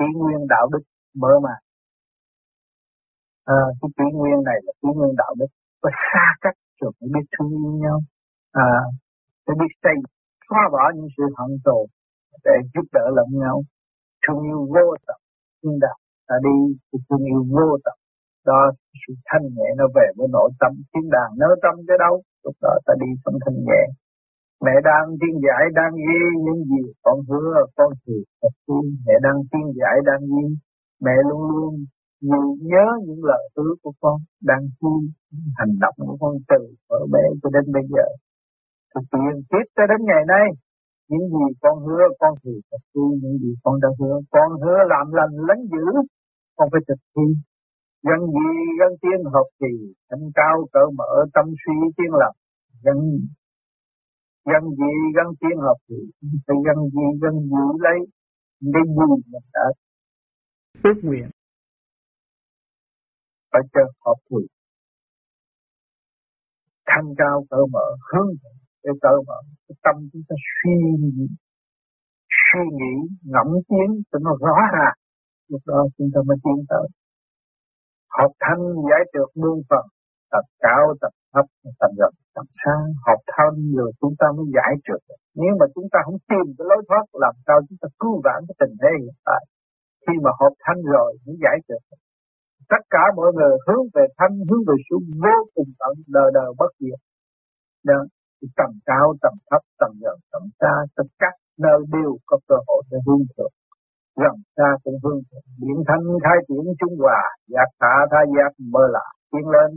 kỷ 0.00 0.08
nguyên 0.18 0.40
đạo 0.48 0.66
đức 0.72 0.82
mơ 1.22 1.32
mà 1.46 1.54
à, 3.44 3.54
ờ, 3.54 3.56
cái 3.80 3.90
kỷ 3.96 4.06
nguyên 4.16 4.38
này 4.48 4.58
là 4.64 4.72
kỷ 4.82 4.88
nguyên 4.96 5.14
đạo 5.22 5.32
đức 5.40 5.50
có 5.82 5.90
xa 5.90 6.26
cách 6.40 6.56
rồi 6.80 6.92
phải 7.00 7.08
biết 7.14 7.26
thương 7.32 7.50
yêu 7.50 7.72
nhau. 7.84 7.98
À, 8.52 8.70
phải 9.44 9.56
biết 9.60 9.72
xây 9.82 9.96
xóa 10.48 10.62
bỏ 10.72 10.84
những 10.96 11.08
sự 11.16 11.24
hận 11.38 11.50
thù 11.64 11.86
để 12.44 12.54
giúp 12.74 12.86
đỡ 12.92 13.04
lẫn 13.16 13.28
nhau. 13.42 13.56
Thương 14.22 14.42
yêu 14.50 14.60
vô 14.74 14.86
tận 15.06 15.20
nhưng 15.62 15.78
đạo 15.84 15.96
ta 16.28 16.34
đi 16.46 16.56
thì 16.88 16.98
thương 17.08 17.24
yêu 17.32 17.42
vô 17.56 17.68
tận. 17.84 17.96
Đó 18.46 18.60
sự 19.02 19.12
thanh 19.28 19.42
nhẹ 19.56 19.68
nó 19.78 19.84
về 19.96 20.06
với 20.16 20.28
nội 20.36 20.50
tâm. 20.60 20.72
Thiên 20.90 21.10
đàng 21.10 21.32
nơi 21.42 21.54
tâm 21.62 21.74
cái 21.88 21.96
đâu 22.04 22.22
lúc 22.44 22.56
đó 22.62 22.72
ta 22.86 22.92
đi 23.00 23.08
trong 23.24 23.34
thanh 23.44 23.58
nhẹ 23.68 23.82
mẹ 24.64 24.74
đang 24.88 25.06
tiên 25.20 25.34
giải 25.46 25.64
đang 25.78 25.92
ghi 26.06 26.22
những 26.44 26.60
gì 26.70 26.82
con 27.04 27.18
hứa, 27.28 27.50
con 27.76 27.90
thì 28.06 28.16
thật 28.42 28.54
tin. 28.66 28.84
Mẹ 29.06 29.14
đang 29.22 29.38
tiên 29.50 29.66
giải 29.80 29.96
đang 30.08 30.20
ghi 30.30 30.46
mẹ 31.04 31.16
luôn 31.28 31.42
luôn 31.56 31.74
nhớ 32.70 32.86
những 33.06 33.24
lời 33.30 33.44
hứa 33.56 33.72
của 33.82 33.92
con, 34.00 34.16
đang 34.48 34.62
ghi 34.80 34.96
hành 35.58 35.74
động 35.80 35.94
của 35.96 36.16
con 36.20 36.34
từ 36.48 36.60
ở 36.88 37.00
bé 37.12 37.24
cho 37.42 37.48
đến 37.54 37.64
bây 37.72 37.82
giờ. 37.94 38.06
Thực 38.94 39.06
hiện 39.20 39.36
tiếp 39.50 39.66
cho 39.76 39.84
đến 39.90 40.00
ngày 40.08 40.24
nay, 40.28 40.46
những 41.10 41.26
gì 41.34 41.46
con 41.60 41.76
hứa, 41.86 42.04
con 42.20 42.34
thì 42.44 42.52
thực 42.70 42.84
tin, 42.94 43.10
những 43.22 43.38
gì 43.42 43.52
con 43.62 43.74
đã 43.82 43.88
hứa. 43.98 44.16
Con 44.30 44.50
hứa 44.62 44.78
làm 44.92 45.06
lành, 45.18 45.34
lánh 45.48 45.62
dữ, 45.72 45.86
con 46.56 46.68
phải 46.72 46.80
thực 46.88 47.00
thi 47.16 47.26
dân 48.06 48.20
gì 48.36 48.48
dân 48.78 48.92
tiên 49.02 49.20
hợp 49.32 49.48
thì, 49.60 49.72
thanh 50.10 50.26
cao 50.34 50.56
cỡ 50.72 50.84
mở 50.98 51.12
tâm 51.34 51.46
suy 51.62 51.76
tiên 51.96 52.12
lập, 52.22 52.34
dân 52.84 52.96
dân 54.44 54.62
gì 54.78 54.92
dân 55.16 55.26
tiên 55.40 55.58
hợp 55.58 55.78
thì 55.88 55.96
phải 56.46 56.56
dân 56.66 56.78
gì 56.94 57.06
dân 57.22 57.34
giữ 57.52 57.66
lấy 57.84 57.98
cái 58.74 58.82
gì 58.86 59.04
mình 59.10 59.42
đã 59.52 59.66
ước 60.84 60.98
nguyện. 61.02 61.30
Phải 63.52 63.62
cho 63.72 63.80
hợp 64.04 64.18
thì 64.30 64.46
thanh 66.86 67.14
cao 67.18 67.44
cỡ 67.50 67.56
mở 67.72 67.86
hướng 68.12 68.30
cái 68.82 68.94
cỡ 69.02 69.14
mở 69.26 69.40
cái 69.68 69.76
tâm 69.82 69.96
chúng 70.12 70.22
ta 70.28 70.34
suy 70.54 70.72
nghĩ 71.00 71.26
suy 72.46 72.60
nghĩ 72.78 72.94
ngẫm 73.22 73.46
tiến 73.68 74.02
cho 74.12 74.18
nó 74.18 74.30
rõ 74.40 74.56
ràng. 74.72 74.96
Lúc 75.48 75.62
đó 75.66 75.86
chúng 75.98 76.10
ta 76.14 76.20
mới 76.26 76.36
tiến 76.44 76.64
tới. 76.68 76.86
Học 78.18 78.32
thanh 78.40 78.62
giải 78.90 79.02
trượt 79.12 79.30
muôn 79.42 79.62
phần 79.68 79.84
tập 80.30 80.44
cao 80.58 80.94
tập 81.00 81.12
thấp 81.34 81.46
tầm 81.80 81.90
gần 82.00 82.12
tầm 82.34 82.46
xa 82.60 82.74
học 83.06 83.20
thanh 83.32 83.56
rồi 83.78 83.90
chúng 84.00 84.14
ta 84.20 84.26
mới 84.36 84.46
giải 84.56 84.72
trượt 84.84 85.02
nếu 85.42 85.52
mà 85.60 85.66
chúng 85.74 85.88
ta 85.92 85.98
không 86.06 86.20
tìm 86.30 86.46
cái 86.56 86.64
lối 86.70 86.82
thoát, 86.88 87.04
làm 87.24 87.34
sao 87.46 87.56
chúng 87.66 87.78
ta 87.82 87.88
cứu 88.00 88.14
vãn 88.24 88.40
cái 88.48 88.56
tình 88.60 88.74
thế 88.82 88.90
hiện 89.02 89.16
tại? 89.28 89.42
Khi 90.04 90.14
mà 90.24 90.30
học 90.40 90.52
thanh 90.64 90.80
rồi 90.94 91.10
mới 91.26 91.36
giải 91.44 91.56
trượt 91.68 91.82
tất 92.72 92.82
cả 92.94 93.04
mọi 93.16 93.30
người 93.36 93.54
hướng 93.66 93.84
về 93.94 94.04
thanh, 94.18 94.34
hướng 94.48 94.62
về 94.68 94.76
sự 94.86 94.96
vô 95.24 95.36
cùng 95.54 95.70
tận 95.80 95.94
đời 96.16 96.28
đời 96.34 96.50
bất 96.58 96.72
diệt. 96.80 97.00
Đó 97.88 97.98
tầm 98.56 98.70
cao, 98.86 99.06
tầm 99.22 99.34
thấp, 99.50 99.62
tầm 99.80 99.92
gần 100.02 100.18
tầm 100.32 100.42
xa 100.60 100.74
tất 100.96 101.08
cả 101.18 101.30
nơi 101.58 101.78
đều 101.92 102.12
có 102.26 102.36
cơ 102.48 102.56
hội 102.66 102.82
để 102.90 102.98
hướng 103.06 103.24
thượng. 103.32 103.54
Gần 104.22 104.34
xa 104.56 104.68
cũng 104.84 104.98
hướng 105.04 105.20
thượng. 105.28 105.46
Điện 105.62 105.78
thanh 105.88 106.04
khai 106.24 106.38
triển 106.48 106.64
trung 106.80 106.96
hòa, 107.02 107.22
giác 107.52 107.68
thả 107.80 107.94
tha 108.10 108.20
giác 108.36 108.50
mơ 108.72 108.84
lạ 108.94 109.06
tiến 109.32 109.46
lên 109.54 109.70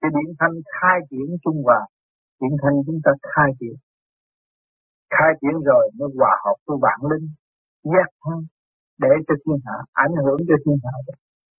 cái 0.00 0.10
điện 0.16 0.30
thanh 0.40 0.54
khai 0.76 0.98
triển 1.10 1.28
trung 1.44 1.58
hòa 1.66 1.80
điện 2.40 2.54
thanh 2.62 2.76
chúng 2.86 3.00
ta 3.04 3.12
khai 3.32 3.50
triển. 3.60 3.76
Khai 5.16 5.32
triển 5.40 5.56
rồi 5.68 5.84
mới 5.98 6.08
hòa 6.18 6.32
hợp 6.44 6.56
với 6.66 6.76
vạn 6.84 7.00
linh 7.10 7.26
giác 7.92 8.08
thanh 8.22 8.42
để 9.02 9.12
cho 9.26 9.34
thiên 9.42 9.58
hạ 9.66 9.78
ảnh 9.92 10.14
hưởng 10.24 10.40
cho 10.48 10.56
thiên 10.64 10.78
hạ. 10.84 10.96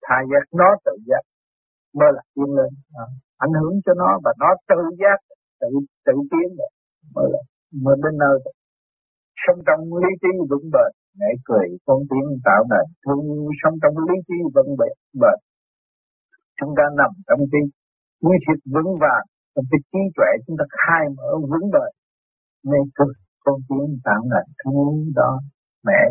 Thà 0.06 0.18
giác 0.32 0.46
nó 0.60 0.70
tự 0.86 0.96
giác 1.10 1.24
mới 1.98 2.10
là 2.16 2.22
tiến 2.36 2.50
lên. 2.58 2.72
À, 3.04 3.06
ảnh 3.38 3.54
hưởng 3.60 3.76
cho 3.86 3.94
nó 4.02 4.20
và 4.24 4.32
nó 4.40 4.50
tự 4.70 4.82
giác 5.02 5.20
tự 5.62 5.72
tự 6.06 6.16
tiến 6.32 6.48
rồi 6.58 6.72
mới 7.16 7.28
là 7.34 7.42
mới 7.84 7.96
đến 8.04 8.14
nơi 8.24 8.36
sống 9.44 9.60
trong 9.68 9.82
lý 10.02 10.12
trí 10.22 10.32
vững 10.50 10.68
bền 10.74 10.92
mẹ 11.20 11.30
cười 11.46 11.68
con 11.86 12.00
tiếng 12.10 12.28
tạo 12.46 12.62
nền. 12.72 12.86
Thương 13.06 13.26
sống 13.64 13.76
trong 13.82 13.96
lý 14.08 14.16
trí 14.28 14.38
vững 14.56 14.72
bền 14.80 14.94
bền. 15.22 15.38
Chúng 16.60 16.74
ta 16.78 16.84
nằm 17.00 17.12
trong 17.28 17.40
cái 17.52 17.62
nguyên 18.22 18.40
thiết 18.46 18.60
vững 18.74 18.92
vàng. 19.04 19.26
Trong 19.54 19.66
cái 19.72 19.80
trí 19.90 20.02
tuệ 20.16 20.30
chúng 20.44 20.58
ta 20.60 20.66
khai 20.82 21.04
mở 21.18 21.30
vững 21.52 21.68
bền 21.76 21.92
nên 22.70 22.84
cười 22.96 23.14
con 23.46 23.58
tiến 23.68 24.00
tạo 24.06 24.22
là 24.32 24.42
thứ 24.60 24.72
đó. 25.16 25.32
Mẹ 25.88 26.02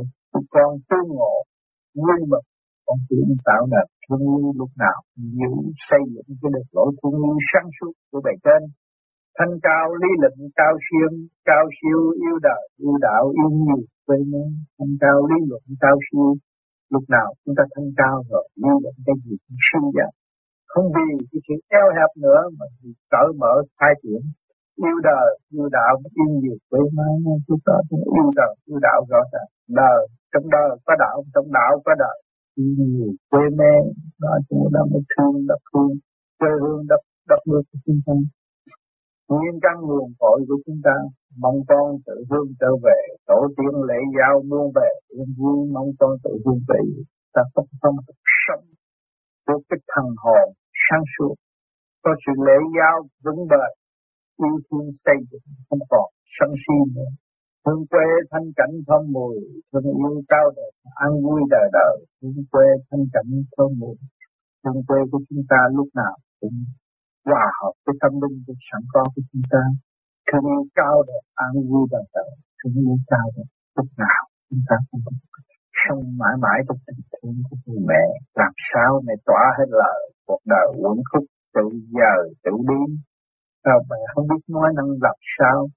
con 0.54 0.70
tu 0.88 1.00
ngộ, 1.14 1.34
nguyên 1.94 2.20
mừng 2.30 2.46
con 2.86 2.98
tiến 3.08 3.26
tạo 3.44 3.62
là 3.72 3.82
thương 4.02 4.20
yêu 4.20 4.52
lúc 4.60 4.70
nào 4.84 4.98
giữ 5.38 5.52
xây 5.88 6.02
dựng 6.14 6.28
cái 6.40 6.50
được 6.54 6.68
lỗi 6.76 6.90
thương 6.98 7.16
yêu 7.26 7.38
sáng 7.50 7.68
suốt 7.76 7.92
của 8.10 8.20
bề 8.24 8.32
trên. 8.44 8.62
Thanh 9.38 9.54
cao 9.62 9.86
lý 10.02 10.10
lịnh 10.22 10.48
cao 10.60 10.74
siêu 10.86 11.10
cao 11.44 11.64
siêu 11.76 12.00
yêu 12.24 12.36
đời, 12.48 12.62
yêu 12.84 12.96
đạo, 13.06 13.22
yêu 13.38 13.50
nhiều. 13.62 13.82
Quê 14.06 14.16
nên 14.32 14.48
thanh 14.78 14.94
cao 15.00 15.16
lý 15.30 15.38
luận, 15.48 15.62
cao 15.80 15.96
siêu. 16.06 16.34
Lúc 16.92 17.04
nào 17.08 17.28
chúng 17.44 17.54
ta 17.58 17.64
thanh 17.74 17.90
cao 17.96 18.16
rồi 18.30 18.48
lý 18.62 18.70
luận 18.82 18.94
cái 19.06 19.16
gì 19.24 19.34
cũng 19.44 19.60
siêu 19.66 19.84
giá 19.96 20.06
không 20.72 20.86
vì 20.96 21.08
cái 21.30 21.40
sự 21.46 21.54
eo 21.80 21.86
hẹp 21.96 22.10
nữa, 22.24 22.40
mà 22.58 22.66
vì 22.80 22.90
cởi 23.12 23.28
mở, 23.40 23.54
khai 23.78 23.92
triển. 24.02 24.22
Yêu 24.86 24.96
đời, 25.10 25.28
yêu 25.54 25.68
đạo 25.78 25.94
yêu 26.18 26.30
nhiều 26.42 26.58
quê 26.70 26.80
mến 26.96 27.14
chúng 27.46 27.62
ta 27.66 27.74
yêu 28.16 28.28
đời, 28.40 28.54
yêu 28.68 28.78
đạo 28.86 28.98
rõ 29.10 29.20
ràng. 29.32 29.48
Đời, 29.80 30.00
trong 30.32 30.46
đời 30.54 30.70
có 30.86 30.94
đạo, 31.04 31.16
trong 31.34 31.52
đạo 31.58 31.72
có 31.84 31.92
đời. 31.98 32.18
Yêu 32.56 32.74
nhiều 32.78 33.12
quê 33.30 33.44
mê 33.58 33.72
đó 34.22 34.32
chúng 34.48 34.68
ta 34.74 34.80
mới 34.90 35.02
thương 35.12 35.46
đất 35.50 35.60
thương. 35.70 35.92
Quê 36.38 36.50
hương, 36.62 36.82
đất 36.88 37.02
đất 37.28 37.40
nước 37.50 37.62
của 37.72 37.78
chúng 37.86 38.00
ta. 38.06 38.12
Nguyên 39.28 39.54
căn 39.62 39.76
nguồn 39.80 40.12
cội 40.18 40.38
của 40.48 40.58
chúng 40.66 40.80
ta, 40.84 40.96
mong 41.42 41.58
con 41.68 41.86
tự 42.06 42.16
hương 42.30 42.48
trở 42.60 42.70
về. 42.84 43.00
Tổ 43.26 43.48
tiên 43.56 43.74
lễ 43.88 44.00
giao 44.18 44.42
muôn 44.48 44.72
về 44.74 44.90
yên 45.08 45.34
vui, 45.38 45.68
mong 45.74 45.90
con 45.98 46.10
tự 46.24 46.30
hương 46.44 46.60
về. 46.68 46.80
Ta 47.34 47.42
không 47.54 47.66
không 47.80 47.96
sống 48.46 48.64
của 49.52 49.62
cái 49.68 49.78
thần 49.92 50.06
hồn 50.22 50.46
sáng 50.84 51.04
suốt. 51.14 51.34
Có 52.04 52.10
sự 52.22 52.32
lễ 52.46 52.58
giáo 52.76 52.96
vững 53.24 53.40
bền, 53.50 53.72
yêu 54.44 54.54
thương 54.66 54.88
xây 55.04 55.18
dựng 55.30 55.46
không 55.68 55.84
còn 55.90 56.08
sân 56.36 56.50
si 56.62 56.76
nữa. 56.94 57.10
Thương 57.64 57.82
quê 57.90 58.06
thanh 58.30 58.48
cảnh 58.56 58.74
thơm 58.86 59.02
mùi, 59.12 59.36
thương 59.72 59.88
yêu 60.02 60.22
cao 60.28 60.46
đẹp, 60.56 60.72
an 61.04 61.12
vui 61.24 61.40
đời 61.50 61.66
đời. 61.72 61.96
Thương 62.22 62.44
quê 62.52 62.66
thanh 62.90 63.04
cảnh 63.14 63.30
thơm 63.56 63.70
mùi 63.80 63.96
thương 64.64 64.80
quê 64.86 64.98
của 65.10 65.20
chúng 65.28 65.44
ta 65.48 65.60
lúc 65.76 65.88
nào 65.94 66.16
cũng 66.40 66.58
hòa 67.26 67.46
hợp 67.60 67.72
với 67.84 67.94
tâm 68.02 68.12
linh 68.22 68.36
của 68.46 68.54
sẵn 68.68 68.82
có 68.92 69.02
của 69.14 69.22
chúng 69.32 69.42
ta. 69.52 69.62
Thương 70.26 70.44
yêu 70.52 70.64
cao 70.74 70.96
đẹp, 71.08 71.24
an 71.34 71.52
vui 71.68 71.84
đời 71.90 72.04
đời. 72.14 72.30
Thương 72.58 72.74
yêu 72.74 72.96
cao 73.12 73.26
đẹp, 73.36 73.48
lúc 73.76 73.86
nào 73.98 74.22
chúng 74.50 74.62
ta 74.68 74.76
cũng 74.90 75.00
sống 75.82 76.02
mãi 76.20 76.34
mãi 76.44 76.58
trong 76.66 76.80
tình 76.86 77.02
thương 77.12 77.36
của 77.46 77.56
người 77.64 77.82
mẹ, 77.90 78.04
làm 78.40 78.52
sao 78.68 79.00
mẹ 79.06 79.14
tỏa 79.26 79.42
hết 79.58 79.68
lời 79.82 80.00
cuộc 80.26 80.42
đời 80.52 80.66
uẩn 80.82 80.96
khúc, 81.10 81.24
tự 81.54 81.66
giờ, 81.96 82.14
tự 82.44 82.52
đi 82.70 82.82
sao 83.64 83.78
mẹ 83.90 84.00
không 84.14 84.26
biết 84.30 84.42
nói 84.48 84.68
năng 84.76 84.90
làm 85.06 85.18
sao 85.38 85.68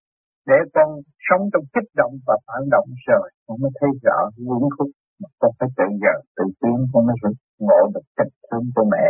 để 0.50 0.56
con 0.74 0.90
sống 1.28 1.44
trong 1.54 1.66
kích 1.74 1.90
động 2.00 2.14
và 2.28 2.36
phản 2.48 2.62
động 2.72 2.90
rồi 3.08 3.30
con 3.46 3.56
mới 3.62 3.72
thấy 3.80 3.90
rõ 4.06 4.18
uẩn 4.50 4.64
khúc 4.78 4.90
mà 5.22 5.30
con 5.40 5.52
phải 5.60 5.70
tự 5.78 5.88
giờ, 6.04 6.16
tự 6.38 6.44
tiến 6.62 6.78
con 6.94 7.06
mới 7.08 7.16
ngộ 7.60 7.82
được 7.94 8.06
tình 8.18 8.34
thương 8.52 8.66
của 8.76 8.86
mẹ 8.92 9.08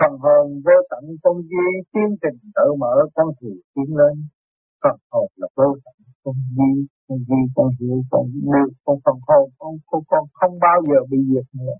Phần 0.00 0.12
hồn 0.18 0.46
vô 0.64 0.76
tận 0.90 1.04
con 1.22 1.36
di, 1.42 1.66
tiến 1.92 2.08
trình 2.22 2.38
tự 2.54 2.74
mở, 2.78 2.94
con 3.14 3.28
thì 3.40 3.48
tiến 3.74 3.96
lên. 3.96 4.14
Phật 4.84 4.98
hồn 5.12 5.28
là 5.40 5.48
vô 5.56 5.68
tận 5.84 5.94
con 6.24 6.36
di, 6.56 6.70
con 7.08 7.18
di 7.28 7.40
con 7.56 7.68
hiểu 7.80 7.98
con 8.10 8.24
được 8.52 8.70
con 8.84 8.96
phần 9.04 9.18
hồn 9.26 9.46
con, 9.58 9.72
con, 9.88 10.02
con 10.10 10.24
không 10.38 10.54
bao 10.66 10.78
giờ 10.88 10.98
bị 11.10 11.18
diệt 11.30 11.46
nữa. 11.60 11.76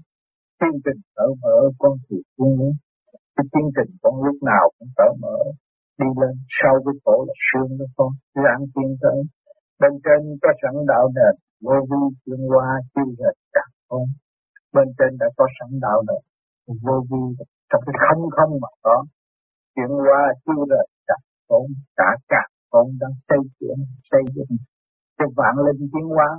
chương 0.61 0.78
trình 0.84 1.00
cởi 1.16 1.30
mở 1.42 1.57
con 1.78 1.92
thì 2.05 2.16
tiến. 2.36 2.72
Cái 3.36 3.46
chương 3.52 3.70
trình 3.76 3.90
con 4.02 4.14
lúc 4.24 4.36
nào 4.50 4.64
cũng 4.78 4.88
cởi 4.96 5.12
mở 5.22 5.38
đi 6.00 6.07
lên 6.20 6.34
sau 6.59 6.74
cái 6.84 6.94
cổ 7.05 7.16
là 7.28 7.34
xương 7.48 7.78
đó 7.78 7.86
con 7.96 8.11
ráng 8.44 8.62
tiến 8.74 8.90
tới 9.02 9.18
bên 9.80 9.92
trên 10.05 10.20
có 10.42 10.50
sẵn 10.62 10.74
đạo 10.90 11.05
nền 11.16 11.34
vô 11.66 11.76
vi 11.90 12.02
chuyên 12.24 12.40
hoa 12.50 12.68
chiêu 12.94 13.09
hệt 13.20 13.36
cả 13.52 13.64
con 13.88 14.02
bên 14.74 14.88
trên 14.98 15.11
đã 15.20 15.26
có 15.36 15.46
sẵn 15.59 15.70
đạo 15.84 15.98
nền 16.09 16.22
vô 16.84 16.96
vi 17.11 17.22
trong 17.70 17.82
cái 17.86 17.94
không 18.05 18.22
không 18.36 18.52
mà 18.62 18.68
có 18.82 18.96
chuyển 19.74 19.92
qua 20.07 20.22
chưa 20.44 20.62
rồi 20.70 20.86
cả 21.09 21.16
con 21.48 21.66
cả 21.96 22.11
cả 22.28 22.44
con 22.75 22.87
đang 23.01 23.14
xây 23.29 23.43
dựng 23.61 23.83
xây 24.11 24.22
dựng. 24.35 24.53
Cho 25.18 25.27
vạn 25.39 25.55
linh 25.66 25.83
tiến 25.93 26.07
hóa. 26.16 26.31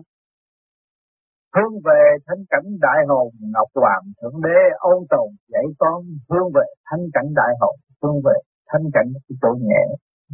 Hướng 1.55 1.73
về 1.87 2.01
thánh 2.25 2.43
cảnh 2.49 2.67
đại 2.85 2.99
hồn, 3.09 3.27
ngọc 3.53 3.69
hoàng 3.75 4.03
thượng 4.17 4.41
đế 4.45 4.59
ôn 4.79 4.99
tồn, 5.09 5.29
dạy 5.53 5.65
con 5.81 5.97
hướng 6.29 6.47
về 6.55 6.65
thánh 6.87 7.03
cảnh 7.13 7.29
đại 7.39 7.51
hồn, 7.61 7.75
hướng 8.01 8.17
về 8.25 8.35
thánh 8.69 8.85
cảnh 8.93 9.09
cái 9.13 9.35
chỗ 9.41 9.51
nhẹ 9.61 9.83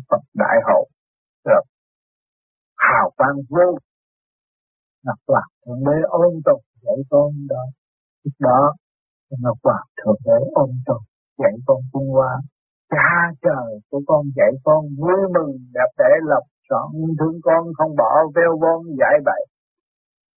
Phật 0.10 0.24
đại 0.34 0.58
hồn. 0.68 0.86
Rồi, 1.46 1.64
hào 2.78 3.12
quang 3.18 3.38
vô. 3.50 3.68
Ngọc 5.06 5.20
hoàng 5.28 5.52
thượng 5.66 5.84
đế 5.86 5.98
ôn 6.10 6.34
tồn, 6.46 6.62
dạy 6.82 6.98
con 7.10 7.32
đó. 7.50 7.64
Lúc 8.24 8.34
đó, 8.40 8.74
Ngọc 9.40 9.58
Hoàng 9.64 9.88
Thượng 9.98 10.22
Đế 10.26 10.40
ôn 10.54 10.70
tồn, 10.86 11.02
dạy 11.38 11.52
con 11.66 11.78
cung 11.92 12.10
hoa. 12.10 12.42
Cha 12.92 13.12
trời 13.42 13.70
của 13.90 14.02
con 14.08 14.22
dạy 14.36 14.52
con 14.64 14.82
vui 15.00 15.22
mừng, 15.36 15.52
đẹp 15.74 15.92
đẽ 15.98 16.12
lập 16.32 16.44
chọn 16.70 16.92
thương 17.20 17.38
con 17.44 17.64
không 17.78 17.96
bỏ, 17.96 18.12
veo 18.36 18.58
von 18.62 18.80
dạy 19.00 19.16
bậy. 19.26 19.42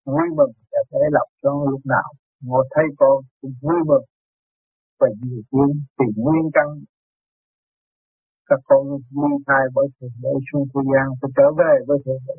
vui 0.05 0.27
mừng, 0.37 0.53
đẹp 0.71 0.85
thể 0.91 1.03
lập 1.11 1.27
cho 1.43 1.51
lúc 1.71 1.81
nào 1.85 2.09
ngồi 2.41 2.65
thấy 2.75 2.85
con 2.97 3.23
cũng 3.41 3.53
vui 3.61 3.79
mừng. 3.85 4.05
Và 4.99 5.07
nhiều 5.21 5.41
duyên 5.51 5.71
thì 5.99 6.05
nguyên 6.23 6.49
căn, 6.53 6.67
các 8.49 8.59
con 8.63 8.87
ly 8.89 9.31
thai 9.47 9.63
bởi 9.75 9.87
thượng 10.01 10.17
đế 10.23 10.33
xuống 10.51 10.65
thế 10.73 10.81
gian 10.91 11.07
phải 11.21 11.31
trở 11.37 11.47
về 11.59 11.73
với 11.87 11.97
thượng 12.05 12.23
đế. 12.27 12.37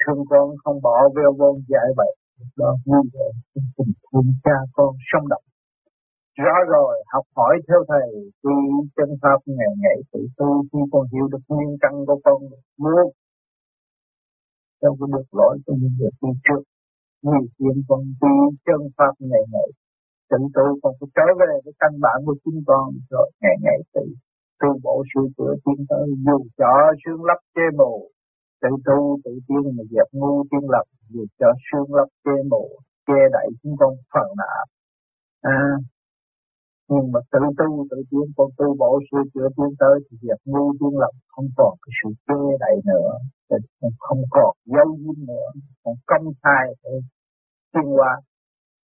Thương 0.00 0.24
con 0.30 0.46
không 0.64 0.82
bỏ, 0.82 1.08
veo 1.16 1.32
vong 1.38 1.56
dạy 1.68 1.88
vậy 1.96 2.12
đó 2.56 2.76
vui 2.86 3.02
vẻ, 3.14 3.26
cùng 3.76 3.92
thương 4.12 4.32
cha 4.44 4.58
con 4.72 4.94
sống 5.12 5.28
động 5.28 5.42
rõ 6.38 6.54
rồi 6.68 7.02
học 7.12 7.24
hỏi 7.36 7.54
theo 7.68 7.84
thầy 7.88 8.08
tu 8.42 8.50
chân 8.96 9.08
pháp 9.22 9.38
ngày 9.46 9.72
ngày 9.82 9.96
tự 10.12 10.20
tu 10.36 10.62
khi 10.72 10.78
con 10.92 11.06
hiểu 11.12 11.26
được 11.32 11.44
nguyên 11.48 11.76
căn 11.80 11.92
của 12.06 12.20
con 12.24 12.42
muốn 12.78 13.12
trong 14.82 14.94
cái 15.00 15.08
được 15.12 15.28
lỗi 15.38 15.58
của 15.66 15.74
những 15.80 15.96
việc 16.00 16.14
đi 16.22 16.28
trước 16.44 16.62
Vì 17.22 17.38
chuyện 17.58 17.76
con 17.88 18.00
tu 18.20 18.28
chân 18.66 18.80
pháp 18.96 19.14
ngày 19.18 19.44
ngày 19.52 19.68
tự 20.30 20.38
tu 20.54 20.64
con 20.82 20.92
phải 21.00 21.08
trở 21.16 21.26
về 21.40 21.52
với 21.64 21.74
căn 21.78 21.92
bản 22.00 22.18
của 22.26 22.36
chính 22.44 22.60
con 22.66 22.86
rồi 23.10 23.30
ngày 23.42 23.56
ngày 23.62 23.78
tự 23.94 24.04
tu 24.60 24.68
bổ 24.84 25.02
sửa 25.14 25.26
chữa 25.36 25.54
tiến 25.64 25.86
tới 25.88 26.06
dù 26.26 26.38
cho 26.58 26.72
xương 27.04 27.24
lấp 27.24 27.40
chê 27.54 27.66
mù 27.78 28.08
tự 28.62 28.68
tu 28.86 29.18
tự 29.24 29.32
tiên 29.48 29.64
mà 29.76 29.82
dẹp 29.90 30.08
ngu 30.12 30.44
tiên 30.50 30.64
lập 30.74 30.86
dù 31.08 31.24
cho 31.38 31.48
xương 31.66 31.94
lấp 31.94 32.08
chê 32.24 32.36
mù 32.50 32.64
che 33.06 33.20
đậy 33.32 33.48
chúng 33.62 33.76
con 33.80 33.94
phần 34.14 34.28
nạp 34.40 34.66
à, 35.40 35.58
nhưng 36.92 37.12
mà 37.12 37.20
tự 37.32 37.40
tu 37.58 37.86
tự 37.90 37.98
tiến 38.10 38.26
con 38.36 38.48
tu 38.58 38.66
bổ 38.80 39.00
sửa 39.08 39.22
chữa 39.34 39.48
tiến 39.56 39.70
tới 39.78 39.94
thì 40.04 40.16
việc 40.22 40.40
ngu 40.44 40.72
tiên 40.78 40.94
lập 41.02 41.14
không 41.32 41.48
còn 41.56 41.72
cái 41.82 41.92
sự 41.98 42.08
chê 42.26 42.40
đậy 42.60 42.76
nữa. 42.90 43.10
Không 43.98 44.22
còn 44.30 44.52
dấu 44.64 44.88
dính 45.04 45.26
nữa. 45.26 45.48
Còn 45.84 45.94
công 46.06 46.26
khai 46.42 46.64
để 46.84 46.94
qua. 47.96 48.12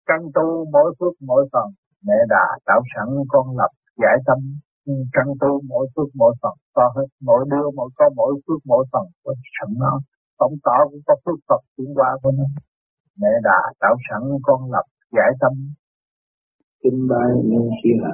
Căn 0.07 0.21
tu 0.35 0.65
mỗi 0.73 0.95
phút 0.99 1.15
mỗi 1.21 1.49
phần. 1.53 1.69
Mẹ 2.07 2.19
đã 2.29 2.45
tạo 2.67 2.81
sẵn 2.95 3.09
con 3.29 3.57
lập 3.59 3.73
giải 4.03 4.17
tâm. 4.27 4.39
Căn 5.13 5.27
tu 5.41 5.61
mỗi 5.69 5.87
phút 5.95 6.09
mỗi 6.15 6.35
phần. 6.43 6.53
To 6.75 6.87
hết. 6.97 7.07
Mỗi 7.23 7.45
đứa, 7.51 7.71
mỗi 7.77 7.91
có 7.97 8.11
mỗi 8.17 8.33
phút 8.47 8.61
mỗi 8.65 8.85
phần. 8.93 9.07
Có 9.25 9.35
sẵn 9.59 9.69
nó. 9.79 10.01
Tổng 10.39 10.55
tỏ 10.65 10.77
cũng 10.91 11.01
có 11.07 11.15
phước 11.25 11.39
Phật 11.49 11.61
chuyển 11.77 11.95
qua 11.95 12.11
của 12.23 12.31
nó 12.31 12.45
mẹ 13.21 13.33
đã 13.43 13.59
tạo 13.81 13.97
sẵn 14.09 14.23
con 14.43 14.73
lập 14.73 14.87
giải 15.17 15.31
tâm 15.41 15.53
kinh 16.83 17.09
bài 17.09 17.29
nhân 17.45 17.70
siêu 17.83 17.97
hạ 18.05 18.12